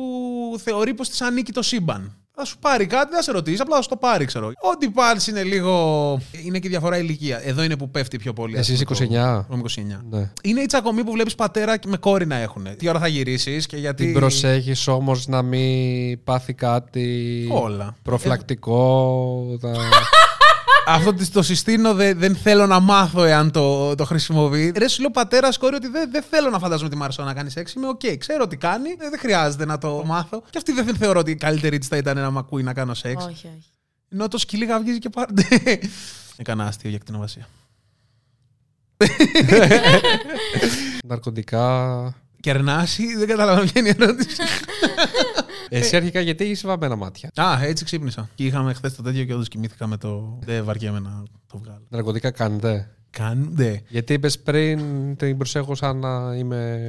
θεωρεί 0.64 0.94
πως 0.94 1.10
της 1.10 1.22
ανήκει 1.22 1.52
το 1.52 1.62
σύμπαν. 1.62 2.16
Θα 2.38 2.46
σου 2.46 2.58
πάρει 2.60 2.86
κάτι, 2.86 3.08
δεν 3.10 3.18
θα 3.18 3.24
σε 3.24 3.32
ρωτήσει, 3.32 3.62
απλά 3.62 3.76
θα 3.76 3.82
σου 3.82 3.90
το 3.90 3.96
πάρει, 3.96 4.26
ξέρω. 4.26 4.48
Ό,τι 4.48 4.90
πάρεις 4.90 5.28
είναι 5.28 5.44
λίγο. 5.44 5.74
Είναι 6.46 6.60
και 6.60 6.70
διαφορά 6.70 6.98
ηλικία. 6.98 7.42
Εδώ 7.48 7.64
είναι 7.64 7.78
που 7.78 7.90
πέφτει 7.90 8.18
πιο 8.18 8.34
πολύ. 8.34 8.58
ας 8.58 8.70
Εσύ 8.70 8.84
πούμε, 8.84 8.98
είσαι 9.00 9.06
το- 9.08 9.14
29. 9.16 9.46
Εγώ 9.50 9.54
είμαι 9.54 9.62
29. 9.62 10.02
Ναι. 10.10 10.32
Είναι 10.44 10.62
η 10.62 10.66
τσακωμή 10.66 11.04
που 11.04 11.12
βλέπεις 11.12 11.36
πατέρα 11.36 11.76
με 11.88 11.98
κόρη 11.98 12.26
να 12.26 12.36
έχουν. 12.36 12.68
Τι 12.78 12.90
ώρα 12.90 13.00
θα 13.00 13.08
γυρίσεις 13.08 13.66
και 13.66 13.78
γιατί. 13.78 14.04
Την 14.06 14.14
προσέχεις 14.14 14.88
όμως 14.88 15.28
να 15.28 15.42
μην 15.42 16.24
πάθει 16.24 16.54
κάτι. 16.54 17.48
Όλα. 17.52 17.96
Προφυλακτικό. 18.04 19.58
θα- 19.62 19.72
Αυτό 20.88 21.14
της- 21.14 21.32
το 21.32 21.42
συστήνω, 21.44 21.94
δεν, 21.94 22.20
δεν 22.20 22.36
θέλω 22.36 22.66
να 22.68 22.80
μάθω 22.80 23.24
εάν 23.24 23.52
το, 23.52 23.96
το 23.96 24.06
χρησιμοποιεί. 24.06 24.74
Ρε, 24.78 24.88
σου 24.88 25.02
λέω 25.02 25.12
πατέρας, 25.12 25.58
κόρη, 25.58 25.76
ότι 25.76 25.88
δεν, 25.88 26.12
δεν 26.12 26.24
θέλω 26.30 26.50
να 26.50 26.60
φαντάζομαι 26.60 26.90
τη 26.90 26.96
Μαρσό 26.96 27.24
να 27.24 27.34
κάνει 27.34 27.50
σεξ. 27.50 27.74
Είμαι 27.74 27.88
οκ, 27.88 28.02
ξέρω 28.18 28.48
τι 28.48 28.58
κάνει, 28.58 28.94
δεν, 28.98 29.10
δεν 29.10 29.20
χρειάζεται 29.20 29.66
να 29.66 29.78
το 29.78 30.04
μάθω. 30.06 30.44
Και 30.50 30.58
αυτή 30.58 30.72
δεν 30.72 30.96
θεωρώ 30.96 31.20
ότι 31.20 31.32
η 31.32 31.36
καλύτερη 31.36 31.78
της 31.78 31.88
θα 31.88 31.98
ήταν 31.98 32.18
να 32.18 32.32
μ' 32.32 32.38
ακούει 32.38 32.64
να 32.64 32.74
κάνω 32.74 32.94
σεξ. 32.94 33.24
όχι, 33.26 33.32
όχι. 33.58 33.70
Ενώ 34.10 34.28
το 34.28 34.38
σκυλί 34.38 34.66
γαυγίζει 34.66 35.00
και 35.00 35.10
πάρει. 35.10 35.34
Έκανα 36.38 36.66
αστείο 36.66 36.90
για 36.90 37.00
κτηνοβασία. 37.00 37.48
Ναρκωτικά. 41.06 42.14
Κερνάσει, 42.40 43.16
δεν 43.16 43.28
καταλαβαίνω 43.28 43.66
ποια 43.72 43.82
είναι 43.82 43.90
η 43.90 43.96
ερώτηση. 44.00 44.36
Εσύ 45.70 45.96
αρχικά 45.96 46.20
γιατί 46.20 46.44
έχεις 46.44 46.68
βαμμένα 46.68 46.96
μάτια; 46.96 47.30
Α, 47.36 47.64
έτσι 47.64 47.86
ξύπνησα. 47.86 48.30
Και 48.36 48.46
είχαμε 48.46 48.74
χθες 48.74 48.96
το 48.96 49.02
τέτοιο 49.02 49.24
και 49.24 49.34
όντως 49.34 49.48
κοιμήθηκα 49.48 49.88
με 49.88 49.98
το. 49.98 50.40
Δεν 50.42 50.64
βαριέμαι 50.64 51.00
να 51.00 51.24
το 51.48 51.58
βγάλω. 51.58 51.86
Ναρκωτικά 51.90 52.32
κάνετε; 52.32 52.96
Κάντε. 53.20 53.82
Γιατί 53.90 54.14
είπες 54.14 54.40
πριν 54.40 54.80
την 55.16 55.38
προσέχω 55.38 55.76
σαν 55.76 55.98
να 56.00 56.36
είμαι 56.38 56.80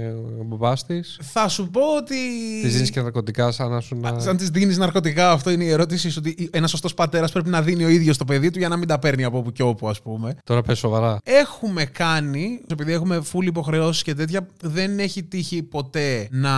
ο 0.40 0.44
μπαμπάς 0.44 0.86
της. 0.86 1.18
Θα 1.22 1.48
σου 1.48 1.70
πω 1.70 1.80
ότι. 1.96 2.14
Της 2.62 2.72
δίνεις 2.74 2.90
και 2.90 3.00
ναρκωτικά 3.00 3.50
σαν 3.50 3.70
να 3.70 3.80
σου 3.80 3.96
να. 3.96 4.18
Σαν 4.20 4.36
της 4.36 4.50
δίνεις 4.50 4.78
ναρκωτικά, 4.78 5.30
αυτό 5.30 5.50
είναι 5.50 5.64
η 5.64 5.68
ερώτηση. 5.68 6.10
σου, 6.10 6.22
Ότι 6.26 6.48
ένας 6.52 6.70
σωστός 6.70 6.94
πατέρας 6.94 7.32
πρέπει 7.32 7.48
να 7.48 7.62
δίνει 7.62 7.84
ο 7.84 7.88
ίδιος 7.88 8.16
το 8.16 8.24
παιδί 8.24 8.50
του 8.50 8.58
για 8.58 8.68
να 8.68 8.76
μην 8.76 8.88
τα 8.88 8.98
παίρνει 8.98 9.24
από 9.24 9.38
όπου 9.38 9.52
και 9.52 9.62
όπου, 9.62 9.88
ας 9.88 10.02
πούμε. 10.02 10.36
Τώρα 10.44 10.62
πες 10.62 10.78
σοβαρά. 10.78 11.18
Έχουμε 11.24 11.84
κάνει, 11.84 12.60
επειδή 12.70 12.92
έχουμε 12.92 13.22
full 13.32 13.44
υποχρεώσεις 13.44 14.02
και 14.02 14.14
τέτοια, 14.14 14.46
δεν 14.62 14.98
έχει 14.98 15.22
τύχει 15.22 15.62
ποτέ 15.62 16.28
να 16.30 16.50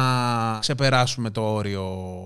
ξεπεράσουμε 0.61 1.31
το 1.31 1.41
όριο. 1.41 1.85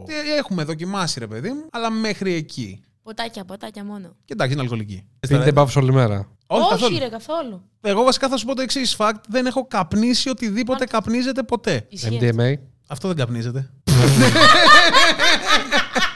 Ε, 0.08 0.38
Έχουμε 0.38 0.64
δοκιμάσει, 0.64 1.18
ρε 1.18 1.26
παιδί 1.26 1.48
μου, 1.48 1.64
αλλά 1.72 1.90
μέχρι 1.90 2.34
εκεί. 2.34 2.80
Ποτάκια, 3.02 3.44
ποτάκια 3.44 3.84
μόνο. 3.84 4.08
Και 4.24 4.32
εντάξει, 4.32 4.52
είναι 4.52 4.62
αλκοολική. 4.62 5.04
Πίνετε 5.28 5.52
μπάφο 5.52 5.80
όλη 5.80 5.92
μέρα. 5.92 6.28
Όχι, 6.46 6.62
όχι 6.62 6.72
καθόλου. 6.72 6.98
ρε, 6.98 7.08
καθόλου. 7.08 7.62
Εγώ 7.80 8.02
βασικά 8.02 8.28
θα 8.28 8.36
σου 8.36 8.46
πω 8.46 8.54
το 8.54 8.62
εξής 8.62 8.96
fact. 8.98 9.12
Δεν 9.28 9.46
έχω 9.46 9.66
καπνίσει 9.66 10.28
οτιδήποτε 10.28 10.84
καπνίζεται 10.84 11.42
ποτέ. 11.42 11.86
Ισχύει 11.88 12.16
αυτό. 12.16 12.42
MDMA. 12.42 12.54
Αυτό 12.86 13.08
δεν 13.08 13.16
καπνίζεται. 13.16 13.70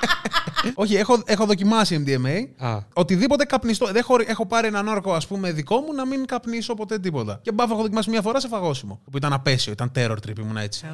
Όχι, 0.75 0.95
έχω, 0.95 1.23
έχω 1.27 1.47
δοκιμάσει 1.47 2.05
MDMA. 2.07 2.67
Α, 2.67 2.79
Οτιδήποτε 2.93 3.45
καπνιστό. 3.45 3.87
Δεν 3.87 3.97
έχω, 3.97 4.15
έχω 4.27 4.47
πάρει 4.47 4.67
έναν 4.67 4.89
όρκο, 4.89 5.13
ας 5.13 5.27
πούμε, 5.27 5.53
δικό 5.53 5.77
μου 5.81 5.93
να 5.95 6.07
μην 6.07 6.27
καπνίσω 6.27 6.75
ποτέ 6.75 6.99
τίποτα. 6.99 7.39
Και 7.43 7.53
μπάφο 7.53 7.73
έχω 7.73 7.83
δοκιμάσει 7.83 8.11
μια 8.11 8.23
φορά 8.23 8.41
σε 8.41 8.49
φαγόσιμο. 8.49 9.01
Που 9.11 9.17
ήταν 9.17 9.33
απέσιο, 9.33 9.73
ήταν 9.73 9.93
terror 9.95 10.13
trip, 10.27 10.39
ήμουν 10.39 10.57
έτσι. 10.57 10.85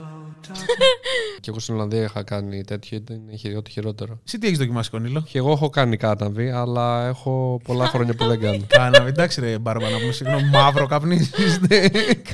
Και 1.41 1.51
εγώ 1.51 1.59
στην 1.59 1.75
Ολλανδία 1.75 2.03
είχα 2.03 2.23
κάνει 2.23 2.65
τέτοιο, 2.65 2.97
ήταν 2.97 3.21
είχε 3.29 3.57
ό,τι 3.57 3.71
χειρότερο. 3.71 4.19
Εσύ 4.27 4.39
τι 4.39 4.47
έχεις 4.47 4.59
δοκιμάσει, 4.59 4.91
Κονίλο; 4.91 5.21
Και 5.31 5.39
εγώ 5.39 5.53
έχω 5.53 5.71
κάνει 5.71 5.97
κάναβη, 5.97 6.51
αλλά 6.51 7.07
έχω 7.07 7.61
πολλά 7.65 7.87
χρόνια 7.87 8.15
που 8.15 8.27
δεν 8.27 8.41
κάνω. 8.41 8.65
Κάναμε, 8.67 9.09
εντάξει, 9.09 9.41
ρε 9.41 9.59
Μπάρμπα, 9.59 9.89
να 9.91 9.99
πούμε 9.99 10.13
συγγνώμη, 10.13 10.49
μαύρο 10.49 10.87
καπνίζει. 10.87 11.31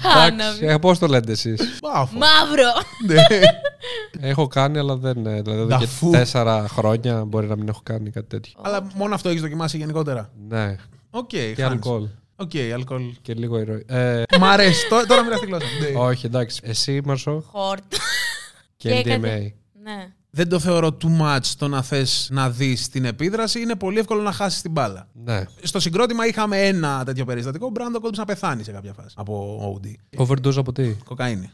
Κάναβη. 0.03 0.79
Πώς 0.79 0.99
το 0.99 1.07
λέτε 1.07 1.33
εσείς; 1.33 1.79
Μαύρο. 2.13 2.73
έχω 4.21 4.47
κάνει, 4.47 4.79
αλλά 4.79 4.97
δεν. 4.97 5.27
ε, 5.27 5.41
Δηλαδή, 5.43 5.51
εδώ 5.61 5.67
και 5.67 5.75
Νταφού. 5.75 6.11
τέσσερα 6.11 6.68
χρόνια 6.69 7.25
μπορεί 7.25 7.47
να 7.47 7.57
μην 7.57 7.69
έχω 7.69 7.81
κάνει 7.83 8.11
κάτι 8.11 8.27
τέτοιο. 8.27 8.53
Αλλά 8.63 8.87
μόνο 8.95 9.15
αυτό 9.15 9.29
έχεις 9.29 9.41
δοκιμάσει 9.41 9.77
γενικότερα. 9.77 10.31
Ναι. 10.49 10.77
Οκ, 11.11 11.27
Και 11.27 11.39
χάνεις. 11.59 11.59
αλκοόλ. 11.73 12.07
Οκ, 12.37 12.51
αλκοόλ. 12.75 13.03
Και 13.23 13.35
λίγο 13.35 13.59
ηρωίνη. 13.59 13.85
Ε, 13.89 14.23
Μ' 14.41 14.45
αρέσει. 14.45 14.89
Τώρα- 14.89 15.07
Τώρα 15.07 15.23
μιλάς 15.23 15.41
τη 15.41 15.47
γλώσσα. 15.47 15.67
Ναι. 15.93 15.99
όχι, 15.99 16.27
εντάξει. 16.27 16.61
Εσύ, 16.65 17.01
Μαρσό, 17.05 17.45
Χόρτ. 17.47 17.83
και 18.77 18.89
Και 18.89 19.01
NDMA. 19.01 19.07
έκανε- 19.07 19.55
Ναι. 19.83 20.13
Δεν 20.31 20.49
το 20.49 20.59
θεωρώ 20.59 20.97
too 21.03 21.21
much 21.23 21.45
το 21.59 21.69
να 21.69 21.83
θες 21.83 22.29
να 22.33 22.51
δεις 22.51 22.89
την 22.89 23.05
επίδραση. 23.05 23.61
Είναι 23.61 23.75
πολύ 23.75 23.99
εύκολο 23.99 24.23
να 24.23 24.33
χάσεις 24.33 24.63
την 24.63 24.71
μπάλα. 24.71 25.09
Ναι. 25.13 25.43
Στο 25.63 25.81
συγκρότημα 25.81 26.27
είχαμε 26.27 26.67
ένα 26.67 27.03
τέτοιο 27.05 27.25
περιστατικό. 27.25 27.67
Ο 27.67 27.71
Μπράντο 27.71 28.01
κόντυψε 28.01 28.21
να 28.21 28.27
πεθάνει 28.27 28.65
σε 28.65 28.73
κάποια 28.73 28.93
φάση 28.93 29.15
από 29.19 29.61
OD. 29.83 29.87
Overdose 30.23 30.57
από 30.57 30.73
τι; 30.73 30.95
Κοκαίνη. 31.05 31.51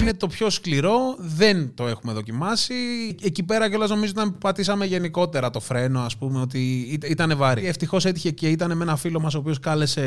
Είναι 0.00 0.14
το 0.14 0.26
πιο 0.26 0.50
σκληρό, 0.50 0.98
δεν 1.18 1.72
το 1.74 1.86
έχουμε 1.86 2.12
δοκιμάσει. 2.12 2.74
Εκεί 3.22 3.42
πέρα 3.42 3.68
κιόλας 3.68 3.90
νομίζω 3.90 4.10
ήταν 4.10 4.32
που 4.32 4.38
πατήσαμε 4.38 4.84
γενικότερα 4.84 5.50
το 5.50 5.60
φρένο, 5.60 6.00
ας 6.00 6.16
πούμε, 6.16 6.40
ότι 6.40 6.58
ήταν 7.04 7.36
βαρύ. 7.36 7.66
Ευτυχώς 7.66 8.04
έτυχε 8.04 8.30
και 8.30 8.48
ήταν 8.48 8.76
με 8.76 8.82
ένα 8.82 8.96
φίλο 8.96 9.20
μας 9.20 9.34
ο 9.34 9.38
οποίος 9.38 9.60
κάλεσε 9.60 10.02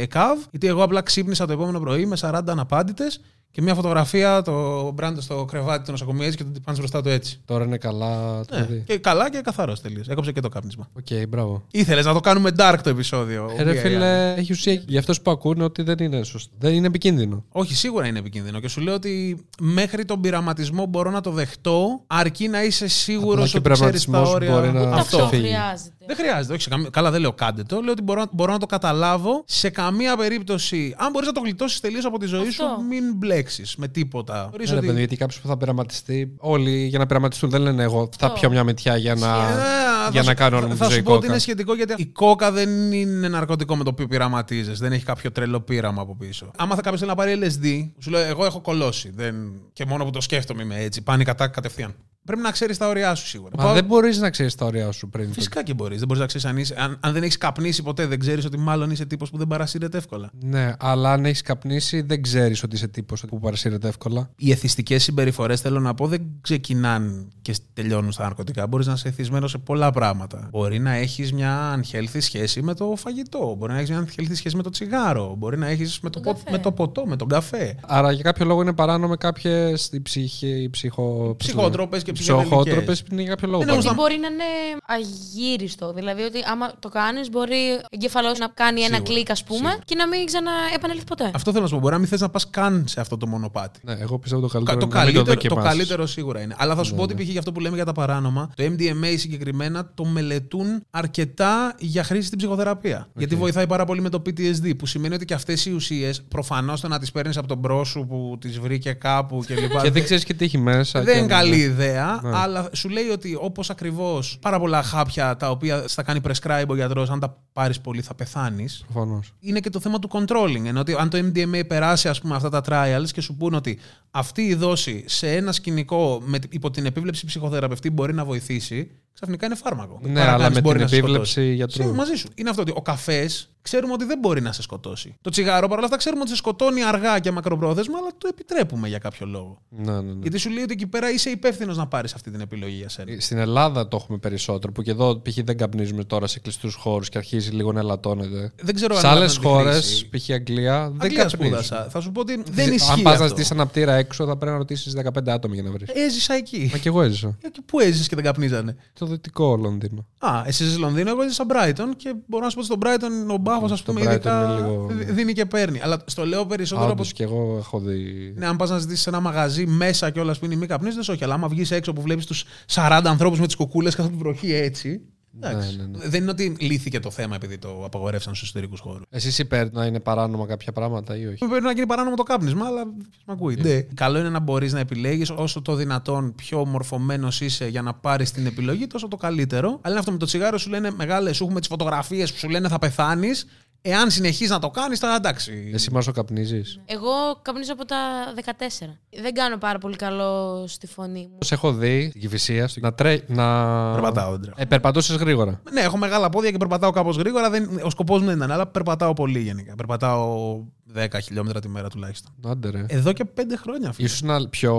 ΕΚΑΒ, 0.00 0.38
γιατί 0.50 0.66
εγώ 0.66 0.82
απλά 0.82 1.02
ξύπνησα 1.02 1.46
το 1.46 1.52
επόμενο 1.52 1.80
πρωί 1.80 2.06
με 2.06 2.16
40 2.20 2.40
αναπάντητες 2.46 3.20
και 3.50 3.62
μια 3.62 3.74
φωτογραφία 3.74 4.42
το 4.42 4.90
Μπράντο 4.90 5.20
στο 5.20 5.44
κρεβάτι 5.44 5.84
του 5.84 5.90
νοσοκομείου 5.90 6.22
έτσι 6.22 6.36
και 6.36 6.42
τον 6.42 6.52
τυπάνε 6.52 6.78
μπροστά 6.78 7.02
του 7.02 7.08
έτσι. 7.08 7.40
Τώρα 7.44 7.64
είναι 7.64 7.76
καλά. 7.76 8.44
το 8.44 8.58
Ναι, 8.58 8.64
παιδί. 8.64 8.82
και 8.86 8.98
καλά 8.98 9.30
και 9.30 9.40
καθαρός 9.44 9.80
τελείως. 9.80 10.08
Έκοψε 10.08 10.32
και 10.32 10.40
το 10.40 10.48
κάπνισμα. 10.48 10.88
Οκ, 10.92 11.28
μπράβο. 11.28 11.62
Ήθελες 11.70 12.04
να 12.04 12.12
το 12.12 12.20
κάνουμε 12.20 12.50
dark 12.58 12.76
το 12.82 12.90
επεισόδιο. 12.90 13.50
Ε, 13.56 13.62
ρε 13.62 13.72
VAR. 13.72 13.76
φίλε, 13.76 14.34
έχει 14.36 14.52
ουσία 14.52 14.82
για 14.86 14.98
αυτούς 14.98 15.20
που 15.20 15.30
ακούνε 15.30 15.64
ότι 15.64 15.82
δεν 15.82 15.96
είναι 15.98 16.22
σωστό. 16.22 16.50
Δεν 16.58 16.74
είναι 16.74 16.86
επικίνδυνο. 16.86 17.44
Όχι, 17.48 17.74
σίγουρα 17.74 18.06
είναι 18.06 18.18
επικίνδυνο. 18.18 18.60
Και 18.60 18.68
σου 18.68 18.80
λέω 18.80 18.94
ότι 18.94 19.31
μέχρι 19.60 20.04
τον 20.04 20.20
πειραματισμό 20.20 20.86
μπορώ 20.86 21.10
να 21.10 21.20
το 21.20 21.30
δεχτώ, 21.30 22.02
αρκεί 22.06 22.48
να 22.48 22.62
είσαι 22.64 22.88
σίγουρος 22.88 23.54
Απλά 23.54 23.60
και 23.60 23.72
ότι 23.72 23.82
ο 23.82 23.86
ξέρεις 23.86 24.04
τα 24.04 24.10
πειραματισμός 24.10 24.34
όρια. 24.34 24.52
μπορεί 24.52 24.72
να 24.72 24.80
Ούτε 24.80 25.00
αυτό 25.00 25.16
ξεφύγει. 25.16 25.42
χρειάζεται. 25.42 26.01
Δεν 26.06 26.16
χρειάζεται. 26.16 26.52
Όχι, 26.52 26.62
σε 26.62 26.68
καμία- 26.68 26.88
καλά, 26.90 27.10
δεν 27.10 27.20
λέω 27.20 27.32
κάντε 27.32 27.62
το. 27.62 27.80
Λέω 27.80 27.92
ότι 27.92 28.02
μπορώ, 28.02 28.24
μπορώ 28.32 28.52
να 28.52 28.58
το 28.58 28.66
καταλάβω. 28.66 29.42
Σε 29.46 29.70
καμία 29.70 30.16
περίπτωση, 30.16 30.94
αν 30.98 31.10
μπορείς 31.10 31.26
να 31.28 31.34
το 31.34 31.40
γλιτώσεις 31.40 31.80
τελείως 31.80 32.04
από 32.04 32.18
τη 32.18 32.26
ζωή 32.26 32.40
Αυτό. 32.48 32.52
σου, 32.78 32.84
μην 32.88 33.14
μπλέξεις 33.16 33.76
με 33.76 33.88
τίποτα. 33.88 34.46
Θεωρείς 34.50 34.66
Ναι, 34.68 34.72
ρε 34.72 34.78
ότι- 34.78 34.86
παιδί, 34.86 34.98
γιατί 34.98 35.16
κάποιος 35.16 35.40
που 35.40 35.48
θα 35.48 35.56
πειραματιστεί, 35.56 36.32
όλοι 36.38 36.86
για 36.86 36.98
να 36.98 37.06
πειραματιστούν 37.06 37.50
δεν 37.50 37.60
λένε 37.60 37.82
εγώ 37.82 38.08
θα 38.18 38.26
Αυτό. 38.26 38.38
πιω 38.40 38.50
μια 38.50 38.64
μετιά 38.64 38.96
για 38.96 39.14
να, 39.14 39.26
Ε, 39.28 40.10
για 40.10 40.10
θα 40.10 40.12
να 40.18 40.22
σου- 40.22 40.34
κάνω 40.34 40.56
όλη 40.56 40.66
μου 40.66 40.70
θα- 40.70 40.76
τη 40.76 40.80
Θα 40.82 40.88
ζωή 40.88 40.98
σου 40.98 41.02
πω 41.04 41.10
ότι 41.10 41.20
κόκα. 41.20 41.32
είναι 41.32 41.40
σχετικό 41.42 41.74
γιατί 41.74 41.94
η 41.98 42.06
κόκα 42.06 42.52
δεν 42.52 42.92
είναι 42.92 43.28
ναρκωτικό 43.28 43.76
με 43.76 43.84
το 43.84 43.90
οποίο 43.90 44.06
πειραματίζεσαι. 44.06 44.82
Δεν 44.84 44.92
έχει 44.92 45.04
κάποιο 45.04 45.32
τρελό 45.32 45.60
πείραμα 45.60 46.02
από 46.02 46.16
πίσω. 46.16 46.50
Άμα 46.56 46.74
θα 46.74 46.80
κάποιος 46.80 47.00
θέλει 47.00 47.10
να 47.10 47.16
πάρει 47.16 47.38
LSD, 47.42 47.90
σου 48.02 48.10
λέω 48.10 48.20
Εγώ 48.20 48.44
έχω 48.44 48.60
κολώσει. 48.60 49.10
Δεν... 49.14 49.34
Και 49.72 49.84
μόνο 49.86 50.04
που 50.04 50.10
το 50.10 50.20
σκέφτομαι 50.20 50.62
είμαι 50.62 50.76
έτσι. 50.78 51.02
Πάνει 51.02 51.24
κατά 51.24 51.48
κατευθείαν. 51.48 51.94
Πρέπει 52.24 52.42
να 52.42 52.50
ξέρεις 52.50 52.78
τα 52.78 52.88
όρια 52.88 53.14
σου 53.14 53.26
σίγουρα. 53.26 53.50
Μα 53.56 53.64
Πάω- 53.64 53.74
δεν 53.74 53.84
μπορείς 53.84 54.18
να 54.18 54.30
ξέρεις 54.30 54.54
τα 54.54 54.66
ωριά 54.66 54.90
σου 54.92 55.08
πριν. 55.08 55.32
Φυσικά 55.32 55.62
και 55.62 55.74
μπορείς. 55.74 55.98
Δεν 55.98 56.06
μπορείς 56.06 56.20
να 56.22 56.26
ξέρεις 56.28 56.46
αν, 56.46 56.56
είσαι- 56.56 56.74
αν, 56.78 56.96
αν 57.00 57.12
δεν 57.12 57.22
έχεις 57.22 57.38
καπνίσει 57.38 57.82
ποτέ, 57.82 58.06
δεν 58.06 58.18
ξέρεις 58.18 58.44
ότι 58.44 58.58
μάλλον 58.58 58.90
είσαι 58.90 59.04
τύπος 59.06 59.30
που 59.30 59.38
δεν 59.38 59.46
παρασύρεται 59.46 59.98
εύκολα. 59.98 60.30
Ναι, 60.40 60.72
αλλά 60.78 61.12
αν 61.12 61.24
έχεις 61.24 61.42
καπνίσει, 61.42 62.00
δεν 62.00 62.22
ξέρεις 62.22 62.62
ότι 62.62 62.76
είσαι 62.76 62.88
τύπος 62.88 63.24
που 63.28 63.38
παρασύρεται 63.40 63.88
εύκολα. 63.88 64.30
Οι 64.36 64.50
εθιστικές 64.50 65.02
συμπεριφορές, 65.02 65.60
θέλω 65.60 65.80
να 65.80 65.94
πω, 65.94 66.06
δεν 66.06 66.22
ξεκινάνε 66.40 67.26
και 67.42 67.54
τελειώνουν 67.72 68.12
στα 68.12 68.22
ναρκωτικά. 68.22 68.66
Μπορείς 68.66 68.86
να 68.86 68.92
είσαι 68.92 69.08
εθισμένος 69.08 69.50
σε 69.50 69.58
πολλά 69.58 69.90
πράγματα. 69.90 70.48
Μπορεί 70.50 70.78
να 70.78 70.92
έχεις 70.92 71.32
μια 71.32 71.80
unhealthy 71.80 72.18
σχέση 72.18 72.62
με 72.62 72.74
το 72.74 72.94
φαγητό. 72.96 73.54
Μπορεί 73.58 73.72
να 73.72 73.78
έχεις 73.78 73.90
μια 73.90 74.04
unhealthy 74.06 74.32
σχέση 74.34 74.56
με 74.56 74.62
το 74.62 74.70
τσιγάρο. 74.70 75.34
Μπορεί 75.38 75.58
να 75.58 75.66
έχεις 75.66 76.00
με, 76.00 76.10
το 76.10 76.20
Τον 76.20 76.32
πο- 76.32 76.38
καφέ. 76.38 76.50
με 76.56 76.62
το 76.62 76.72
ποτό, 76.72 77.06
με 77.06 77.16
τον 77.16 77.28
καφέ. 77.28 77.76
Άρα 77.86 78.12
για 78.12 78.22
κάποιο 78.22 78.44
λόγο 78.44 78.62
είναι 78.62 78.72
παράνομε 78.72 79.16
κάποιες 79.16 79.90
ψυχο... 80.02 80.46
ψυχο... 80.70 81.34
Ψυχότροπες 81.38 82.02
και 82.02 82.11
ψυχεδελικές. 82.12 82.58
Ψυχότροπες 82.58 83.02
είναι 83.12 83.22
για 83.22 83.30
κάποιο 83.30 83.48
λόγο. 83.48 83.64
Δεν 83.64 83.68
έχω 83.74 83.82
παράνομε. 83.82 84.06
Γιατί 84.06 84.18
μπορεί 84.18 84.36
να 84.38 84.44
είναι 84.44 84.50
αγύριστο. 84.86 85.92
Δηλαδή 85.92 86.22
ότι 86.22 86.38
άμα 86.52 86.72
το 86.78 86.88
κάνεις, 86.88 87.28
μπορεί 87.30 87.62
ο 87.82 87.86
εγκεφαλός 87.90 88.38
να 88.38 88.48
κάνει 88.48 88.80
ένα 88.80 88.94
Σίγουρα, 88.94 89.12
κλικ, 89.12 89.30
ας 89.30 89.44
πούμε, 89.44 89.58
σίγουρα. 89.58 89.78
και 89.84 89.94
να 89.94 90.08
μην 90.08 90.26
ξαναεπανέλθει 90.26 91.04
ποτέ. 91.04 91.30
Αυτό 91.34 91.50
θέλω 91.50 91.62
να 91.62 91.68
σου 91.68 91.74
πω. 91.74 91.80
Μπορεί 91.80 91.92
να 91.92 91.98
μην 91.98 92.08
θες 92.08 92.20
να 92.20 92.28
πας 92.28 92.50
καν 92.50 92.84
σε 92.88 93.00
αυτό 93.00 93.16
το 93.16 93.26
μονοπάτι. 93.26 93.80
Ναι, 93.82 93.92
εγώ 94.00 94.18
πιστεύω 94.18 94.40
το 94.40 94.46
Το, 94.48 94.52
καλύτερο. 94.52 94.78
το, 94.80 94.86
είναι 94.86 94.94
να 94.94 95.04
μην 95.04 95.14
καλύτερο, 95.14 95.24
το 95.24 95.32
δοκιμάσεις. 95.32 95.70
καλύτερο 95.70 96.06
σίγουρα 96.06 96.40
είναι. 96.40 96.54
Αλλά 96.58 96.74
θα 96.74 96.82
σου 96.82 96.94
πω 96.94 97.02
ότι 97.02 97.14
π.χ. 97.14 97.20
για 97.28 97.38
αυτό 97.38 97.52
που 97.52 97.60
λέμε 97.60 97.76
για 97.76 97.84
τα 97.84 97.92
παράνομα, 97.92 98.50
το 98.56 98.64
MDMA 98.64 99.14
συγκεκριμένα 99.16 99.90
το 99.94 100.04
μελετούν 100.04 100.84
αρκετά 100.90 101.74
για 101.78 102.04
χρήση 102.04 102.26
στην 102.26 102.38
ψυχοθεραπεία. 102.38 103.08
Γιατί 103.16 103.34
βοηθάει 103.36 103.66
πάρα 103.66 103.84
πολύ 103.84 104.00
με 104.00 104.08
το 104.08 104.22
PTSD, 104.26 104.76
που 104.78 104.86
σημαίνει 104.86 105.14
ότι 105.14 105.24
και 105.24 105.34
αυτές 105.34 105.66
οι 105.66 105.72
ουσίες, 105.72 106.22
προφανώς 106.28 106.80
το 106.80 106.88
να 106.88 106.98
τις 106.98 107.12
παίρνεις 107.12 107.36
από 107.36 107.46
τον 107.48 107.58
μπρος 107.58 107.88
σου 107.88 108.06
που 108.08 108.36
τις 108.40 108.58
βρήκε 108.58 108.92
κάπου 108.92 109.44
κλπ. 109.46 109.82
Και 109.82 109.90
δεν 109.90 110.04
ξέρεις 110.04 110.24
και 110.24 110.34
τι 110.34 110.44
έχει 110.44 110.58
μέσα. 110.58 111.00
Δεν 111.02 111.12
και- 111.14 111.18
είναι 111.18 111.28
καλή 111.28 111.56
ιδέα, 111.56 112.01
Ναι. 112.22 112.36
αλλά 112.36 112.68
σου 112.72 112.88
λέει 112.88 113.08
ότι 113.08 113.38
όπως 113.40 113.70
ακριβώς 113.70 114.38
πάρα 114.40 114.58
πολλά 114.58 114.82
χάπια 114.82 115.36
τα 115.36 115.50
οποία 115.50 115.88
στα 115.88 116.02
κάνει 116.02 116.20
prescribe 116.28 116.66
ο 116.68 116.74
γιατρός, 116.74 117.10
αν 117.10 117.20
τα 117.20 117.36
πάρεις 117.52 117.80
πολύ 117.80 118.02
θα 118.02 118.14
πεθάνεις. 118.14 118.84
Προφανώς. 118.92 119.32
Είναι 119.40 119.60
και 119.60 119.70
το 119.70 119.80
θέμα 119.80 119.98
του 119.98 120.08
controlling. 120.12 120.64
Ενώ 120.64 120.80
ότι 120.80 120.94
αν 120.98 121.10
το 121.10 121.18
MDMA 121.18 121.62
περάσει 121.66 122.08
ας 122.08 122.20
πούμε, 122.20 122.34
αυτά 122.36 122.48
τα 122.48 122.62
trials 122.68 123.10
και 123.12 123.20
σου 123.20 123.36
πούνε 123.36 123.56
ότι 123.56 123.78
αυτή 124.10 124.42
η 124.42 124.54
δόση 124.54 125.04
σε 125.06 125.30
ένα 125.36 125.52
σκηνικό 125.52 126.22
με, 126.24 126.38
υπό 126.50 126.70
την 126.70 126.86
επίβλεψη 126.86 127.26
ψυχοθεραπευτή 127.26 127.90
μπορεί 127.90 128.14
να 128.14 128.24
βοηθήσει, 128.24 128.90
ξαφνικά 129.14 129.46
είναι 129.46 129.54
φάρμακο. 129.54 129.98
Ναι, 130.02 130.12
Παρακάνεις 130.12 130.44
αλλά 130.44 130.54
με 130.54 130.60
μπορεί 130.60 130.74
την 130.74 130.82
να 130.82 130.88
σε 130.88 130.96
επίβλεψη 130.96 131.30
σκοτώσει. 131.32 131.54
γιατρού. 131.54 131.76
Σίγουρα, 131.82 131.96
μαζί 131.96 132.14
σου. 132.14 132.28
Είναι 132.34 132.50
αυτό 132.50 132.62
ότι 132.62 132.72
ο 132.76 132.82
καφές 132.82 133.46
ξέρουμε 133.62 133.92
ότι 133.92 134.04
δεν 134.04 134.18
μπορεί 134.18 134.40
να 134.40 134.52
σε 134.52 134.62
σκοτώσει. 134.62 135.16
Το 135.20 135.30
τσιγάρο 135.30 135.66
παρόλα 135.68 135.84
αυτά 135.84 135.96
ξέρουμε 135.96 136.20
ότι 136.22 136.30
σε 136.30 136.36
σκοτώνει 136.36 136.84
αργά 136.84 137.18
και 137.18 137.30
μακροπρόθεσμα, 137.30 137.98
αλλά 137.98 138.08
το 138.18 138.28
επιτρέπουμε 138.30 138.88
για 138.88 138.98
κάποιο 138.98 139.26
λόγο. 139.26 139.62
Ναι, 139.68 139.92
ναι, 139.92 140.00
ναι. 140.00 140.12
Γιατί 140.22 140.38
σου 140.38 140.50
λέει 140.50 140.62
ότι 140.62 140.72
εκεί 140.72 140.86
πέρα 140.86 141.10
είσαι 141.10 141.30
υπεύθυνος 141.30 141.76
να 141.76 141.86
πάρεις 141.86 142.14
αυτή 142.14 142.30
την 142.30 142.40
επιλογή 142.40 142.74
για 142.76 142.88
σένα. 142.88 143.20
Στην 143.20 143.38
Ελλάδα 143.38 143.88
το 143.88 143.98
έχουμε 144.00 144.18
περισσότερο, 144.18 144.72
που 144.72 144.82
και 144.82 144.90
εδώ 144.90 145.20
π.χ. 145.20 145.38
δεν 145.44 145.56
καπνίζουμε 145.56 146.04
τώρα 146.04 146.26
σε 146.26 146.40
κλειστούς 146.40 146.74
χώρους 146.74 147.08
και 147.08 147.18
αρχίζει 147.18 147.50
λίγο 147.50 147.72
να 147.72 147.80
ελαττώνεται. 147.80 148.52
Δεν 148.62 148.74
ξέρω 148.74 148.94
αν 148.94 149.00
Σε 149.00 149.06
άλλες 149.08 149.30
ελαττώνει 149.36 149.56
τη 149.56 149.62
χώρες, 149.64 149.76
χρήση. 149.76 150.08
π.χ. 150.08 150.30
Αγγλία, 150.30 150.88
δεν 150.90 151.00
Αγγλία 151.02 151.22
καπνίζουν. 151.24 151.62
σπούδασα. 151.62 151.88
Θα 151.90 152.00
σου 152.00 152.12
πω 152.12 152.20
ότι 152.20 152.42
δεν 152.50 152.72
ισχύει. 152.72 152.90
Αν 152.92 153.02
πας 153.02 153.04
να 153.04 153.10
αυτό. 153.12 153.26
ζητήσεις 153.26 153.50
ένα 153.50 153.66
πτήρα 153.66 153.92
έξω, 153.94 154.26
θα 154.26 154.36
πρέπει 154.36 154.52
να 154.52 154.58
ρωτήσεις 154.58 154.94
15 154.96 155.28
άτομα 155.32 155.54
για 155.54 155.62
να 155.62 155.70
βρεις. 155.70 155.88
Έζησα 155.94 156.34
εκεί. 156.34 156.68
Μα 156.72 156.78
και 156.78 156.88
εγώ 156.88 157.02
έζησα. 157.02 157.38
Ε, 157.42 157.48
και 157.48 157.60
Πού 157.66 157.80
έζησες 157.80 158.08
και 158.08 158.14
δεν 158.14 158.24
καπνίζανε. 158.24 158.76
Το 159.02 159.08
δυτικό 159.08 159.56
Λονδίνο. 159.56 160.06
Α, 160.18 160.42
εσύ 160.46 160.64
είσαι 160.64 160.78
Λονδίνο, 160.78 161.10
εγώ 161.10 161.22
έζησα 161.22 161.44
Brighton 161.48 161.88
και 161.96 162.14
μπορώ 162.26 162.44
να 162.44 162.50
σου 162.50 162.56
πω 162.56 162.60
ότι 162.60 162.70
στο 162.72 162.78
Brighton 162.82 163.32
ο 163.34 163.36
μπάφος, 163.36 163.72
ας 163.72 163.82
πούμε, 163.82 164.00
Brighton 164.00 164.04
ειδικά 164.10 164.44
είναι 164.44 164.54
λίγο- 164.54 164.86
δι- 164.90 165.10
δίνει 165.10 165.32
και 165.32 165.46
παίρνει. 165.46 165.80
Αλλά 165.80 166.04
στο 166.06 166.26
λέω 166.26 166.46
περισσότερο 166.46 166.90
Όντως 166.90 167.06
από. 167.06 167.16
και 167.16 167.22
εγώ 167.22 167.56
έχω 167.58 167.78
δει. 167.78 168.32
Ναι, 168.36 168.46
αν 168.46 168.56
πας 168.56 168.70
να 168.70 168.78
ζητήσεις 168.78 169.06
ένα 169.06 169.20
μαγαζί 169.20 169.66
μέσα 169.66 170.10
και 170.10 170.20
όλα 170.20 170.34
που 170.38 170.44
είναι 170.44 170.54
μη 170.56 170.66
καπνίζοντε, 170.66 171.12
όχι. 171.12 171.24
Αλλά 171.24 171.34
άμα 171.34 171.48
βγεις 171.48 171.70
έξω 171.70 171.92
που 171.92 172.00
βλέπεις 172.02 172.26
τους 172.26 172.44
40 172.66 173.10
ανθρώπους 173.10 173.40
με 173.40 173.46
τις 173.46 173.56
κουκούλες 173.56 173.94
καθ' 173.94 174.06
την 174.08 174.18
βροχή 174.18 174.52
έτσι. 174.54 175.00
Εντάξει. 175.36 175.76
Ναι, 175.76 175.82
ναι, 175.82 175.98
ναι. 175.98 176.08
Δεν 176.08 176.22
είναι 176.22 176.30
ότι 176.30 176.56
λύθηκε 176.60 177.00
το 177.00 177.10
θέμα 177.10 177.34
επειδή 177.34 177.58
το 177.58 177.84
απαγορεύσαν 177.84 178.34
στους 178.34 178.48
εσωτερικούς 178.48 178.80
χώρους. 178.80 179.02
Εσείς 179.10 179.38
υπέρ 179.38 179.72
να 179.72 179.86
είναι 179.86 180.00
παράνομα 180.00 180.46
κάποια 180.46 180.72
πράγματα 180.72 181.16
ή 181.16 181.26
όχι; 181.26 181.46
Πρέπει 181.48 181.64
να 181.64 181.72
γίνει 181.72 181.86
παράνομο 181.86 182.16
το 182.16 182.22
κάπνισμα, 182.22 182.66
αλλά 182.66 182.84
με 183.26 183.32
ακούει. 183.32 183.54
Ναι. 183.54 183.80
Καλό 183.80 184.18
είναι 184.18 184.28
να 184.28 184.40
μπορείς 184.40 184.72
να 184.72 184.78
επιλέγεις 184.78 185.30
όσο 185.30 185.62
το 185.62 185.74
δυνατόν 185.74 186.34
πιο 186.34 186.66
μορφωμένο 186.66 187.28
είσαι 187.40 187.68
για 187.68 187.82
να 187.82 187.94
πάρεις 187.94 188.30
την 188.30 188.46
επιλογή, 188.46 188.86
τόσο 188.86 189.08
το 189.08 189.16
καλύτερο. 189.16 189.68
Αλλά 189.68 189.80
είναι 189.88 189.98
αυτό 189.98 190.12
με 190.12 190.18
το 190.18 190.26
τσιγάρο 190.26 190.58
σου 190.58 190.70
λένε 190.70 190.90
μεγάλες, 190.90 191.36
σου 191.36 191.44
έχουμε 191.44 191.60
τις 191.60 191.68
φωτογραφίες 191.68 192.32
που 192.32 192.38
σου 192.38 192.48
λένε 192.48 192.68
θα 192.68 192.78
πεθάνεις. 192.78 193.46
Εάν 193.84 194.10
συνεχίζεις 194.10 194.50
να 194.50 194.58
το 194.58 194.70
κάνεις, 194.70 194.98
θα 194.98 195.14
εντάξει. 195.14 195.70
Εσύ 195.74 195.90
Μάρσο 195.92 196.12
καπνίζεις; 196.12 196.80
Εγώ 196.84 197.10
καπνίζω 197.42 197.72
από 197.72 197.84
τα 197.84 197.96
14. 198.34 198.98
Δεν 199.22 199.34
κάνω 199.34 199.56
πάρα 199.58 199.78
πολύ 199.78 199.96
καλό 199.96 200.64
στη 200.66 200.86
φωνή 200.86 201.28
μου. 201.32 201.38
Σε 201.40 201.54
έχω 201.54 201.72
δει 201.72 202.06
στην 202.08 202.20
Κυφυσία 202.20 202.68
στο- 202.68 202.80
να 202.80 202.94
τρέ. 202.94 203.20
Να... 203.26 203.44
Περπατάω, 203.92 204.30
δεν 204.30 204.40
τρέχω. 204.40 204.56
Ε, 204.60 204.64
περπατούσες 204.64 205.16
γρήγορα. 205.16 205.60
Ναι, 205.72 205.80
έχω 205.80 205.96
μεγάλα 205.96 206.28
πόδια 206.28 206.50
και 206.50 206.56
περπατάω 206.56 206.90
κάπως 206.90 207.16
γρήγορα. 207.16 207.50
Δεν, 207.50 207.80
ο 207.84 207.90
σκοπός 207.90 208.20
μου 208.20 208.26
δεν 208.26 208.36
ήταν, 208.36 208.50
αλλά 208.50 208.66
περπατάω 208.66 209.12
πολύ 209.12 209.38
γενικά. 209.40 209.74
Περπατάω 209.74 210.54
10 210.96 211.06
χιλιόμετρα 211.22 211.60
τη 211.60 211.68
μέρα 211.68 211.88
τουλάχιστον. 211.88 212.32
Άντε 212.46 212.70
ρε. 212.70 212.84
Εδώ 212.88 213.12
και 213.12 213.24
5 213.36 213.40
χρόνια, 213.56 213.92
φίλε. 213.92 214.06
Ίσως 214.06 214.22
να 214.22 214.48
πιο. 214.48 214.74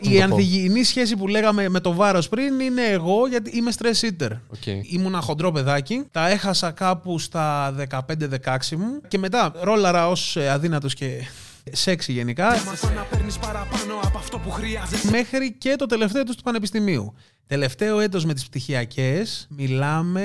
Η 0.00 0.22
ανθυγιεινή 0.22 0.84
σχέση 0.84 1.16
που 1.16 1.28
λέγαμε 1.28 1.68
με 1.68 1.80
το 1.80 1.94
βάρος 1.94 2.28
πριν 2.28 2.60
είναι 2.60 2.82
εγώ, 2.82 3.26
γιατί 3.26 3.56
είμαι 3.56 3.72
stress 3.78 4.10
eater. 4.10 4.30
Okay. 4.30 4.80
Ήμουνα 4.82 5.20
χοντρό 5.20 5.52
παιδάκι, 5.52 6.04
τα 6.10 6.28
έχασα 6.28 6.70
κάπου 6.70 7.18
στα 7.18 7.74
15-16 7.90 8.76
μου 8.76 9.00
και 9.08 9.18
μετά 9.18 9.52
ρόλαρα 9.60 10.08
ως 10.08 10.36
αδύνατος 10.36 10.94
και 10.94 11.26
σεξι 11.72 12.12
γενικά. 12.12 12.48
να 12.94 13.02
παίρνεις 13.02 13.38
παραπάνω 13.38 13.94
από 14.02 14.18
αυτό 14.18 14.38
που 14.38 14.50
χρειάζεσαι. 14.50 15.10
Μέχρι 15.10 15.52
και 15.52 15.74
το 15.78 15.86
τελευταίο 15.86 16.22
του 16.24 16.34
του 16.34 16.42
πανεπιστημίου. 16.42 17.14
Τελευταίο 17.46 18.00
έτος 18.00 18.24
με 18.24 18.34
τις 18.34 18.46
πτυχιακές 18.46 19.46
μιλάμε 19.50 20.22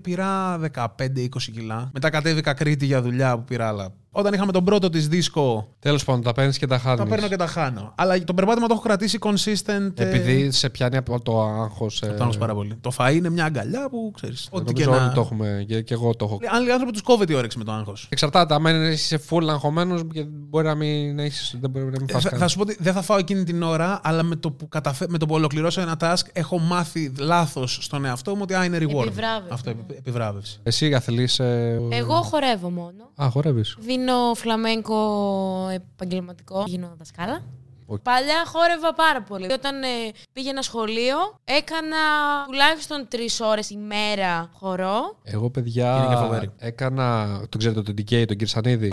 πήρα 0.00 0.58
15-20 0.96 1.26
κιλά. 1.52 1.90
Μετά 1.92 2.10
κατέβηκα 2.10 2.54
Κρήτη 2.54 2.86
για 2.86 3.02
δουλειά 3.02 3.36
που 3.36 3.44
πήρα 3.44 3.68
άλλα. 3.68 3.88
Όταν 4.12 4.32
είχαμε 4.32 4.52
τον 4.52 4.64
πρώτο 4.64 4.88
της 4.90 5.08
δίσκο 5.08 5.74
Τέλος 5.78 6.04
πάντων, 6.04 6.22
τα 6.22 6.32
παίρνεις 6.32 6.58
και 6.58 6.66
τα 6.66 6.78
χάνεις. 6.78 6.98
τα 7.00 7.06
παίρνω 7.06 7.28
και 7.28 7.36
τα 7.36 7.46
χάνω. 7.46 7.92
Αλλά 7.96 8.24
το 8.24 8.34
περπάτημα 8.34 8.66
το 8.66 8.72
έχω 8.74 8.82
κρατήσει 8.82 9.18
consistent. 9.20 9.92
ε, 10.00 10.08
Επειδή 10.08 10.50
σε 10.50 10.70
πιάνει 10.70 10.96
από 10.96 11.20
το 11.20 11.42
άγχος. 11.42 12.02
Ε... 12.02 12.06
Το 12.06 12.14
άγχος 12.20 12.38
πάρα 12.38 12.54
πολύ. 12.54 12.76
Το 12.80 12.92
φαΐ 12.98 13.12
είναι 13.14 13.30
μια 13.30 13.44
αγκαλιά 13.44 13.88
που 13.90 14.10
ξέρεις. 14.14 14.48
Ό,τι 14.50 14.72
και 14.72 14.84
Νομίζω 14.84 14.98
όλοι 15.00 15.08
να... 15.08 15.14
το 15.14 15.20
έχουμε. 15.20 15.64
Και, 15.68 15.82
και 15.82 15.94
εγώ 15.94 16.14
το 16.16 16.24
έχω. 16.24 16.38
Άλλοι 16.56 16.70
άνθρωποι 16.72 16.92
τους 16.92 17.02
κόβεται 17.02 17.32
η 17.32 17.36
όρεξη 17.36 17.58
με 17.58 17.64
το 17.64 17.72
άγχος. 17.72 18.06
Εξαρτάται. 18.10 18.54
Αν 18.54 18.90
είσαι 18.92 19.20
full 19.30 19.44
αγχωμένος, 19.48 20.02
μπορεί 20.30 20.66
να 20.66 20.74
μην, 20.74 21.18
έχεις, 21.18 21.56
δεν 21.60 21.70
μπορεί 21.70 21.84
να 21.84 21.90
μην 21.90 22.06
Ε, 22.08 22.12
φας 22.12 22.22
θα, 22.22 22.28
καν. 22.28 22.38
θα 22.38 22.48
σου 22.48 22.56
πω 22.56 22.62
ότι 22.62 22.76
δεν 22.80 22.92
θα 22.92 23.02
φάω 23.02 23.18
εκείνη 23.18 23.44
την 23.44 23.62
ώρα, 23.62 24.00
αλλά 24.02 24.22
με 24.22 24.36
το 24.36 24.50
που, 24.50 24.68
καταφέ, 24.68 25.06
με 25.08 25.18
το 25.18 25.26
που 25.26 25.34
ολοκληρώσω 25.34 25.80
ένα 25.80 25.96
task, 26.00 26.22
έχω 26.40 26.58
μάθει 26.58 27.12
λάθος 27.18 27.78
στον 27.82 28.04
εαυτό 28.04 28.34
μου 28.34 28.40
ότι 28.42 28.54
α, 28.54 28.64
είναι 28.64 28.76
reward. 28.80 29.06
Επιβράβευση. 29.06 29.48
Αυτό, 29.52 29.70
επι- 29.70 29.90
επιβράβευση. 29.98 30.60
Εσύ 30.62 30.94
αθλείσαι... 30.94 31.38
Ε... 31.38 31.78
Εγώ 31.90 32.22
χορεύω 32.22 32.70
μόνο. 32.70 33.10
Α, 33.22 33.28
χορεύεις. 33.30 33.76
Δίνω 33.80 34.34
φλαμέγκο 34.34 34.98
επαγγελματικό. 35.72 36.64
Γίνω 36.66 36.94
δασκάλα. 36.98 37.42
Οκ. 37.86 37.98
Παλιά 38.00 38.44
χόρευα 38.46 38.94
πάρα 38.94 39.22
πολύ. 39.22 39.52
Όταν 39.52 39.82
ε, 39.82 39.86
πήγαινα 40.32 40.62
σχολείο, 40.62 41.16
έκανα 41.44 41.96
τουλάχιστον 42.46 43.06
τρεις 43.08 43.40
ώρες 43.40 43.70
ημέρα 43.70 44.50
χορό. 44.52 45.16
Εγώ, 45.22 45.38
Είναι 45.40 45.48
και 45.52 45.60
παιδιά, 45.60 46.18
φοβερή. 46.22 46.50
έκανα. 46.58 47.26
Τον 47.48 47.60
ξέρετε 47.60 47.82
τον 47.82 47.94
DK, 47.98 48.24
τον 48.26 48.36
Κυρσανίδη. 48.36 48.92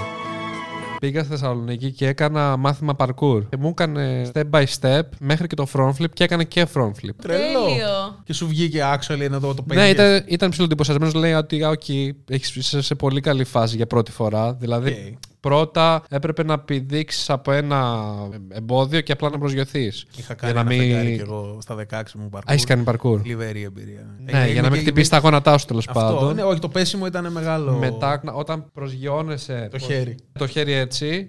Πήγα 1.00 1.20
στη 1.20 1.30
Θεσσαλονίκη 1.30 1.91
και 1.91 2.08
έκανα 2.08 2.58
μάθημα 2.58 2.95
parkour. 2.98 3.41
Και 3.50 3.58
μου 3.60 3.68
έκανε 3.68 4.32
step 4.34 4.50
by 4.52 4.64
step 4.80 5.02
μέχρι 5.20 5.48
και 5.48 5.56
το 5.56 5.68
front 5.74 5.91
flip 6.00 6.10
και 6.14 6.24
έκανε 6.24 6.43
και 6.43 6.68
front 6.74 6.91
flip. 6.91 7.16
Τρελό. 7.22 7.66
Τέλειο. 7.66 8.22
Και 8.24 8.34
σου 8.34 8.48
βγήκε 8.48 8.82
actually 8.93 9.20
εδώ 9.20 9.54
το 9.54 9.62
παιδί. 9.62 9.80
Ναι, 9.80 9.89
ήταν, 9.89 10.24
ήταν 10.28 10.50
ψιλοεντυπωσιασμένο. 10.50 11.20
Λέει 11.20 11.34
ότι 11.34 11.64
α, 11.64 11.70
okay, 11.70 12.10
έχεις, 12.30 12.56
είσαι 12.56 12.82
σε 12.82 12.95
πολύ 12.95 13.22
καλή 13.22 13.43
φάση 13.43 13.76
για 13.76 13.88
πρώτη 13.88 14.12
φορά. 14.12 14.54
Δηλαδή, 14.54 15.16
Οκ. 15.16 15.27
Πρώτα 15.40 16.04
έπρεπε 16.10 16.44
να 16.44 16.60
πηδήξεις 16.60 17.30
από 17.30 17.52
ένα 17.52 18.04
εμπόδιο 18.50 19.02
και 19.02 19.12
απλά 19.12 19.30
να 19.30 19.38
προσγειωθείς. 19.38 20.06
Είχα 20.18 20.34
κάνει 20.34 20.54
να 20.54 20.60
ένα 20.60 20.70
μην- 20.70 20.80
φεγγάρι 20.80 21.16
και 21.16 21.22
εγώ 21.22 21.58
στα 21.62 21.76
16 21.76 22.02
μου 22.16 22.30
parkour. 22.34 22.42
Έχεις 22.48 22.64
κάνει 22.66 22.84
parkour. 22.88 23.20
Θλιβερή 23.22 23.64
εμπειρία. 23.64 24.16
Ναι, 24.20 24.44
Ε, 24.44 24.52
για 24.52 24.62
να 24.62 24.68
μην 24.68 24.78
και- 24.78 24.84
χτυπήσεις 24.84 25.10
τα 25.10 25.18
γόνατά 25.18 25.58
σου 25.58 25.66
τέλος 25.66 25.88
Αυτό, 25.88 26.00
πάντων. 26.00 26.36
ναι, 26.36 26.44
όχι, 26.44 26.60
το 26.60 26.70
πέσιμο 26.70 27.06
ήταν 27.06 27.32
μεγάλο. 27.32 27.72
Μετά, 27.78 28.22
όταν 28.34 28.72
προσγειώνεσαι. 28.74 29.68
Το 29.72 29.78
χέρι. 29.78 30.16
Το 30.40 30.48
χέρι 30.48 30.72
έτσι. 30.74 31.28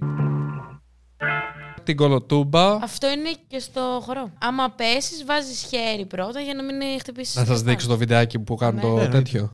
Την 1.82 1.96
κολοτούμπα. 1.96 2.72
Αυτό 2.72 3.10
είναι 3.10 3.30
και 3.46 3.58
στο 3.58 4.00
χορό. 4.04 4.30
Άμα 4.38 4.70
πέσεις, 4.70 5.24
βάζεις 5.24 5.60
χέρι 5.68 6.06
πρώτα 6.06 6.40
για 6.40 6.54
να 6.54 6.62
μην 6.62 6.98
χτυπήσεις. 6.98 7.34
Να 7.36 7.44
σας 7.44 7.62
δείξω 7.62 7.88
το 7.88 7.96
βιντεάκι 7.96 8.38
που 8.38 8.54
κάνω 8.54 8.80
το 8.80 8.94
Ναι, 8.94 9.02
ναι. 9.02 9.08
τέτοιο. 9.08 9.50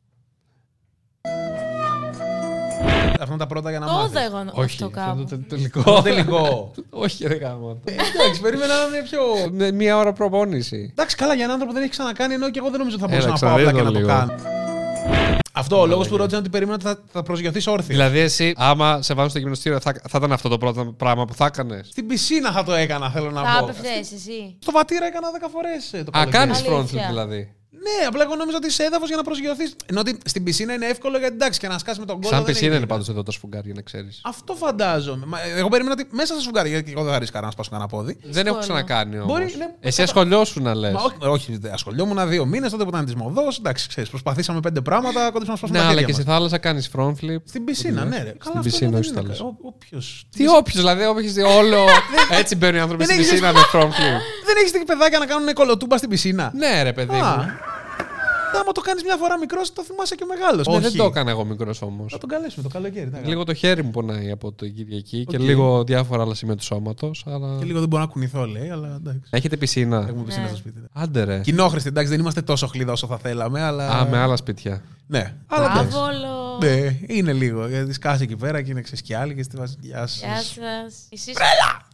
Αυτά 3.19 3.25
είναι 3.29 3.37
τα 3.37 3.47
πρώτα 3.47 3.69
για 3.69 3.79
να 3.79 3.85
Το 3.85 3.91
είδα 3.91 4.01
μάθεις. 4.01 4.21
εγώ 4.27 4.37
Όχι, 4.53 4.83
αυτό 4.83 4.85
αυτό 4.85 4.89
κάπου. 4.89 5.25
το 5.29 5.37
τελικό. 5.49 5.81
Το 5.83 6.01
τελικό. 6.07 6.71
Όχι, 6.89 7.27
ρε 7.27 7.35
γάμο. 7.35 7.79
Ε, 7.85 7.91
Εντάξει, 7.91 8.41
περίμενα 8.45 8.73
να 8.75 8.97
είναι 8.97 9.07
πιο. 9.09 9.19
Ναι, 9.51 9.71
Μία 9.71 9.97
ώρα 9.97 10.13
προπόνηση. 10.13 10.89
Εντάξει, 10.91 11.15
καλά, 11.15 11.33
για 11.33 11.43
έναν 11.43 11.53
άνθρωπο 11.53 11.71
που 11.71 11.77
δεν 11.77 11.83
έχει 11.87 11.91
ξανακάνει, 11.97 12.33
ενώ 12.33 12.49
και 12.51 12.59
εγώ 12.59 12.69
δεν 12.69 12.79
νομίζω 12.79 12.97
ότι 13.01 13.05
θα 13.05 13.09
μπορούσα 13.09 13.27
Έλα, 13.27 13.37
να 13.41 13.47
πάω 13.47 13.55
απλά 13.69 13.71
και 13.71 13.81
να 13.81 14.01
ξαναδεί 14.01 14.05
το 14.05 14.33
το 14.33 14.43
κάνω. 14.43 14.53
Αυτό 15.57 15.79
ο 15.81 15.85
λόγος 15.85 16.07
που 16.07 16.17
ρώτησα 16.17 16.35
είναι 16.37 16.45
ότι 16.47 16.57
περίμενα 16.57 16.75
ότι 16.75 16.83
θα, 16.95 17.03
θα 17.11 17.23
προσγειωθείς 17.23 17.67
όρθιος. 17.67 17.87
Δηλαδή, 17.87 18.19
εσύ, 18.19 18.53
άμα 18.57 19.01
σε 19.01 19.13
βάζω 19.13 19.29
στο 19.29 19.39
γυμναστήριο, 19.39 19.79
θα, 19.79 19.93
θα 20.09 20.17
ήταν 20.17 20.31
αυτό 20.31 20.49
το 20.49 20.57
πρώτο 20.57 20.85
πράγμα 20.97 21.25
που 21.25 21.33
θα 21.33 21.45
έκανες; 21.45 21.87
Στην 21.91 22.07
πισίνα 22.07 22.51
θα 22.51 22.63
το 22.63 22.73
έκανα, 22.73 23.09
θέλω 23.09 23.31
να 23.31 23.43
Θα 23.43 23.59
πω. 23.59 23.65
έπεφτε 23.65 23.87
εσύ. 24.15 24.55
Στο 24.59 24.71
βατήρα 24.71 25.05
έκανα 25.05 25.27
10 25.41 25.47
φορές 25.51 25.89
το 25.91 25.97
Α, 25.97 26.03
καλοκαίρι. 26.11 26.31
κάνεις 26.37 26.57
Αλήθεια. 26.57 26.77
front 26.77 26.83
flip 27.05 27.09
δηλαδή. 27.09 27.53
Ναι, 27.85 28.05
απλά 28.07 28.23
εγώ 28.23 28.35
νόμιζα 28.35 28.57
ότι 28.57 28.67
είσαι 28.67 28.83
έδαφος 28.83 29.07
για 29.07 29.17
να 29.17 29.23
προσγειωθείς. 29.23 29.75
Ενώ 29.85 29.99
ότι 29.99 30.17
στην 30.25 30.43
πισίνα 30.43 30.73
είναι 30.73 30.85
εύκολο 30.85 31.17
γιατί 31.17 31.33
εντάξει 31.33 31.59
και 31.59 31.67
να 31.67 31.77
σκάσει 31.77 31.99
με 31.99 32.05
τον 32.05 32.15
κόλλο. 32.15 32.27
Σαν 32.27 32.37
δεν 32.37 32.45
πισίνα 32.45 32.65
είναι 32.65 32.75
γίνεται. 32.75 32.93
πάντως 32.93 33.09
εδώ 33.09 33.23
τα 33.23 33.31
σφουγγάρια, 33.31 33.73
να 33.75 33.81
ξέρεις. 33.81 34.21
Αυτό 34.23 34.53
φαντάζομαι. 34.53 35.25
Μα, 35.25 35.37
εγώ 35.57 35.67
περίμενα 35.69 35.95
ότι 35.99 36.07
μέσα 36.15 36.33
στα 36.33 36.41
σφουγγάρια, 36.41 36.71
γιατί 36.71 36.91
εγώ 36.91 37.03
δεν 37.03 37.13
θα 37.13 37.19
ρίσκαρα 37.19 37.45
να 37.45 37.51
σπάσω 37.51 37.69
κανένα 37.69 37.89
πόδι. 37.89 38.17
Δεν 38.23 38.47
έχω 38.47 38.57
ξανακάνει 38.57 39.15
όμως. 39.19 39.27
Μπορεί, 39.31 39.43
ναι, 39.57 39.65
Εσύ 39.79 39.97
κατα- 39.97 40.03
ασχολιώσου 40.03 40.61
να 40.61 40.75
λες. 40.75 40.93
Μα, 40.93 41.01
όχι, 41.01 41.15
όχι, 41.19 41.57
δεν 41.57 41.73
ασχολιόμουν 41.73 42.29
δύο 42.29 42.45
μήνες 42.45 42.71
τότε 42.71 42.83
που 42.83 42.89
ήταν 42.89 43.05
τη 43.05 43.17
μοδό. 43.17 43.41
Εντάξει, 43.59 43.87
ξέρεις, 43.87 44.09
προσπαθήσαμε 44.09 44.59
πέντε 44.59 44.81
πράγματα, 44.81 45.19
κόντεψαμε 45.19 45.51
να 45.51 45.55
σπάσουμε 45.57 45.77
Ναι, 45.79 45.83
τα 45.85 45.89
αλλά 45.91 45.99
χέρια 45.99 46.05
και 46.05 46.13
στη 46.13 46.23
μας. 46.25 46.35
θάλασσα 46.35 46.57
κάνεις 46.57 46.89
front 46.97 47.09
flip. 47.11 47.41
Στην 47.45 47.63
πισίνα, 47.63 48.05
ναι, 48.05 48.23
ρε. 48.23 48.33
Στην 48.45 48.61
πισίνα, 48.61 48.97
όχι 48.97 49.05
στη 49.07 49.15
θάλασσα. 49.15 49.43
Όποιος. 49.61 50.27
Τι 50.37 50.47
όποιο, 50.47 50.73
δηλαδή, 50.81 51.05
όποιο 51.05 51.49
όλο. 51.57 51.77
Έτσι 52.39 52.55
μπαίνουν 52.55 52.75
οι 52.75 52.79
άνθρωποι 52.79 53.05
Δεν 53.05 53.13
στην 53.15 53.19
έχεις 53.19 53.31
πισίνα 53.31 53.51
δει- 53.51 53.59
με 53.73 53.79
front 53.79 53.87
flip. 53.91 54.19
Δεν 54.45 54.55
έχεις 54.59 54.71
δει 54.71 54.85
παιδάκια 54.85 55.19
να 55.19 55.25
κάνουν 55.25 55.53
κολοτούμπα 55.53 55.97
στην 55.97 56.09
πισίνα. 56.09 56.51
Ναι, 56.55 56.83
ρε 56.83 56.93
παιδί 56.93 57.15
Α, 57.15 57.45
μου. 58.55 58.61
άμα 58.61 58.71
το 58.71 58.81
κάνεις 58.81 59.03
μια 59.03 59.15
φορά 59.15 59.37
μικρός, 59.39 59.73
το 59.73 59.83
θυμάσαι 59.83 60.15
και 60.15 60.25
μεγάλος. 60.25 60.67
Ναι, 60.67 60.79
δεν 60.79 60.97
το 60.97 61.03
έκανα 61.03 61.29
εγώ 61.31 61.45
μικρός 61.45 61.81
όμως. 61.81 62.11
Θα 62.11 62.17
τον 62.17 62.29
καλέσουμε 62.29 62.63
το 62.63 62.69
καλοκαίρι. 62.69 63.09
τι 63.09 63.19
να 63.21 63.27
Λίγο 63.27 63.43
το 63.43 63.53
χέρι 63.53 63.83
μου 63.83 63.91
πονάει 63.91 64.31
από 64.31 64.51
την 64.51 64.75
Κυριακή 64.75 65.25
και 65.25 65.35
Οκ. 65.35 65.41
λίγο 65.43 65.83
διάφορα 65.83 66.21
άλλα 66.23 66.33
σημεία 66.35 66.55
του 66.55 66.63
σώματος. 66.63 67.23
Αλλά... 67.27 67.37
κάνουμε. 67.39 67.59
Και 67.59 67.65
λίγο 67.65 67.79
δεν 67.79 67.87
μπορώ 67.87 68.03
να 68.03 68.09
κουνηθώ, 68.09 68.45
λέει, 68.45 68.69
αλλά 68.69 68.95
εντάξει. 68.95 69.19
Έχετε 69.29 69.57
πισίνα; 69.57 70.05
Έχουμε 70.09 70.23
πισίνα 70.23 70.43
Ναι. 70.43 70.47
στο 70.49 70.57
σπίτι. 70.57 70.79
ναι. 70.79 70.85
Άντε 70.93 71.23
ρε. 71.23 71.39
Κοινόχρηστη, 71.39 71.89
εντάξει, 71.89 72.09
δεν 72.09 72.19
είμαστε 72.19 72.41
τόσο 72.41 72.67
χλίδα 72.67 72.91
όσο 72.91 73.07
θα 73.07 73.17
θέλαμε, 73.17 73.61
αλλά. 73.61 73.89
Α, 73.89 74.07
με 74.09 74.17
άλλα 74.17 74.35
σπίτια. 74.35 74.81
Ναι, 75.07 75.35
αλλά 75.45 75.71
εντάξει. 75.71 75.97
Άβολο. 75.97 76.57
Ναι, 76.61 76.97
είναι 77.07 77.33
λίγο. 77.33 77.67
Γιατί 77.67 77.93
σκάσει 77.93 78.23
εκεί 78.23 78.35
πέρα 78.35 78.61
και 78.61 78.71
είναι 78.71 78.81
ξεσκιάλη 78.81 79.35
και 79.35 79.43
στη 79.43 79.57
βάση. 79.57 79.75
Γεια 79.79 80.07
σας. 80.07 80.19
Γεια 80.19 80.41
σας. 80.41 81.07
Εσεί. 81.09 81.31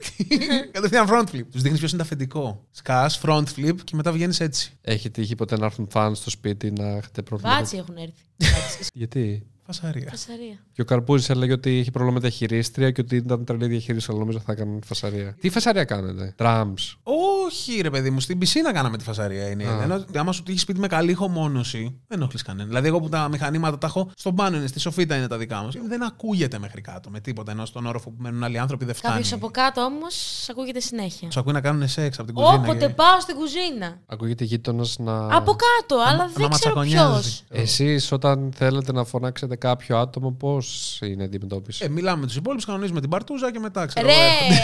Κατευθείαν 0.72 1.08
front 1.10 1.36
flip. 1.36 1.46
Τους 1.52 1.62
δείχνεις 1.62 1.80
ποιος 1.80 1.92
είναι 1.92 2.02
το 2.02 2.08
αφεντικό. 2.08 2.68
Σκάς, 2.72 3.22
front 3.24 3.44
flip 3.56 3.76
και 3.84 3.96
μετά 3.96 4.12
βγαίνεις 4.12 4.40
έτσι. 4.40 4.74
Έχει 4.82 5.10
τύχει 5.10 5.36
ποτέ 5.36 5.58
να 5.58 5.66
έρθουν 5.66 5.88
φαν 5.92 6.16
στο 6.16 6.30
σπίτι 6.30 6.72
να 6.72 6.88
έχετε 6.88 7.22
πρόβλημα. 7.22 7.56
Βάτσι 7.56 7.78
έχουν 7.78 7.98
έρθει. 7.98 8.22
Βάτσι. 8.38 8.90
Γιατί; 8.94 9.51
Φασαρία. 9.72 10.08
Φασαρία. 10.10 10.58
Και 10.74 10.82
ο 10.82 10.86
Καρπούζης 10.86 11.30
έλεγε 11.30 11.52
ότι 11.54 11.80
είχε 11.80 11.92
πρόβλημα 11.92 12.14
με 12.16 12.22
τα 12.22 12.30
χειρίστρια 12.30 12.92
και 12.92 13.02
ότι 13.02 13.16
ήταν 13.16 13.46
τρελή 13.46 13.68
διαχείριση, 13.68 14.08
αλλά 14.10 14.20
νομίζω 14.20 14.40
θα 14.40 14.52
έκαναν 14.52 14.80
φασαρία. 14.86 15.36
Τι 15.40 15.50
φασαρία 15.50 15.84
κάνετε, 15.84 16.34
Τράμ. 16.38 16.74
Όχι, 17.04 17.82
ρε 17.82 17.90
παιδί 17.90 18.10
μου, 18.10 18.20
στην 18.20 18.38
πισίνα 18.38 18.74
κάναμε 18.74 18.98
τη 18.98 19.04
φασαρία. 19.04 19.50
Είναι. 19.50 19.64
Α. 19.64 19.82
Ενώ 19.84 20.06
άμα 20.18 20.32
σου 20.32 20.44
τύχει 20.44 20.60
σπίτι 20.60 20.80
με 20.80 20.88
καλή 20.88 21.12
ηχομόνωση, 21.12 21.80
δεν 22.08 22.20
ενοχλείς 22.20 22.42
κανένα. 22.42 22.68
Δηλαδή, 22.68 22.88
εγώ 22.88 23.00
που 23.00 23.10
τα 23.10 23.28
μηχανήματα 23.30 23.78
τα 23.78 23.88
έχω 23.88 24.10
στον 24.16 24.36
πάνω 24.36 24.58
είναι, 24.58 24.68
στη 24.68 24.80
σοφίτα 24.80 25.16
είναι 25.16 25.28
τα 25.28 25.38
δικά 25.38 25.62
μας. 25.62 25.76
Δεν 25.88 26.04
ακούγεται 26.04 26.60
μέχρι 26.60 26.82
κάτω 26.82 27.10
με 27.10 27.20
τίποτα. 27.20 27.52
Ενώ 27.52 27.66
στον 27.66 27.86
όροφο 27.86 28.10
που 28.10 28.16
μένουν 28.22 28.44
άλλοι 28.44 28.58
άνθρωποι 28.58 28.86
δεν 28.86 28.96
φτάνει. 28.96 29.14
Κάποιος 29.14 29.34
από 29.34 29.50
κάτω 29.50 29.82
όμως 29.82 30.48
ακούγεται 30.50 30.80
συνέχεια. 30.80 31.28
Του 31.30 31.40
ακούει 31.40 31.54
να 31.54 31.62
κάνουν 31.62 31.88
σεξ 31.88 32.18
από 32.18 32.28
την 32.28 32.36
κουζίνα. 32.36 32.54
Όποτε 32.64 32.86
και- 32.86 32.94
πάω 32.94 33.20
στην 33.20 33.36
κουζίνα. 33.36 34.00
Ακούγεται 34.06 34.44
γείτονας 34.44 34.96
να. 35.00 35.36
Από 35.36 35.56
κάτω, 35.56 36.02
αλλά 36.08 36.18
να 36.18 36.28
δεν 36.36 36.50
ξέρω 36.50 36.74
ποιος. 36.74 36.84
ματσακονιάζει. 36.84 37.40
Εσείς 37.50 38.12
όταν 38.12 38.52
θέλετε 38.56 38.92
να 38.92 39.04
φωνάξετε 39.04 39.56
κάποιο 39.62 39.98
άτομο, 39.98 40.32
πώς 40.32 41.00
είναι 41.04 41.22
η 41.22 41.26
αντιμετώπιση; 41.26 41.84
Ε, 41.86 41.90
μιλάμε 41.90 42.20
με 42.20 42.26
τους 42.28 42.36
υπόλοιπους, 42.36 42.66
κανονίζουμε 42.66 43.00
την 43.02 43.10
παρτούζα 43.10 43.52
και 43.52 43.60
μετά 43.60 43.86
ξέρω. 43.86 44.08
Ρε! 44.08 44.14
εγώ, 44.14 44.22
έρχονται. 44.22 44.62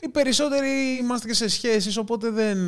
Οι 0.00 0.08
περισσότεροι 0.08 0.68
είμαστε 1.00 1.28
και 1.28 1.34
σε 1.34 1.48
σχέσεις, 1.48 1.96
οπότε 1.96 2.30
δεν. 2.30 2.58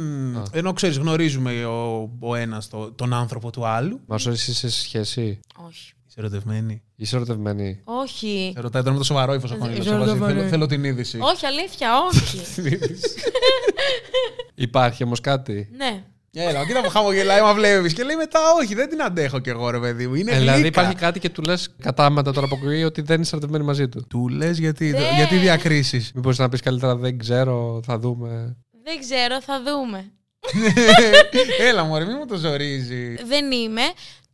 Ενώ 0.53 0.73
ξέρεις, 0.73 0.97
γνωρίζουμε 0.97 1.65
ο, 1.65 2.11
ο 2.21 2.35
ένας 2.35 2.69
τον 2.95 3.13
άνθρωπο 3.13 3.51
του 3.51 3.67
άλλου. 3.67 4.01
Μα 4.07 4.15
εσύ 4.17 4.31
είσαι 4.31 4.55
σε 4.55 4.71
σχέση; 4.71 5.41
Όχι. 5.67 5.93
Είσαι 6.09 6.21
ερωτευμένη; 6.21 6.83
Είσαι 6.97 7.17
ερωτευμένη; 7.17 7.81
Όχι. 7.85 8.51
Σε 8.55 8.61
ρωτάει 8.61 8.83
τώρα 8.83 8.93
με 8.95 8.99
το 8.99 9.05
σοβαρό 9.05 9.35
ύφος 9.35 9.51
ο 9.51 9.57
Κόνιλος, 9.57 9.79
Είσαι 9.87 9.95
ο 9.95 9.99
Βασίλης. 9.99 10.13
ερωτευμένη. 10.13 10.39
Θέλω, 10.39 10.51
θέλω 10.51 10.67
την 10.67 10.85
είδηση. 10.85 11.19
Όχι, 11.21 11.47
αλήθεια, 11.47 11.91
όχι. 12.07 12.39
Υπάρχει 14.55 15.05
όμως 15.05 15.21
κάτι; 15.21 15.69
ναι. 15.77 16.05
Έλα, 16.35 16.67
κοίτα 16.67 16.83
που 16.83 16.89
χαμογελάει, 16.89 17.41
μα 17.41 17.55
βλέπεις. 17.55 17.93
Και 17.93 18.03
λέει 18.03 18.17
μετά, 18.17 18.39
Όχι, 18.61 18.75
δεν 18.75 18.89
την 18.89 19.03
αντέχω 19.03 19.39
κι 19.39 19.49
εγώ, 19.49 19.71
ρε 19.71 19.79
παιδί 19.79 20.07
μου. 20.07 20.15
Είναι 20.15 20.31
Ε, 20.33 20.39
δηλαδή 20.39 20.61
γλύκα. 20.61 20.81
υπάρχει 20.81 20.99
κάτι 21.01 21.19
και 21.21 21.29
του 21.31 21.43
λες 21.43 21.75
κατάματα 21.81 22.33
τώρα 22.33 22.49
που 22.49 22.55
ακούει 22.59 22.85
ότι 22.85 23.03
δεν 23.03 23.21
είσαι 23.21 23.31
ερωτευμένη 23.33 23.65
μαζί 23.65 23.89
του. 23.89 24.07
Του 24.09 24.29
λες 24.29 24.59
γιατί, 24.59 24.91
Ναι. 24.91 25.11
γιατί 25.17 25.37
διακρίσεις. 25.37 26.13
Μήπως 26.15 26.39
να 26.39 26.49
πεις 26.49 26.61
καλύτερα 26.61 26.97
δεν 26.97 27.19
ξέρω, 27.19 27.81
θα 27.85 27.99
δούμε. 27.99 28.57
Δεν 28.85 29.01
ξέρω, 29.01 29.41
θα 29.41 29.63
δούμε. 29.63 30.13
Έλα, 31.69 31.83
μωρέ, 31.85 32.05
μην 32.05 32.17
μου 32.19 32.27
το 32.27 32.37
ζορίζει. 32.37 33.15
Δεν 33.15 33.53
είμαι 33.53 33.83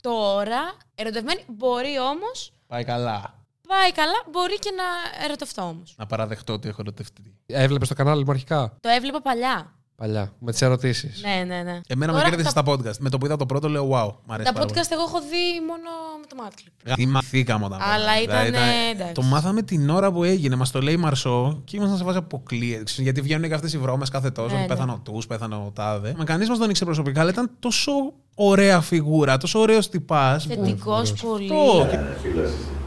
τώρα 0.01 0.74
ερωτευμένη. 0.94 1.40
Μπορεί 1.49 1.99
όμω. 1.99 2.30
Πάει 2.66 2.84
καλά. 2.84 3.34
Πάει 3.68 3.92
καλά, 3.92 4.22
μπορεί 4.30 4.59
και 4.59 4.70
να 4.76 5.24
ερωτευτώ 5.24 5.62
όμως. 5.62 5.94
Να 5.99 6.07
παραδεχτώ 6.07 6.53
ότι 6.53 6.68
έχω 6.68 6.80
ερωτευτεί. 6.80 7.34
Έβλεπες 7.46 7.88
το 7.88 7.94
κανάλι 7.94 8.24
μου 8.24 8.30
αρχικά; 8.30 8.76
Το 8.80 8.88
έβλεπα 8.88 9.20
παλιά. 9.22 9.72
Παλιά. 10.01 10.32
Με 10.38 10.51
τις 10.53 10.62
ερωτήσεις. 10.62 11.22
Ναι, 11.22 11.44
ναι, 11.55 11.62
ναι. 11.62 11.80
Εμένα 11.86 12.12
με 12.12 12.18
Τώρα 12.18 12.30
κέρδισε 12.30 12.53
τα- 12.55 12.62
στα 12.62 12.72
podcast. 12.72 12.96
Με 12.99 13.11
το 13.11 13.18
που 13.18 13.26
είδα 13.26 13.36
το 13.36 13.46
πρώτο, 13.46 13.68
λέω 13.68 13.84
wow. 13.84 14.12
Μ' 14.26 14.32
αρέσει 14.32 14.53
Τα 14.53 14.59
πάρα 14.61 14.66
podcast 14.66 14.90
εγώ 14.92 15.03
έχω 15.03 15.20
δει 15.20 15.61
μόνο 15.66 15.90
με 16.20 16.26
το 16.28 16.36
Mad 16.40 16.53
Clip. 16.90 16.92
Τι 16.94 17.07
μαθήκαμε 17.07 17.64
όταν 17.64 17.80
Αλλά 17.82 18.05
πήγαμε. 18.20 18.22
ήταν, 18.22 18.44
Δηλαδή, 18.44 18.90
εντάξει. 18.92 19.14
Το 19.14 19.22
μάθαμε 19.22 19.62
την 19.62 19.90
ώρα 19.90 20.12
που 20.12 20.24
έγινε. 20.24 20.57
Μας 20.57 20.70
το 20.70 20.80
λέει 20.80 20.94
η 20.94 20.96
Μαρσό 20.96 21.61
και 21.64 21.76
ήμασταν 21.76 21.99
σε 21.99 22.05
φάση 22.05 22.16
αποκλείεται. 22.18 22.92
Γιατί 22.96 23.20
βγαίνουν 23.20 23.49
και 23.49 23.55
αυτές 23.55 23.72
οι 23.72 23.78
βρώμες 23.78 24.09
κάθε 24.09 24.30
τόσο. 24.30 24.46
Ναι, 24.49 24.53
ότι 24.53 24.62
ναι. 24.62 24.68
πέθανε 24.74 24.92
ο 24.92 25.01
Του, 25.05 25.22
πέθανε 25.28 25.55
ο 25.55 25.70
Τάδε. 25.74 26.14
Με 26.16 26.24
κανείς 26.24 26.49
μας 26.49 26.59
δεν 26.59 26.68
ήξερε 26.70 26.90
προσωπικά, 26.90 27.20
αλλά 27.20 27.30
ήταν 27.30 27.51
τόσο 27.59 27.92
ωραία 28.34 28.80
φιγούρα, 28.80 29.36
τόσο 29.36 29.59
ωραίος 29.61 29.88
τυπάς. 29.88 30.44
Θετικός 30.46 31.12
πολύ. 31.12 31.51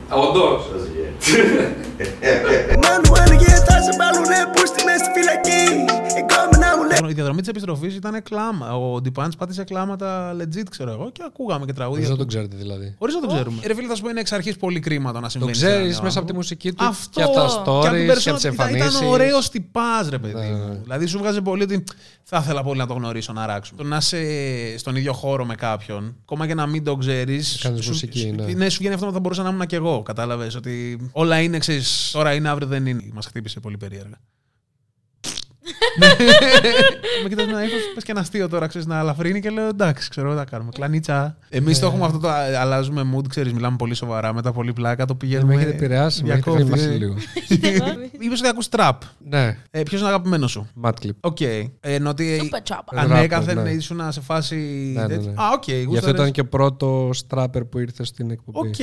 Όντω. 0.09 0.59
Μανουέλ 2.83 3.37
και 3.37 3.51
θα 3.67 3.81
σε 3.81 3.91
βάλουνε 3.99 4.37
που 4.53 4.61
στη 4.65 4.83
μέση 4.85 4.97
στη 5.03 5.09
φυλακή. 5.19 5.63
Η 6.19 6.25
κόμενα 6.33 6.77
μου 6.77 6.83
λέει 6.83 7.11
η 7.11 7.13
διαδρομή 7.13 7.39
της 7.39 7.49
επιστροφής 7.49 7.95
ήταν 7.95 8.23
κλάμα. 8.23 8.75
Ο 8.77 9.01
Ντιπάντ 9.01 9.31
πάτησε 9.37 9.63
κλάματα 9.63 10.35
legit, 10.39 10.63
ξέρω 10.69 10.91
εγώ, 10.91 11.09
και 11.11 11.21
ακούγαμε 11.25 11.65
και 11.65 11.73
τραγούδια. 11.73 12.05
Χωρίς 12.05 12.09
να 12.09 12.13
του. 12.15 12.19
τον 12.19 12.27
ξέρετε 12.27 12.55
δηλαδή. 12.55 12.95
Χωρίς 12.99 13.15
να 13.15 13.21
το 13.21 13.27
ξέρουμε. 13.27 13.59
Ρε 13.65 13.75
φίλε, 13.75 13.87
θα 13.87 13.95
σου 13.95 14.01
πω 14.01 14.09
είναι 14.09 14.19
εξ 14.19 14.31
αρχής 14.31 14.55
πολύ 14.57 14.79
κρίμα 14.79 15.11
το 15.11 15.19
να 15.19 15.23
Το 15.23 15.29
συμβαίνει. 15.29 15.55
σε 15.55 15.65
έναν 15.65 15.71
ξέρει 15.77 15.87
άνθρωπο. 15.87 16.05
μέσα 16.05 16.19
από 16.19 16.27
τη 16.27 16.33
μουσική 16.35 16.73
του 16.73 16.85
Αυτό. 16.85 17.09
και 17.19 17.23
από 17.23 17.33
τα 17.33 17.41
Και 17.41 17.47
από 17.47 17.81
την 17.81 18.11
stories 18.11 18.17
και 18.21 18.29
από 18.29 18.37
τις 18.39 18.47
persona- 18.47 18.53
ήταν- 18.53 18.67
εμφανίσεις. 18.67 18.95
Ήταν 18.99 19.09
ωραίος 19.11 19.49
τυπάς, 19.49 20.09
ρε 20.09 20.17
παιδί. 20.17 20.33
Ναι, 20.33 20.45
μου. 20.55 20.67
ναι. 20.67 20.75
Δηλαδή 20.83 21.05
σου 21.05 21.17
βγάζει 21.17 21.41
πολύ 21.41 21.63
ότι 21.63 21.83
θα 22.23 22.37
ήθελα 22.43 22.63
πολύ 22.63 22.79
να 22.79 22.87
το 22.87 22.93
γνωρίσω, 22.93 23.33
να 23.33 23.45
ράξουμε. 23.45 23.81
Το 23.83 23.87
να 23.87 23.97
είσαι 23.97 24.17
στον 24.77 24.95
ίδιο 24.95 25.13
χώρο 25.13 25.45
με 25.45 25.55
κάποιον, 25.55 26.15
ακόμα 26.21 26.47
και 26.47 26.53
να 26.53 26.65
μην 26.67 26.83
το 26.83 26.95
ξέρεις. 26.95 27.59
κάνεις 27.63 27.87
μουσική, 27.87 28.33
ναι. 28.37 28.53
ναι, 28.53 28.69
σου 28.69 28.77
βγαίνει 28.79 28.93
αυτό 28.93 29.05
που 29.07 29.13
θα 29.13 29.19
μπορούσα 29.19 29.43
να 29.43 29.49
ήμουν 29.49 29.65
και 29.65 29.75
εγώ. 29.75 30.01
Κατάλαβες 30.01 30.55
ότι 30.55 31.09
όλα 31.11 31.41
είναι, 31.41 31.57
ξέρεις, 31.57 32.09
τώρα 32.11 32.33
είναι, 32.33 32.49
αύριο 32.49 32.67
δεν 32.67 32.85
είναι. 32.85 33.09
Μας 33.13 33.25
χτύπησε 33.25 33.59
πολύ 33.59 33.77
περίεργα. 33.77 34.19
Με 37.23 37.29
κοιτάς 37.29 37.45
με 37.45 37.51
ένα 37.51 37.63
ύφος, 37.65 37.79
πες 37.95 38.03
και 38.03 38.11
ένα 38.11 38.19
αστείο 38.19 38.47
τώρα, 38.49 38.67
ξέρεις, 38.67 38.87
να 38.87 38.99
αλαφρύνει 38.99 39.39
και 39.41 39.49
λέω 39.49 39.67
εντάξει, 39.67 40.09
ξέρω, 40.09 40.31
τι 40.31 40.37
θα 40.37 40.45
κάνουμε. 40.45 40.69
Κλανίτσα. 40.73 41.37
Εμείς 41.49 41.79
το 41.79 41.85
έχουμε 41.85 42.05
αυτό 42.05 42.17
το 42.17 42.29
α- 42.29 42.59
αλλάζουμε 42.59 43.01
mood, 43.15 43.27
ξέρεις, 43.29 43.53
μιλάμε 43.53 43.75
πολύ 43.77 43.93
σοβαρά, 43.93 44.33
μετά 44.33 44.51
πολύ 44.51 44.73
πλάκα, 44.73 45.05
το 45.05 45.13
Με 45.13 45.19
πηγαίνουμε. 45.19 45.55
έχετε 45.55 45.69
επηρεάσει, 45.69 46.23
με 46.23 46.33
έχετε 46.33 46.51
διακόπτη. 46.51 46.81
filmάσει 46.81 46.97
λίγο. 46.97 47.15
Είπες 48.23 48.39
ότι 48.39 48.47
ακούς 48.49 48.69
τραπ. 48.69 49.01
Ναι, 49.29 49.57
Ε, 49.71 49.83
ποιος 49.83 49.99
είναι 49.99 50.09
αγαπημένος 50.09 50.51
σου; 50.51 50.67
Mad 50.83 50.91
Clip. 51.03 51.09
OK. 51.19 51.37
Ενώ 51.79 52.09
ότι 52.09 52.49
Super 52.53 52.73
chop. 52.75 52.79
ανέκαθεν 52.85 53.59
Rapper, 53.59 53.63
ναι. 53.63 53.69
ήσουν 53.69 54.11
σε 54.11 54.21
φάση. 54.21 54.55
Ναι, 54.95 55.01
ναι, 55.01 55.07
τέτοια. 55.07 55.31
ναι. 55.31 55.41
Α, 55.43 55.49
οκ. 55.53 55.63
Γι' 55.67 55.73
αυτό 55.73 55.89
γούσταρες. 55.89 56.13
ήταν 56.19 56.31
και 56.31 56.39
ο 56.41 56.45
πρώτο 56.45 57.09
τράπερ 57.27 57.63
που 57.63 57.79
ήρθε 57.79 58.03
στην 58.05 58.31
εκπομπή. 58.31 58.67
Οκ. 58.67 58.75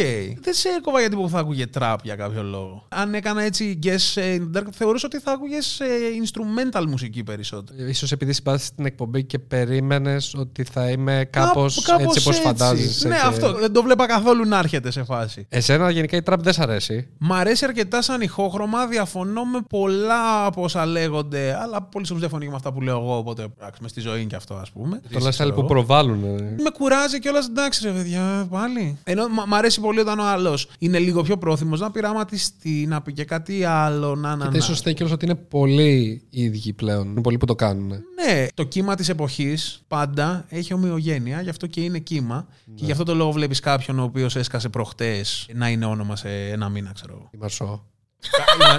Δεν 0.43 0.55
σε 0.55 0.69
έκοβα 0.79 1.01
γιατί 1.01 1.17
που 1.17 1.29
θα 1.29 1.39
άκουγε 1.39 1.67
τραπ 1.67 2.01
για 2.05 2.15
κάποιο 2.17 2.43
λόγο. 2.43 2.87
Αν 2.89 3.15
έκανα 3.15 3.43
έτσι 3.43 3.79
guess 3.83 4.13
ε, 4.23 4.37
in 4.39 4.57
the 4.57 4.59
dark, 4.59 4.67
θεωρούσα 4.73 5.07
ότι 5.13 5.19
θα 5.19 5.33
άκουγες 5.33 5.81
instrumental 6.25 6.78
μουσική 6.87 7.23
περισσότερο. 7.25 7.87
Ίσως 7.89 8.13
επειδή 8.13 8.33
συμπάθησες 8.33 8.69
στην 8.69 8.87
εκπομπή 8.87 9.25
και 9.25 9.39
περίμενες 9.39 10.35
ότι 10.35 10.65
θα 10.65 10.91
είμαι 10.91 11.27
κάπως, 11.31 11.83
Κάπως 11.83 12.05
έτσι 12.17 12.19
όπως 12.29 12.39
φαντάζεσαι. 12.39 13.09
Ναι, 13.09 13.15
και- 13.15 13.21
αυτό. 13.27 13.53
Δεν 13.53 13.73
το 13.73 13.83
βλέπα 13.83 14.07
καθόλου 14.07 14.45
να 14.49 14.59
έρχεται 14.59 14.91
σε 14.91 15.05
φάση. 15.05 15.47
Εσένα 15.49 15.91
γενικά 15.91 16.17
η 16.17 16.23
τραπ 16.23 16.43
δεν 16.43 16.53
σ' 16.53 16.59
αρέσει. 16.59 17.09
Μ' 17.19 17.33
αρέσει 17.33 17.65
αρκετά 17.65 18.03
σαν 18.03 18.21
ηχόχρωμα, 18.21 18.87
διαφωνώ 18.87 19.45
με 19.45 19.61
πολλά 19.69 20.45
από 20.47 20.63
όσα 20.63 20.87
λέγονται, 20.87 21.59
αλλά 21.63 21.83
πολύ 21.83 22.07
σωστά 22.07 22.21
διαφωνεί 22.21 22.45
και 22.45 22.51
με 22.51 22.57
αυτά 22.57 22.73
που 22.73 22.81
λέω 22.81 22.99
εγώ, 23.01 23.17
οπότε 23.17 23.47
εντάξει, 23.61 23.83
μες 23.83 23.91
στη 23.91 24.01
ζωή 24.01 24.17
είναι 24.19 24.29
και 24.29 24.37
αυτό, 24.37 24.55
ας 24.55 24.71
πούμε. 24.71 25.01
Το 25.13 25.19
λες 25.19 25.25
άλλοι 25.25 25.31
Ξέρω 25.33 25.53
που 25.53 25.59
εγώ. 25.59 25.69
προβάλλουν. 25.69 26.25
ε. 26.25 26.29
Με 26.63 26.71
κουράζει 26.79 27.19
κιόλας, 27.19 27.47
εντάξει, 27.47 27.85
ρε 27.85 27.91
παιδιά, 27.93 28.47
πάλι. 28.51 28.99
Ενώ 29.05 29.29
μ' 29.29 29.49
μ' 29.49 29.55
αρέσει 29.55 29.81
πολύ 29.81 30.01
όταν 30.01 30.19
ο 30.19 30.25
άλλος 30.25 30.69
είναι 30.79 30.99
λίγο 30.99 31.23
πιο 31.23 31.37
πρόθυμος 31.39 31.81
να 31.81 31.91
πειραματιστεί, 31.91 32.87
να 32.89 33.03
πει 33.03 33.13
και 33.13 33.25
κάτι 33.25 33.65
άλλο, 33.65 34.15
να 34.15 34.37
να. 34.37 34.45
Και 34.45 34.51
να. 34.51 34.57
ίσως 34.57 34.81
θέλει 34.81 34.95
κιόλας 34.95 35.15
ότι 35.15 35.25
είναι 35.25 35.35
πολύ 35.35 36.23
ίδιοι 36.31 36.68
πλέον. 36.73 37.11
Είναι 37.11 37.21
πολλοί 37.21 37.39
που 37.39 37.47
το 37.47 37.55
κάνουν. 37.55 37.89
Ναι, 37.89 38.47
το 38.55 38.63
κύμα 38.65 38.95
της 38.95 39.09
εποχής 39.09 39.83
πάντα 39.89 40.45
έχει 40.49 40.73
ομοιογένεια, 40.75 41.41
γι' 41.41 41.51
αυτό 41.51 41.67
και 41.67 41.81
είναι 41.81 41.99
κύμα. 41.99 42.47
Και 42.75 42.85
γι' 42.85 42.93
αυτό 42.93 43.05
το 43.05 43.15
λόγο 43.15 43.33
βλέπεις 43.33 43.61
κάποιον 43.61 43.99
ο 43.99 44.03
οποίος 44.03 44.37
έσκασε 44.37 44.69
προχτές 44.69 45.47
να 45.53 45.69
είναι 45.69 45.85
όνομα 45.85 46.17
σε 46.17 46.29
ένα 46.29 46.69
μήνα, 46.69 46.93
ξέρω 46.95 47.13
εγώ. 47.19 47.29
Η 47.33 47.37
Μαρσό. 47.41 47.85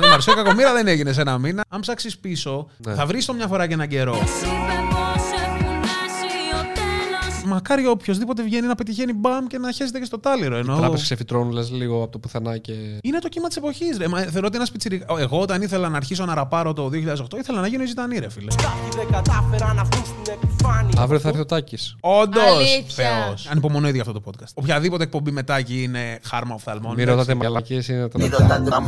Η 0.04 0.08
Μαρσό 0.10 0.34
Κακομήρα 0.34 0.74
δεν 0.74 0.88
έγινε 0.88 1.14
σε 1.14 1.22
ένα 1.22 1.38
μήνα. 1.38 1.64
Αν 1.70 1.80
ψάξεις 1.80 2.18
πίσω, 2.18 2.68
Ναι. 2.78 2.94
θα 2.94 3.06
βρεις 3.06 3.26
το 3.26 3.34
μια 3.34 3.48
φορά 3.48 3.68
και 3.68 3.74
έναν 3.74 3.88
καιρό. 3.88 4.18
Μακάρι 7.60 7.88
οποιοδήποτε 7.88 8.44
βγαίνει 8.44 8.68
να 8.68 8.76
πετυχαίνει 8.76 9.14
μπαμ 9.14 9.48
και 9.48 9.58
να 9.58 9.72
χέζεται 9.72 10.00
και 10.00 10.06
στο 10.06 10.20
τάλιρο. 10.20 10.56
Οι 10.56 10.60
Ενώ... 10.60 10.78
τράπεζες 10.78 11.06
ξεφυτρώνουν 11.06 11.52
λες 11.52 11.72
λίγο 11.72 12.04
από 12.04 12.12
το 12.12 12.20
πουθενά 12.20 12.58
και... 12.58 12.74
Είναι 13.02 13.20
το 13.20 13.28
κύμα 13.28 13.48
της 13.48 13.58
εποχής. 13.58 13.98
Θεωρώ 14.32 14.48
ότι 14.48 14.56
ένας 14.56 14.72
πιτσιρι... 14.72 15.06
Εγώ 15.20 15.40
όταν 15.40 15.62
ήθελα 15.62 15.90
να 15.90 15.98
αρχίσω 15.98 16.26
να 16.26 16.34
ραπάρω 16.34 16.74
το 16.74 16.90
2008, 16.94 17.38
ήθελα 17.38 17.62
να 17.62 17.68
γίνω 17.68 17.84
η 17.84 17.86
Ζητανή, 17.86 18.20
ρε 18.20 18.30
φίλε. 18.30 18.52
Αύριο 20.98 21.20
θα 21.20 21.30
έρθει 21.30 21.42
ο 21.42 21.46
Τάκης. 21.46 21.96
Όντως! 22.00 22.44
Αλήθεια. 22.44 23.26
Θεός. 23.26 23.48
Ανυπομονώ 23.48 23.88
ήδη 23.88 24.00
αυτό 24.00 24.14
το 24.14 24.22
podcast. 24.26 24.52
Οποιαδήποτε 24.54 25.04
εκπομπή 25.04 25.32
μετάκι 25.32 25.84
είναι 25.84 26.20
χάρμα 26.24 26.54
οφθαλμών. 26.54 26.94
Μην 26.96 27.06
ρωτάτε 27.06 27.36
μαλακίες, 27.36 27.88
είναι 27.88 28.08
τα 28.08 28.84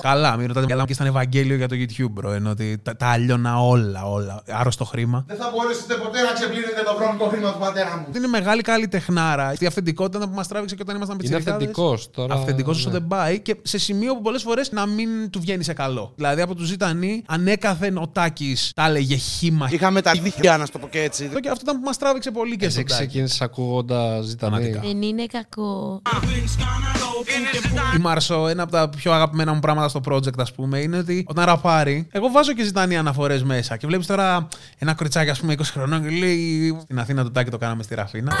Καλά, 0.00 0.36
μην 0.36 0.46
ρωτάτε 0.46 0.66
μυαλά 0.66 0.84
και 0.84 0.92
ήταν 0.92 1.06
Ευαγγέλιο 1.06 1.56
για 1.56 1.68
το 1.68 1.76
YouTube, 1.78 2.24
bro. 2.24 2.32
Ενώ 2.32 2.50
ότι 2.50 2.78
τα, 2.82 2.96
τα 2.96 3.06
αλλιώνα 3.06 3.60
όλα, 3.60 4.10
όλα. 4.10 4.42
Άρρωστο 4.50 4.84
χρήμα. 4.84 5.24
Δεν 5.26 5.36
θα 5.36 5.52
μπορέσετε 5.54 5.94
ποτέ 5.94 6.22
να 6.22 6.32
ξεπλύνετε 6.32 6.82
το 6.84 6.95
βρώμικο 6.98 7.24
χρήμα 7.28 7.52
του 7.52 7.58
πατέρα 7.58 7.96
μου. 7.96 8.06
Είναι 8.16 8.26
μεγάλη 8.26 8.62
καλλιτεχνάρα. 8.62 9.54
Η 9.58 9.66
αυθεντικότητα 9.66 10.16
ήταν 10.18 10.30
που 10.30 10.36
μας 10.36 10.48
τράβηξε 10.48 10.74
και 10.74 10.82
όταν 10.82 10.96
ήμασταν 10.96 11.18
Είναι 11.20 11.28
πιτσιρικάδες. 11.28 11.68
αυθεντικός 11.68 12.10
τώρα. 12.10 12.34
Αυθεντικός 12.34 12.76
όσο 12.78 12.88
ναι. 12.90 12.98
δεν 12.98 13.06
πάει 13.06 13.40
και 13.40 13.56
σε 13.62 13.78
σημείο 13.78 14.14
που 14.14 14.22
πολλές 14.22 14.42
φορές 14.42 14.72
να 14.72 14.86
μην 14.86 15.30
του 15.30 15.40
βγαίνει 15.40 15.64
σε 15.64 15.72
καλό. 15.72 16.12
Δηλαδή 16.16 16.40
από 16.40 16.54
τους 16.54 16.66
Ζητανή 16.68 17.22
ανέκαθεν 17.26 17.96
ο 17.96 18.08
Τάκης 18.08 18.72
τα 18.74 18.86
έλεγε 18.86 19.16
χήμα. 19.16 19.68
Είχαμε 19.70 20.00
τα 20.02 20.12
δίχτυα, 20.22 20.56
να 20.56 20.66
το 20.68 20.78
πω 20.78 20.88
και 20.88 21.00
έτσι. 21.02 21.30
Και 21.40 21.48
αυτό 21.48 21.60
ήταν 21.62 21.76
που 21.80 21.84
μας 21.84 21.98
τράβηξε 21.98 22.30
πολύ 22.30 22.56
και 22.56 22.64
Εσύ 22.66 22.74
στον 22.74 22.86
Τάκη. 22.86 23.00
ξεκίνησες 23.06 23.40
ακούγοντας 23.40 24.24
ζητανή. 24.24 24.52
Πραγματικά. 24.52 24.80
Δεν 24.88 25.02
είναι 25.02 25.26
κακό. 25.26 26.02
Η 27.96 27.98
Μαρσό, 27.98 28.48
ένα 28.48 28.62
από 28.62 28.72
τα 28.72 28.88
πιο 28.88 29.12
αγαπημένα 29.12 29.52
μου 29.52 29.60
πράγματα 29.60 29.88
στο 29.88 30.00
project, 30.08 30.38
ας 30.38 30.52
πούμε, 30.52 30.78
είναι 30.78 30.98
ότι 30.98 31.24
όταν 31.28 31.44
ραπάρει, 31.44 32.06
εγώ 32.10 32.30
βάζω 32.30 32.52
και 32.52 32.64
ζητάνει 32.64 32.96
αναφορές 32.96 33.42
μέσα. 33.42 33.76
Και 33.76 33.86
βλέπεις 33.86 34.06
τώρα 34.06 34.48
ένα 34.78 34.94
κοριτσάκι, 34.94 35.30
ας 35.30 35.40
πούμε, 35.40 35.52
20 35.52 35.62
χρονών 35.72 36.02
και 36.02 36.10
λέει. 36.10 36.78
Στην 36.82 36.98
Αθήνα 36.98 37.22
το 37.22 37.30
τάκι 37.30 37.50
το 37.50 37.58
κάναμε 37.58 37.82
στη 37.82 37.94
Ραφίνα. 37.94 38.32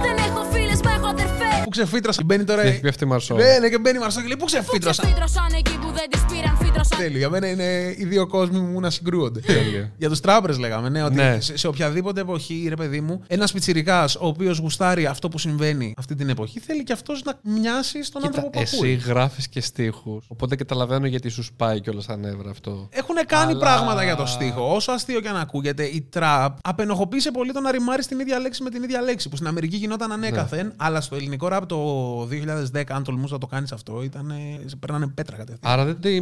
Δεν 0.00 0.16
έχω 0.26 0.46
φίλες, 0.52 0.80
μα 0.84 0.90
έχω 0.90 1.06
αδερφές 1.06 1.60
Που 1.64 1.68
ξεφύτρασα. 1.70 2.18
Και 2.18 2.24
μπαίνει 2.24 2.44
τώρα. 2.44 2.62
Και 2.62 2.68
έχει 2.68 2.80
πέφτει 2.80 3.04
η 3.04 3.06
Μαρσό. 3.06 3.34
Ναι, 3.34 3.58
ναι, 3.60 3.68
και 3.68 3.78
μπαίνει 3.78 3.96
η 3.96 4.00
Μαρσό 4.00 4.20
και 4.20 4.26
λέει 4.26 4.36
Πού 4.36 4.44
ξεφύτρασα. 4.44 5.02
Φύτρωσαν 5.06 5.52
εκεί 5.56 5.78
που 5.78 5.92
δεν 5.92 6.06
τις 6.10 6.20
πήραν 6.30 6.56
φύτρωσαν 6.56 6.71
Τέλειο. 6.88 7.18
Για 7.18 7.28
μένα 7.30 7.46
είναι 7.48 7.94
οι 7.98 8.04
δύο 8.04 8.26
κόσμοι 8.26 8.58
μου 8.60 8.80
να 8.80 8.90
συγκρούονται. 8.90 9.40
Τέλειο. 9.40 9.90
Για 9.96 10.08
τους 10.08 10.20
τράπερ 10.20 10.58
λέγαμε, 10.58 10.88
ναι, 10.88 11.02
ότι 11.02 11.14
Ναι. 11.14 11.40
σε, 11.40 11.56
σε 11.56 11.66
οποιαδήποτε 11.66 12.20
εποχή, 12.20 12.66
ρε 12.68 12.74
παιδί 12.74 13.00
μου, 13.00 13.22
ένας 13.26 13.52
πιτσιρικάς 13.52 14.14
ο 14.14 14.26
οποίος 14.26 14.58
γουστάρει 14.58 15.06
αυτό 15.06 15.28
που 15.28 15.38
συμβαίνει 15.38 15.94
αυτή 15.98 16.14
την 16.14 16.28
εποχή, 16.28 16.60
θέλει 16.60 16.82
και 16.82 16.92
αυτός 16.92 17.22
να 17.22 17.38
μοιάσει 17.42 18.04
στον 18.04 18.22
Κοίτα, 18.22 18.34
άνθρωπο 18.34 18.50
που 18.58 18.62
εσύ 18.62 18.76
ακούει. 18.76 18.94
γράφεις 18.94 19.48
και 19.48 19.60
στίχους, 19.60 20.24
οπότε 20.28 20.56
καταλαβαίνω 20.56 21.06
γιατί 21.06 21.28
σου 21.28 21.42
σπάει 21.42 21.80
κιόλας 21.80 22.06
τα 22.06 22.16
νεύρα 22.16 22.50
αυτό. 22.50 22.88
Έχουν 22.92 23.16
κάνει 23.26 23.50
Αλλά- 23.52 23.60
πράγματα 23.60 24.04
για 24.04 24.16
το 24.16 24.26
στίχο. 24.26 24.74
Όσο 24.74 24.92
αστείο 24.92 25.20
και 25.20 25.28
αν 25.28 25.36
ακούγεται, 25.36 25.84
η 25.84 26.06
τραπ 26.10 26.58
απενοχοποίησε 26.62 27.30
πολύ 27.30 27.52
το 27.52 27.60
να 27.60 27.70
ρημάρεις 27.70 28.06
την 28.06 28.20
ίδια 28.20 28.38
λέξη 28.38 28.62
με 28.62 28.70
την 28.70 28.82
ίδια 28.82 29.00
λέξη. 29.00 29.28
Που 29.28 29.36
στην 29.36 29.48
Αμερική 29.48 29.76
γινόταν 29.76 30.12
ανέκαθεν, 30.12 30.66
Ναι. 30.66 30.72
αλλά 30.76 31.00
στο 31.00 31.16
ελληνικό 31.16 31.48
ραπ 31.48 31.66
το 31.66 31.78
2010, 32.26 32.94
αν 32.94 33.04
τολμούσα 33.04 33.32
να 33.32 33.38
το 33.40 33.46
κάνεις 33.46 33.72
αυτό, 33.72 34.02
ήταν. 34.02 34.32
σε 34.66 34.76
παίρνανε 34.76 35.06
πέτρα 35.06 35.36
κατευθείαν. 35.36 35.72
Άρα 35.72 35.84
δεν 35.84 36.00
τη 36.00 36.20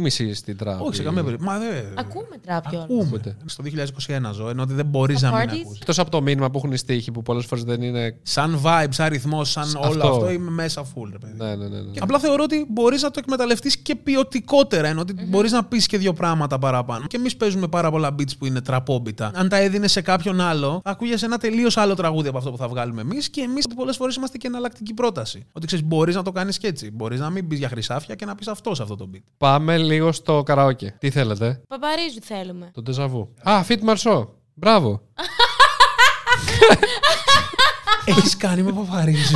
μισείς 0.51 0.57
την 0.57 0.65
τράπη. 0.65 0.83
Όχι, 0.83 0.95
σε 0.95 1.03
καμία 1.03 1.23
περίπτωση. 1.23 1.51
Μα 1.51 1.59
δεν. 1.59 1.85
Ακούμε 1.95 2.37
τραπ 2.41 2.67
κιόλας. 2.67 2.85
Ακούμε. 2.89 3.03
Ακούτε. 3.03 3.37
Στο 3.45 3.63
2021 3.63 4.33
ζω, 4.33 4.49
ενώ 4.49 4.61
ότι 4.61 4.73
δεν 4.73 4.85
μπορείς 4.85 5.21
να 5.21 5.31
μην 5.31 5.39
parties? 5.39 5.59
ακούσεις. 5.61 5.79
Εκτός 5.79 5.99
από 5.99 6.11
το 6.11 6.21
μήνυμα 6.21 6.51
που 6.51 6.57
έχουν 6.57 6.71
οι 6.71 6.77
στίχοι 6.77 7.11
που 7.11 7.21
πολλές 7.21 7.45
φορές 7.45 7.63
δεν 7.63 7.81
είναι... 7.81 8.17
Σαν 8.21 8.61
vibe, 8.63 8.87
σαν 8.89 9.07
ρυθμός, 9.07 9.51
σαν 9.51 9.65
Σ' 9.65 9.75
όλο 9.75 9.87
αυτό. 9.87 10.07
αυτό 10.07 10.31
είμαι 10.31 10.51
μέσα 10.51 10.83
full, 10.83 11.09
ρε 11.11 11.17
παιδί. 11.17 11.33
Ναι, 11.37 11.55
ναι, 11.55 11.67
ναι. 11.67 11.81
ναι. 11.81 11.91
Και 11.91 11.99
απλά 12.01 12.19
θεωρώ 12.19 12.43
ότι 12.43 12.65
μπορείς 12.69 13.01
να 13.01 13.11
το 13.11 13.19
εκμεταλλευτείς 13.23 13.77
και 13.77 13.95
ποιοτικότερα. 13.95 14.87
Ενώ 14.87 15.01
ότι 15.01 15.25
μπορείς 15.27 15.51
να 15.51 15.63
πεις 15.63 15.85
και 15.85 15.97
δύο 15.97 16.13
πράγματα 16.13 16.59
παραπάνω. 16.59 17.07
Και 17.07 17.17
εμείς 17.17 17.37
παίζουμε 17.37 17.67
πάρα 17.67 17.91
πολλά 17.91 18.15
beats 18.19 18.37
που 18.37 18.45
είναι 18.45 18.61
τραπόμπιτα. 18.61 19.31
Αν 19.35 19.49
τα 19.49 19.57
έδινε 19.57 19.87
σε 19.87 20.01
κάποιον 20.01 20.41
άλλο, 20.41 20.81
θα 20.83 20.91
ακούγε 20.91 21.15
ένα 21.21 21.37
τελείως 21.37 21.77
άλλο 21.77 21.93
τραγούδι 21.93 22.27
από 22.27 22.37
αυτό 22.37 22.51
που 22.51 22.57
θα 22.57 22.67
βγάλουμε 22.67 23.01
εμείς. 23.01 23.29
Και 23.29 23.41
εμείς 23.41 23.67
πολλές 23.75 23.95
φορές 23.97 24.15
είμαστε 24.15 24.37
και 24.37 24.47
εναλλακτική 24.47 24.93
πρόταση. 24.93 25.45
Ότι 25.51 25.65
ξέρεις, 25.65 25.85
μπορείς 25.85 26.15
να 26.15 26.23
το 26.23 26.31
κάνεις 26.31 26.57
και 26.57 26.67
έτσι. 26.67 26.91
Μπορείς 26.91 27.19
να 27.19 27.29
μην 27.29 27.47
πεις 27.47 27.59
για 27.59 27.69
χρυσάφια 27.69 28.15
και 28.15 28.25
να 28.25 28.35
πεις 28.35 28.47
αυτό 28.47 28.75
σε 28.75 28.81
αυτό 28.81 28.95
το 28.95 29.09
beat. 29.13 29.21
Πάμε 29.37 29.77
λίγο 29.77 30.11
στο 30.11 30.40
καραόκε. 30.43 30.95
Τι 30.99 31.09
θέλετε, 31.09 31.61
Παπαρίζου 31.67 32.21
θέλουμε. 32.21 32.71
το 32.73 32.81
ντεζαβού. 32.81 33.33
Α, 33.49 33.61
Feat 33.67 33.79
Μαρσό. 33.81 34.33
Μπράβο. 34.53 35.01
Έχεις 38.05 38.37
κάνει 38.37 38.61
με 38.61 38.71
Παπαρίζου. 38.71 39.33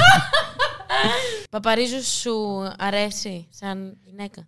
Παπαρίζου 1.49 2.03
σου 2.03 2.34
αρέσει 2.78 3.47
σαν 3.49 3.97
γυναίκα; 4.03 4.47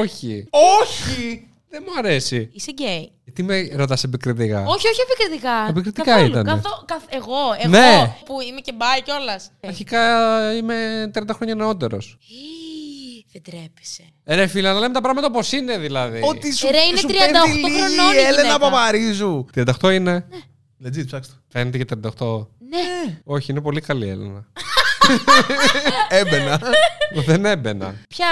Όχι. 0.00 0.46
Όχι! 0.50 1.46
Δεν 1.68 1.82
μου 1.86 1.98
αρέσει. 1.98 2.50
Είσαι 2.52 2.70
γκέι. 2.70 3.12
Τι 3.32 3.42
με 3.42 3.68
ρωτάς 3.74 4.04
επικριτικά; 4.04 4.64
Όχι, 4.66 4.88
όχι 4.88 5.00
επικριτικά. 5.00 5.66
Επικριτικά 5.68 6.04
Καθόλου. 6.04 6.26
ήτανε. 6.30 6.50
Καθό- 6.50 6.84
καθ- 6.86 7.14
εγώ, 7.14 7.36
εγώ 7.58 7.68
Ναι. 7.68 8.16
που 8.24 8.40
είμαι 8.40 8.60
και 8.60 8.72
μπάι 8.72 9.02
κιόλας. 9.02 9.50
Αρχικά 9.66 10.02
είμαι 10.56 11.10
30 11.14 11.34
χρόνια 11.34 11.54
νεότερος. 11.54 12.18
Δεν 13.32 13.42
τρέπεσαι. 13.42 14.02
Ε, 14.24 14.34
ρε 14.34 14.46
φίλε, 14.46 14.72
να 14.72 14.78
λέμε 14.78 14.94
τα 14.94 15.00
πράγματα 15.00 15.26
όπως 15.26 15.52
είναι 15.52 15.78
δηλαδή. 15.78 16.20
Ότι 16.24 16.52
σου, 16.54 16.68
Ρε, 16.70 16.80
είναι 16.80 16.96
σου 16.96 17.08
38 17.08 17.10
πέφτει 17.10 17.58
λίγη 17.58 17.80
χρονών 17.80 18.12
η 18.12 18.16
η 18.16 18.18
Έλενα 18.18 18.42
γυναίκα. 18.42 18.58
Παπαρίζου. 18.58 19.46
38 19.54 19.92
είναι. 19.92 20.26
Legit, 20.84 21.06
ψάξτε. 21.06 21.34
Φαίνεται 21.48 21.78
και 21.78 21.84
38. 22.18 22.46
Ναι. 22.58 23.20
Όχι, 23.24 23.50
είναι 23.50 23.60
πολύ 23.60 23.80
καλή 23.80 24.06
η 24.06 24.08
Έλληνα. 24.08 24.46
Έμπαινα. 26.20 26.60
Δεν 27.26 27.44
έμπαινα. 27.44 27.94
Ποια 28.08 28.26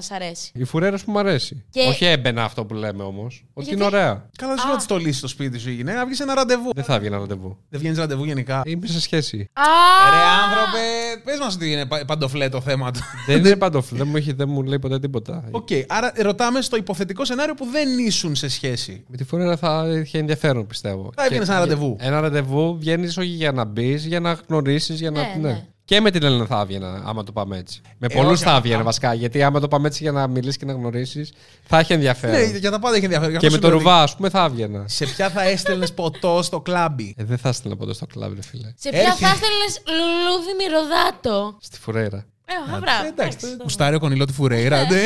σ' 0.00 0.10
αρέσει; 0.10 0.50
Η 0.54 0.64
φουρέρα 0.64 0.96
που 1.04 1.10
μου 1.10 1.18
αρέσει. 1.18 1.64
Και- 1.70 1.80
Όχι 1.88 2.04
έμπαινα 2.04 2.44
αυτό 2.44 2.64
που 2.64 2.74
λέμε 2.74 3.02
όμως. 3.02 3.44
Ότι 3.54 3.66
Γιατί- 3.68 3.82
είναι 3.82 3.96
ωραία. 3.96 4.28
Καλά, 4.38 4.56
σου 4.58 4.66
λέω 4.66 4.74
ότι 4.74 4.86
το 4.86 4.96
λύσει 4.96 5.18
στο 5.18 5.28
σπίτι 5.28 5.58
σου 5.58 5.70
η 5.70 5.72
γυναίκα, 5.72 5.98
να 5.98 6.06
βγεις 6.06 6.20
ένα 6.20 6.34
ραντεβού. 6.34 6.70
Δεν 6.74 6.84
θα 6.84 6.94
έβγαινα 6.94 7.18
ραντεβού. 7.18 7.56
Δεν 7.68 7.80
βγαίνει 7.80 7.96
ραντεβού 7.96 8.24
γενικά. 8.24 8.62
Είμαι 8.64 8.86
σε 8.86 9.00
σχέση. 9.00 9.48
Α, 9.52 9.62
Ρε 10.10 10.16
άνθρωπε, 10.44 10.78
πες 11.24 11.38
μας 11.38 11.54
ότι 11.54 11.72
είναι 11.72 11.86
πα- 11.86 12.04
παντοφλέ 12.06 12.48
το 12.48 12.60
θέμα 12.60 12.90
του. 12.90 13.00
δεν 13.26 13.38
είναι 13.38 13.56
παντοφλ. 13.56 13.96
Δεν 13.96 14.06
μου, 14.08 14.16
έχει, 14.16 14.32
δεν 14.32 14.48
μου 14.48 14.62
λέει 14.62 14.78
ποτέ 14.78 14.98
τίποτα. 14.98 15.44
Οκ, 15.50 15.68
άρα 15.88 16.12
ρωτάμε 16.16 16.60
στο 16.60 16.76
υποθετικό 16.76 17.24
σενάριο 17.24 17.54
που 17.54 17.66
δεν 17.72 17.98
ήσουν 17.98 18.34
σε 18.34 18.48
σχέση. 18.48 19.04
Με 19.08 19.16
τη 19.16 19.24
φορέρα 19.24 19.56
θα 19.56 19.86
είχε 20.04 20.18
ενδιαφέρον 20.18 20.66
πιστεύω. 20.66 21.10
Θα 21.16 21.24
έβγαινες 21.24 21.46
Και- 21.46 21.52
ένα 21.52 21.60
ραντεβού. 21.62 21.96
Ένα 22.00 22.20
ραντεβού 22.20 22.78
βγαίνεις 22.78 23.16
όχι 23.16 23.28
για 23.28 23.52
να 23.52 23.64
μπεις, 23.64 24.04
για 24.06 24.20
να 24.20 24.38
γνωρίσεις, 24.48 25.00
για 25.00 25.10
να. 25.10 25.20
Ναι, 25.20 25.34
ναι. 25.48 25.64
Και 25.88 26.00
με 26.00 26.10
την 26.10 26.22
Έλληνα 26.22 26.46
θα 26.46 26.60
έβγαινα, 26.60 27.02
άμα 27.06 27.24
το 27.24 27.32
πάμε 27.32 27.56
έτσι. 27.58 27.80
Με 27.98 28.06
Ε, 28.10 28.14
πολλούς 28.14 28.32
όχι, 28.32 28.42
θα 28.44 28.52
α- 28.52 28.56
έβγαινα 28.56 28.80
α- 28.80 28.84
βασικά. 28.84 29.14
Γιατί 29.14 29.42
άμα 29.42 29.60
το 29.60 29.68
πάμε 29.68 29.86
έτσι 29.88 30.02
για 30.02 30.12
να 30.12 30.26
μιλήσεις 30.26 30.56
και 30.56 30.64
να 30.64 30.72
γνωρίσεις, 30.72 31.32
θα 31.66 31.78
έχει 31.78 31.92
ενδιαφέρον. 31.92 32.36
Ναι, 32.50 32.58
για 32.58 32.70
τα 32.70 32.78
πάντα 32.78 32.94
έχει 32.96 33.04
ενδιαφέρον. 33.04 33.32
Γι' 33.34 33.38
και 33.38 33.46
αυτό 33.46 33.58
με 33.58 33.62
σου 33.62 33.62
το 33.62 33.68
λέω 33.68 33.76
ότι 33.76 33.84
ρουβά, 33.84 34.02
ας 34.02 34.16
πούμε, 34.16 34.28
θα 34.28 34.44
έβγαινα. 34.44 34.84
Σε 34.88 35.06
ποια 35.06 35.30
θα 35.30 35.42
έστελνες 35.42 35.92
ποτό 35.92 36.42
στο 36.42 36.60
κλάμπι; 36.60 37.14
Ε, 37.18 37.24
δεν 37.24 37.38
θα 37.38 37.52
στείλω 37.52 37.76
ποτέ 37.76 37.92
στο 37.94 38.06
κλαμπ, 38.06 38.34
ρε 38.34 38.42
φίλε. 38.42 38.72
σε 38.76 38.88
ποια 38.90 39.00
Έρχε. 39.00 39.26
θα 39.26 39.28
έστελνες 39.28 39.82
λουλούδι 39.86 40.52
μυρωδάτο; 40.58 41.56
Στη 41.60 41.78
φουρέρα. 41.78 42.26
Ε, 42.44 42.74
α, 42.74 42.78
μπράβο. 42.78 43.06
Εντάξει, 43.06 43.56
κουστάρει 43.62 43.94
ο 43.94 43.98
Κονίλο 43.98 44.24
τη 44.24 44.32
Φουρέιρα, 44.32 44.82
ναι. 44.90 45.04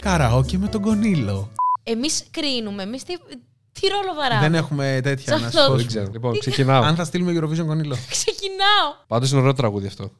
Καραόκε 0.00 0.58
με 0.58 0.68
τον 0.68 0.80
Κονίλο. 0.82 1.50
Εμείς 1.82 2.24
κρίνουμε. 2.30 2.82
Εμείς 2.82 3.02
τι, 3.74 3.80
τι 3.80 3.86
ρόλο 3.88 4.14
βαράμε. 4.16 4.40
Δεν 4.40 4.54
έχουμε 4.54 5.00
τέτοια 5.02 5.32
Σε 5.36 5.40
να 5.40 5.46
αυτό. 5.46 5.60
σου 5.60 5.68
πω. 5.68 5.76
Δεν 5.76 5.86
ξέρω. 5.86 6.08
Λοιπόν, 6.12 6.38
ξεκινάω. 6.38 6.82
Αν 6.82 6.94
θα 6.96 7.04
στείλουμε 7.04 7.32
Eurovision 7.32 7.66
Κονίλο. 7.66 7.96
Ξεκινάω. 8.16 8.94
Πάντως 9.06 9.30
είναι 9.30 9.40
ωραίο 9.40 9.54
τραγούδι 9.54 9.86
αυτό. 9.86 10.10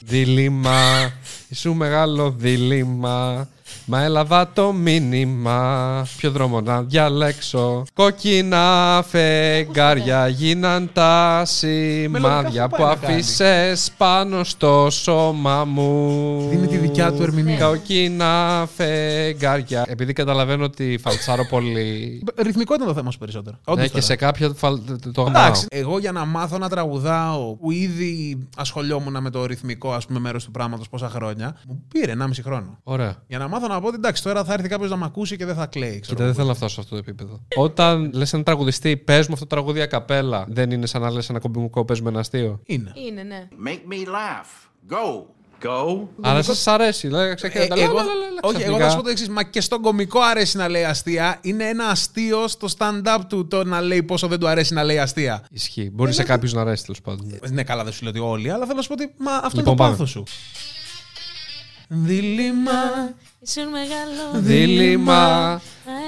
Δίλημα, 0.00 1.12
ήσου 1.48 1.74
μεγάλο 1.74 2.30
δίλημα. 2.30 3.48
Μα 3.84 4.02
έλαβα 4.02 4.52
το 4.52 4.72
μήνυμα. 4.72 6.06
Ποιο 6.16 6.30
δρόμο 6.30 6.60
να 6.60 6.82
διαλέξω. 6.82 7.82
Κόκκινα 7.94 9.04
φεγγάρια 9.08 10.28
γίναν 10.28 10.90
τα 10.92 11.42
σημάδια 11.44 12.08
Μελλοντικά 12.08 12.68
που 12.68 12.84
αυτό 12.84 13.06
πάει 13.06 13.10
να 13.10 13.16
αφήσες 13.16 13.92
πάνω 13.96 14.44
στο 14.44 14.88
σώμα 14.90 15.64
μου. 15.64 16.48
Δίνει 16.50 16.66
τη 16.66 16.76
δικιά 16.76 17.12
του 17.12 17.22
ερμηνεία. 17.22 17.66
Κόκκινα 17.66 18.68
φεγγάρια. 18.76 19.84
Επειδή 19.88 20.12
καταλαβαίνω 20.12 20.64
ότι 20.64 20.98
φαλτσάρω 21.02 21.46
πολύ. 21.46 22.22
Ρυθμικό 22.36 22.74
ήταν 22.74 22.86
το 22.86 22.94
θέμα 22.94 23.10
σου 23.10 23.18
περισσότερο. 23.18 23.56
Ναι, 23.56 23.72
Όντως 23.72 23.84
και 23.84 23.90
τώρα. 23.90 24.04
σε 24.04 24.16
κάποιο 24.16 24.54
φαλ... 24.56 24.78
το 25.12 25.22
γαμάω. 25.22 25.42
Εντάξει, 25.42 25.66
εγώ 25.70 25.98
για 25.98 26.12
να 26.12 26.24
μάθω 26.24 26.58
να 26.58 26.68
τραγουδάω, 26.68 27.56
που 27.56 27.70
ήδη 27.70 28.38
ασχολιόμουν 28.56 29.22
με 29.22 29.30
το 29.30 29.46
ρυθμικό 29.46 29.92
ας 29.92 30.06
πούμε, 30.06 30.18
μέρος 30.18 30.44
του 30.44 30.50
πράγματος 30.50 30.88
πόσα 30.88 31.08
χρόνια, 31.08 31.56
μου 31.68 31.82
πήρε 31.92 32.14
1,5 32.18 32.28
χρόνο. 32.44 32.78
Ωραία. 32.82 33.14
Για 33.26 33.38
να 33.38 33.48
μάθω 33.48 33.65
να 33.68 33.80
πω 33.80 33.86
ότι 33.86 33.96
εντάξει, 33.96 34.22
τώρα 34.22 34.44
θα 34.44 34.52
έρθει 34.52 34.68
κάποιος 34.68 34.90
να 34.90 34.96
με 34.96 35.04
ακούσει 35.04 35.36
και 35.36 35.44
δεν 35.44 35.54
θα 35.54 35.66
κλαίει. 35.66 35.88
ξέρω 36.00 36.02
Κοίτα, 36.04 36.16
δεν 36.16 36.26
εγώ. 36.26 36.34
θέλω 36.34 36.48
να 36.48 36.54
φτάσω 36.54 36.74
σε 36.74 36.80
αυτό 36.80 36.94
το 36.94 37.00
επίπεδο. 37.06 37.40
Όταν 37.56 38.10
λες 38.14 38.32
ένα 38.32 38.42
τραγουδιστή, 38.42 38.96
πες 38.96 39.26
μου 39.26 39.32
αυτό 39.34 39.46
το 39.46 39.54
τραγούδι 39.54 39.80
ακαπέλα, 39.80 40.44
δεν 40.48 40.70
είναι 40.70 40.86
σαν 40.86 41.00
να 41.02 41.10
λες 41.10 41.28
ένα 41.28 41.38
κομπιμικό 41.38 41.84
παίζουμε 41.84 42.08
ένα 42.10 42.20
αστείο; 42.20 42.60
Είναι. 42.64 42.92
Είναι, 43.08 43.22
ναι. 43.22 43.48
Make 43.66 43.92
me 43.92 44.06
laugh. 44.06 44.68
Go. 44.94 45.22
Go. 45.62 46.06
Αλλά 46.20 46.42
σας 46.42 46.66
αρέσει, 46.66 47.08
λέγα 47.08 47.30
Ε, 47.30 47.34
ξεκινά. 47.34 47.66
εγώ, 47.78 47.96
όχι, 48.40 48.62
εγώ 48.62 48.78
θα 48.78 48.90
σου 48.90 48.96
πω 48.96 49.02
το 49.02 49.08
εξής. 49.08 49.28
Μα 49.28 49.42
και 49.42 49.60
στον 49.60 49.82
κωμικό 49.82 50.20
αρέσει 50.20 50.56
να 50.56 50.68
λέει 50.68 50.84
αστεία. 50.84 51.38
Είναι 51.42 51.64
ένα 51.68 51.84
αστείο 51.86 52.48
στο 52.48 52.68
stand-up 52.78 53.18
του 53.28 53.46
το 53.46 53.64
να 53.64 53.80
λέει 53.80 54.02
πόσο 54.02 54.26
δεν 54.28 54.38
του 54.38 54.48
αρέσει 54.48 54.74
να 54.74 54.84
λέει 54.84 54.98
αστεία. 54.98 55.44
Ισχύει. 55.50 55.90
Μπορεί 55.92 56.12
σε 56.12 56.22
κάποιους 56.22 56.52
να 56.52 56.60
αρέσει 56.60 56.82
τέλος 56.84 57.00
πάντων. 57.00 57.38
Ναι, 57.50 57.62
καλά, 57.62 57.84
δεν 57.84 57.92
σου 57.92 58.02
λέω 58.02 58.10
ότι 58.10 58.20
όλοι, 58.20 58.50
αλλά 58.50 58.64
θέλω 58.64 58.76
να 58.76 58.82
σου 58.82 58.88
πω 58.88 58.94
ότι 58.94 59.14
μα, 59.18 59.30
αυτό 59.32 59.46
Λοιπόν, 59.46 59.60
είναι 59.60 59.70
το 59.70 59.74
πάμε. 59.82 59.90
πάθος 59.90 60.10
σου. 60.10 60.22
Δίλημα. 61.88 63.14
Ήσουν 63.40 63.68
μεγάλο. 63.68 64.30
Δίλημα, 64.34 65.60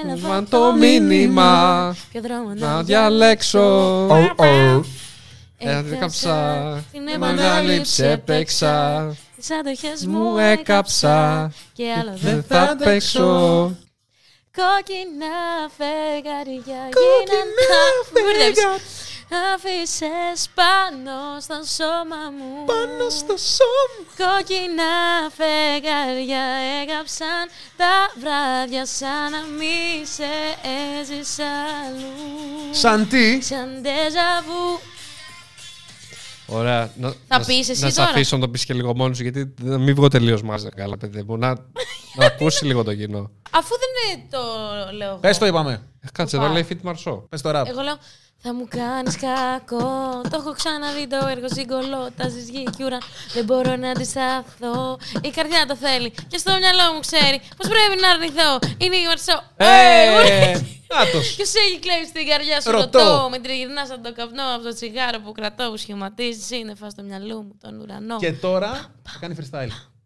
Έλαβα 0.04 0.28
βαν 0.28 0.48
το 0.48 0.72
μήνυμα. 0.72 1.96
Ποιο 2.12 2.20
δρόμο 2.20 2.52
Να 2.54 2.82
διαλέξω. 2.82 4.06
Έκαψα 5.58 5.94
Έκαψα. 5.94 6.84
την 6.92 7.08
Επανάληψη 7.08 8.04
έπαιξα. 8.04 9.16
Τις 9.36 9.50
αντοχές 9.50 10.06
Μου 10.06 10.18
μου 10.18 10.36
έκαψα. 10.38 10.50
έκαψα 10.60 11.52
Και 11.72 11.84
άλλο 11.98 12.10
Δεν 12.14 12.32
δεν 12.32 12.44
θα 12.48 12.76
παίξω. 12.76 13.76
Κόκκινα 14.56 15.36
φεγγαριά 15.76 16.82
γίναν 16.94 17.48
τα 17.68 18.20
Μπερδεύεις. 18.22 19.07
Άφησες 19.54 20.48
πάνω 20.54 21.16
στο 21.40 21.54
σώμα 21.76 22.20
μου 22.38 22.64
Πάνω 22.66 23.10
στο 23.10 23.34
σώμα. 23.56 23.96
Κόκκινα 24.20 24.92
φεγγαριά 25.38 26.46
έγαψαν 26.80 27.44
τα 27.76 27.94
βράδια 28.20 28.86
σαν 28.86 29.30
να 29.30 29.40
μη 29.58 30.04
σε 30.16 30.30
έζησα 31.00 31.50
αλλού 31.86 32.74
Σαν 32.74 33.08
τι; 33.08 33.40
Σαν 33.42 33.80
ντεζαβού 33.82 34.80
Ωραία. 36.46 36.90
Να, 36.96 37.08
Θα 37.10 37.38
να- 37.38 37.44
πεις 37.44 37.68
εσύ 37.68 37.82
να 37.82 37.90
σε 37.90 37.96
τώρα. 37.96 38.08
αφήσω 38.10 38.36
να 38.36 38.42
το 38.42 38.48
πεις 38.48 38.64
και 38.64 38.74
λίγο 38.74 38.96
μόνος 38.96 39.16
σου, 39.16 39.22
γιατί 39.22 39.54
να 39.60 39.78
μην 39.78 39.94
βγω 39.94 40.08
τελείως 40.08 40.42
μάζα. 40.42 40.68
Καλά, 40.76 40.96
παιδί 40.96 41.22
μου. 41.26 41.36
Να, 41.36 41.48
να 42.14 42.24
ακούσει 42.26 42.64
λίγο 42.64 42.82
το 42.84 42.94
κοινό. 42.94 43.30
Αφού 43.50 43.74
δεν 43.78 44.18
είναι 44.18 44.26
το 44.30 44.38
λέω 44.96 45.08
εγώ 45.08 45.18
Πε 45.18 45.30
το 45.38 45.46
είπαμε. 45.46 45.72
Ε, 46.00 46.06
Κάτσε, 46.12 46.36
εδώ 46.36 46.48
λέει 46.48 46.66
Fit 46.70 46.88
Marceau. 46.90 47.22
Πες 47.28 47.42
το 47.42 47.50
ραπ. 47.50 47.66
Εγώ 47.66 47.80
λέω 47.82 47.98
θα 48.42 48.54
μου 48.54 48.66
κάνεις 48.68 49.16
κακό. 49.16 50.20
Το 50.30 50.36
έχω 50.40 50.52
ξαναδεί 50.52 51.06
το 51.06 51.26
έργο 51.26 51.48
συγκολό 51.48 52.08
Τα 52.16 52.26
γη 52.26 52.62
και 52.76 52.84
ουραν 52.84 53.00
Δεν 53.34 53.44
μπορώ 53.44 53.76
να 53.76 53.90
αντισταθώ. 53.90 54.98
Η 55.22 55.30
καρδιά 55.30 55.66
το 55.66 55.76
θέλει 55.76 56.10
Και 56.28 56.38
στο 56.38 56.52
μυαλό 56.58 56.92
μου 56.94 57.00
ξέρει 57.00 57.40
Πως 57.56 57.68
πρέπει 57.68 58.00
να 58.00 58.08
αρνηθώ. 58.10 58.58
Είναι 58.78 58.96
η 58.96 59.04
Μαρσό. 59.06 59.42
Ε, 59.56 60.60
Άτος. 61.02 61.34
Ποιος 61.36 61.52
έχει 61.54 61.78
κλέψει 61.78 62.12
την 62.12 62.26
καρδιά 62.28 62.60
σου 62.60 62.70
Ρωτώ. 62.70 62.98
ρωτώ. 62.98 63.28
Με 63.30 63.38
τριγυρνάς 63.38 63.88
σαν 63.88 64.02
το 64.02 64.12
καπνό 64.12 64.42
Από 64.54 64.62
το 64.62 64.74
τσιγάρο 64.74 65.20
που 65.20 65.32
κρατώ 65.32 65.70
Που 65.70 65.76
σχηματίζεις 65.76 66.46
σύννεφα 66.46 66.90
στο 66.90 67.02
μυαλό 67.02 67.42
μου 67.42 67.54
Τον 67.62 67.80
ουρανό. 67.80 68.16
Και 68.18 68.32
τώρα 68.32 68.70
θα 69.02 69.18
κάνει 69.20 69.34
freestyle. 69.40 69.97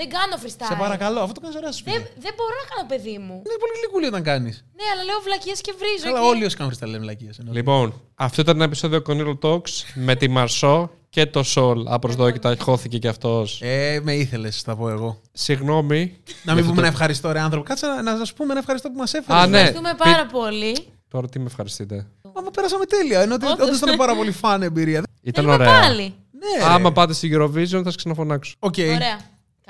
Δεν 0.00 0.08
κάνω 0.16 0.34
freestyle 0.42 0.70
Σε 0.72 0.76
παρακαλώ, 0.84 1.20
αυτό 1.20 1.34
το 1.36 1.40
κάνεις 1.40 1.56
ωραία 1.56 1.72
σου 1.72 1.82
δεν, 1.84 1.94
σπίτι. 1.94 2.10
δεν 2.24 2.32
μπορώ 2.36 2.54
να 2.62 2.66
κάνω 2.70 2.82
παιδί 2.92 3.16
μου 3.24 3.34
Είναι 3.46 3.58
πολύ 3.62 3.74
γλυκούλη 3.78 4.06
όταν 4.06 4.22
κάνεις. 4.30 4.64
Ναι 4.78 4.86
αλλά 4.92 5.02
λέω 5.08 5.18
βλακίες 5.26 5.60
και 5.60 5.72
βρίζω 5.78 6.04
Καλά, 6.04 6.18
εκεί. 6.18 6.28
όλοι 6.28 6.44
όσοι 6.44 6.56
κάνουν 6.56 6.72
freestyle 6.72 6.86
λένε 6.92 6.98
βλακίες. 6.98 7.40
Λοιπόν, 7.50 7.86
αυτό 8.14 8.40
ήταν 8.40 8.54
ένα 8.56 8.64
επεισόδιο 8.64 9.02
Conilo 9.08 9.34
Talks 9.44 9.72
με 9.94 10.14
τη 10.16 10.28
Μαρσό 10.28 10.90
και 11.10 11.26
το 11.26 11.42
Σολ. 11.42 11.84
Απροσδόκητα, 11.86 12.56
χώθηκε 12.60 12.98
και 12.98 13.08
αυτός. 13.08 13.58
Ε, 13.62 14.00
με 14.02 14.12
ήθελες, 14.14 14.62
θα 14.62 14.76
πω 14.76 14.88
εγώ. 14.88 15.20
Συγγνώμη. 15.32 16.16
Να 16.42 16.54
μην 16.54 16.66
πούμε 16.66 16.80
να 16.80 16.86
ευχαριστώ, 16.86 17.32
ρε 17.32 17.40
άνθρωπο. 17.40 17.66
Κάτσε 17.68 17.86
να, 17.86 18.02
να 18.02 18.16
σας 18.16 18.32
πούμε 18.32 18.50
ένα 18.50 18.58
ευχαριστώ 18.60 18.90
που 18.90 18.98
μας 18.98 19.14
έφερες. 19.14 19.42
Α, 19.42 19.46
ναι. 19.46 19.56
Ευχαριστούμε 19.56 19.94
πάρα 19.98 20.26
πολύ 20.26 20.76
Τώρα 21.08 21.28
τι 21.28 21.38
με 21.38 21.46
ευχαριστείτε. 21.46 22.06
Μα 22.34 22.40
μα 22.42 22.50
πέρασαμε 22.50 22.84
τέλεια. 22.84 23.20
Ενώ 23.20 23.34
ότι 23.34 23.46
Όντως. 23.46 23.66
όντως 23.66 23.80
ήταν 23.80 23.96
πάρα 23.96 24.14
πολύ 24.16 24.30
φαν 24.30 24.62
εμπειρία. 24.62 25.02
Ήταν 25.22 25.44
Θέλουμε 25.44 25.64
ωραία. 25.64 25.80
πάλι 25.80 26.14
Ναι. 26.30 26.64
ρε. 26.66 26.72
Άμα 26.72 26.92
πάτε 26.92 27.12
στη 27.12 27.30
Eurovision 27.34 27.66
θα 27.66 27.82
σας 27.84 27.96
ξαναφωνάξω. 27.96 28.54
Οκ. 28.58 28.74
Ωραία 28.78 29.18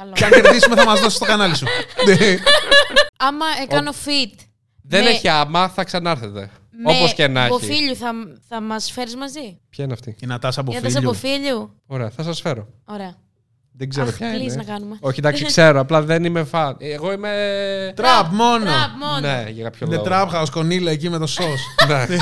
Καλό 0.01 0.13
Και 0.13 0.25
αν 0.25 0.31
κερδίσουμε 0.31 0.77
θα 0.77 0.85
μας 0.85 1.01
δώσεις 1.01 1.19
το 1.19 1.25
κανάλι 1.25 1.57
σου. 1.57 1.65
Ναι. 2.07 2.15
Άμα 3.29 3.45
κάνω 3.69 3.91
fit 4.05 4.35
Δεν 4.83 5.05
Με- 5.05 5.11
έχει 5.11 5.29
άμα, 5.29 5.69
θα 5.69 5.85
ξανάρθετε. 5.85 6.51
με 6.85 6.93
Όπως 6.97 7.15
και 7.15 7.29
να 7.29 7.41
έχει. 7.41 7.51
Μποφίλιου 7.51 7.97
θα, 7.97 8.11
θα 8.49 8.61
μας 8.61 8.91
φέρεις 8.93 9.17
μαζί; 9.17 9.59
Ποια 9.71 9.85
είναι 9.85 9.93
αυτή; 9.93 10.17
Η 10.21 10.27
Νατάσα 10.27 10.61
από 10.61 10.71
Για 10.71 10.83
τα 10.83 10.89
φίλου. 10.89 11.03
Μποφίλιου. 11.03 11.75
Ωραία, 11.87 12.11
θα 12.11 12.23
σας 12.23 12.41
φέρω. 12.41 12.67
Ωραία. 12.85 13.15
Δεν 13.73 13.89
ξέρω 13.89 14.07
Αχ, 14.07 14.17
ποια 14.17 14.33
please 14.35 14.41
είναι. 14.41 14.55
να 14.55 14.63
κάνουμε. 14.63 14.97
Όχι, 15.01 15.19
εντάξει, 15.19 15.45
ξέρω. 15.45 15.81
Απλά 15.81 16.03
δεν 16.03 16.25
είμαι 16.25 16.45
φαν. 16.45 16.77
Εγώ 16.79 17.13
είμαι. 17.13 17.93
Τραπ 17.97 18.33
μόνο. 18.33 18.65
Τραπ 18.65 18.91
μόνο. 18.99 19.21
Ναι, 19.21 19.45
για 19.51 19.65
κάποιο 19.65 19.87
Είναι 19.87 19.95
λόγο. 19.95 20.07
τραπ 20.09 20.31
house 20.35 20.51
κονίλα 20.51 20.91
εκεί 20.91 21.09
με 21.11 21.19
το 21.19 21.27
σος. 21.27 21.61
Ναι. 21.89 22.07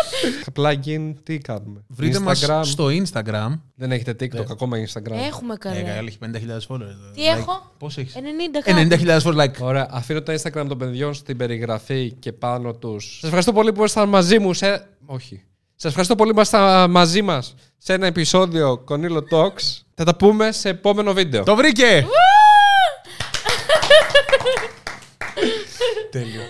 Plugin, 0.56 1.14
τι 1.22 1.38
κάνουμε; 1.38 1.84
Βρείτε 1.88 2.18
μας 2.18 2.44
Instagram. 2.46 2.60
στο 2.64 2.86
Instagram. 2.86 3.58
Δεν 3.74 3.92
έχετε 3.92 4.16
TikTok, 4.20 4.44
ακόμα 4.50 4.76
Instagram; 4.86 5.12
Έχουμε 5.26 5.54
Ε, 5.54 5.56
καλέ. 5.58 5.80
καλή, 5.82 6.08
έχει 6.08 6.18
50.000 6.20 6.74
followers. 6.74 7.12
Τι 7.14 7.26
έχω; 7.26 7.72
Πώς 7.78 7.96
έχεις; 7.98 8.14
90 8.16 8.62
κάτι. 8.64 8.88
90.000 9.06 9.20
followers. 9.22 9.36
Like. 9.44 9.60
Ωραία, 9.60 9.88
αφήνω 9.90 10.22
το 10.22 10.32
Instagram 10.32 10.64
των 10.68 10.78
παιδιών 10.78 11.14
στην 11.14 11.36
περιγραφή 11.36 12.12
και 12.18 12.32
πάνω 12.32 12.74
τους. 12.74 13.12
Σας 13.14 13.22
ευχαριστώ 13.22 13.52
πολύ 13.52 13.72
που 13.72 13.84
ήσασταν 13.84 14.08
μαζί 14.08 14.38
μου 14.38 14.52
σε. 14.52 14.86
Όχι. 15.06 15.42
Σας 15.74 15.88
ευχαριστώ 15.90 16.14
πολύ 16.14 16.32
που 16.34 16.40
ήσασταν 16.40 16.90
μαζί 16.90 17.22
μας 17.22 17.54
σε 17.78 17.92
ένα 17.92 18.06
επεισόδιο 18.06 18.84
Conilo 18.88 19.18
Talks. 19.30 19.80
Θα 19.94 20.04
τα 20.04 20.16
πούμε 20.16 20.52
σε 20.52 20.68
επόμενο 20.68 21.12
βίντεο. 21.12 21.42
Το 21.44 21.54
βρήκε! 21.56 22.06
Τέλειο. 26.10 26.40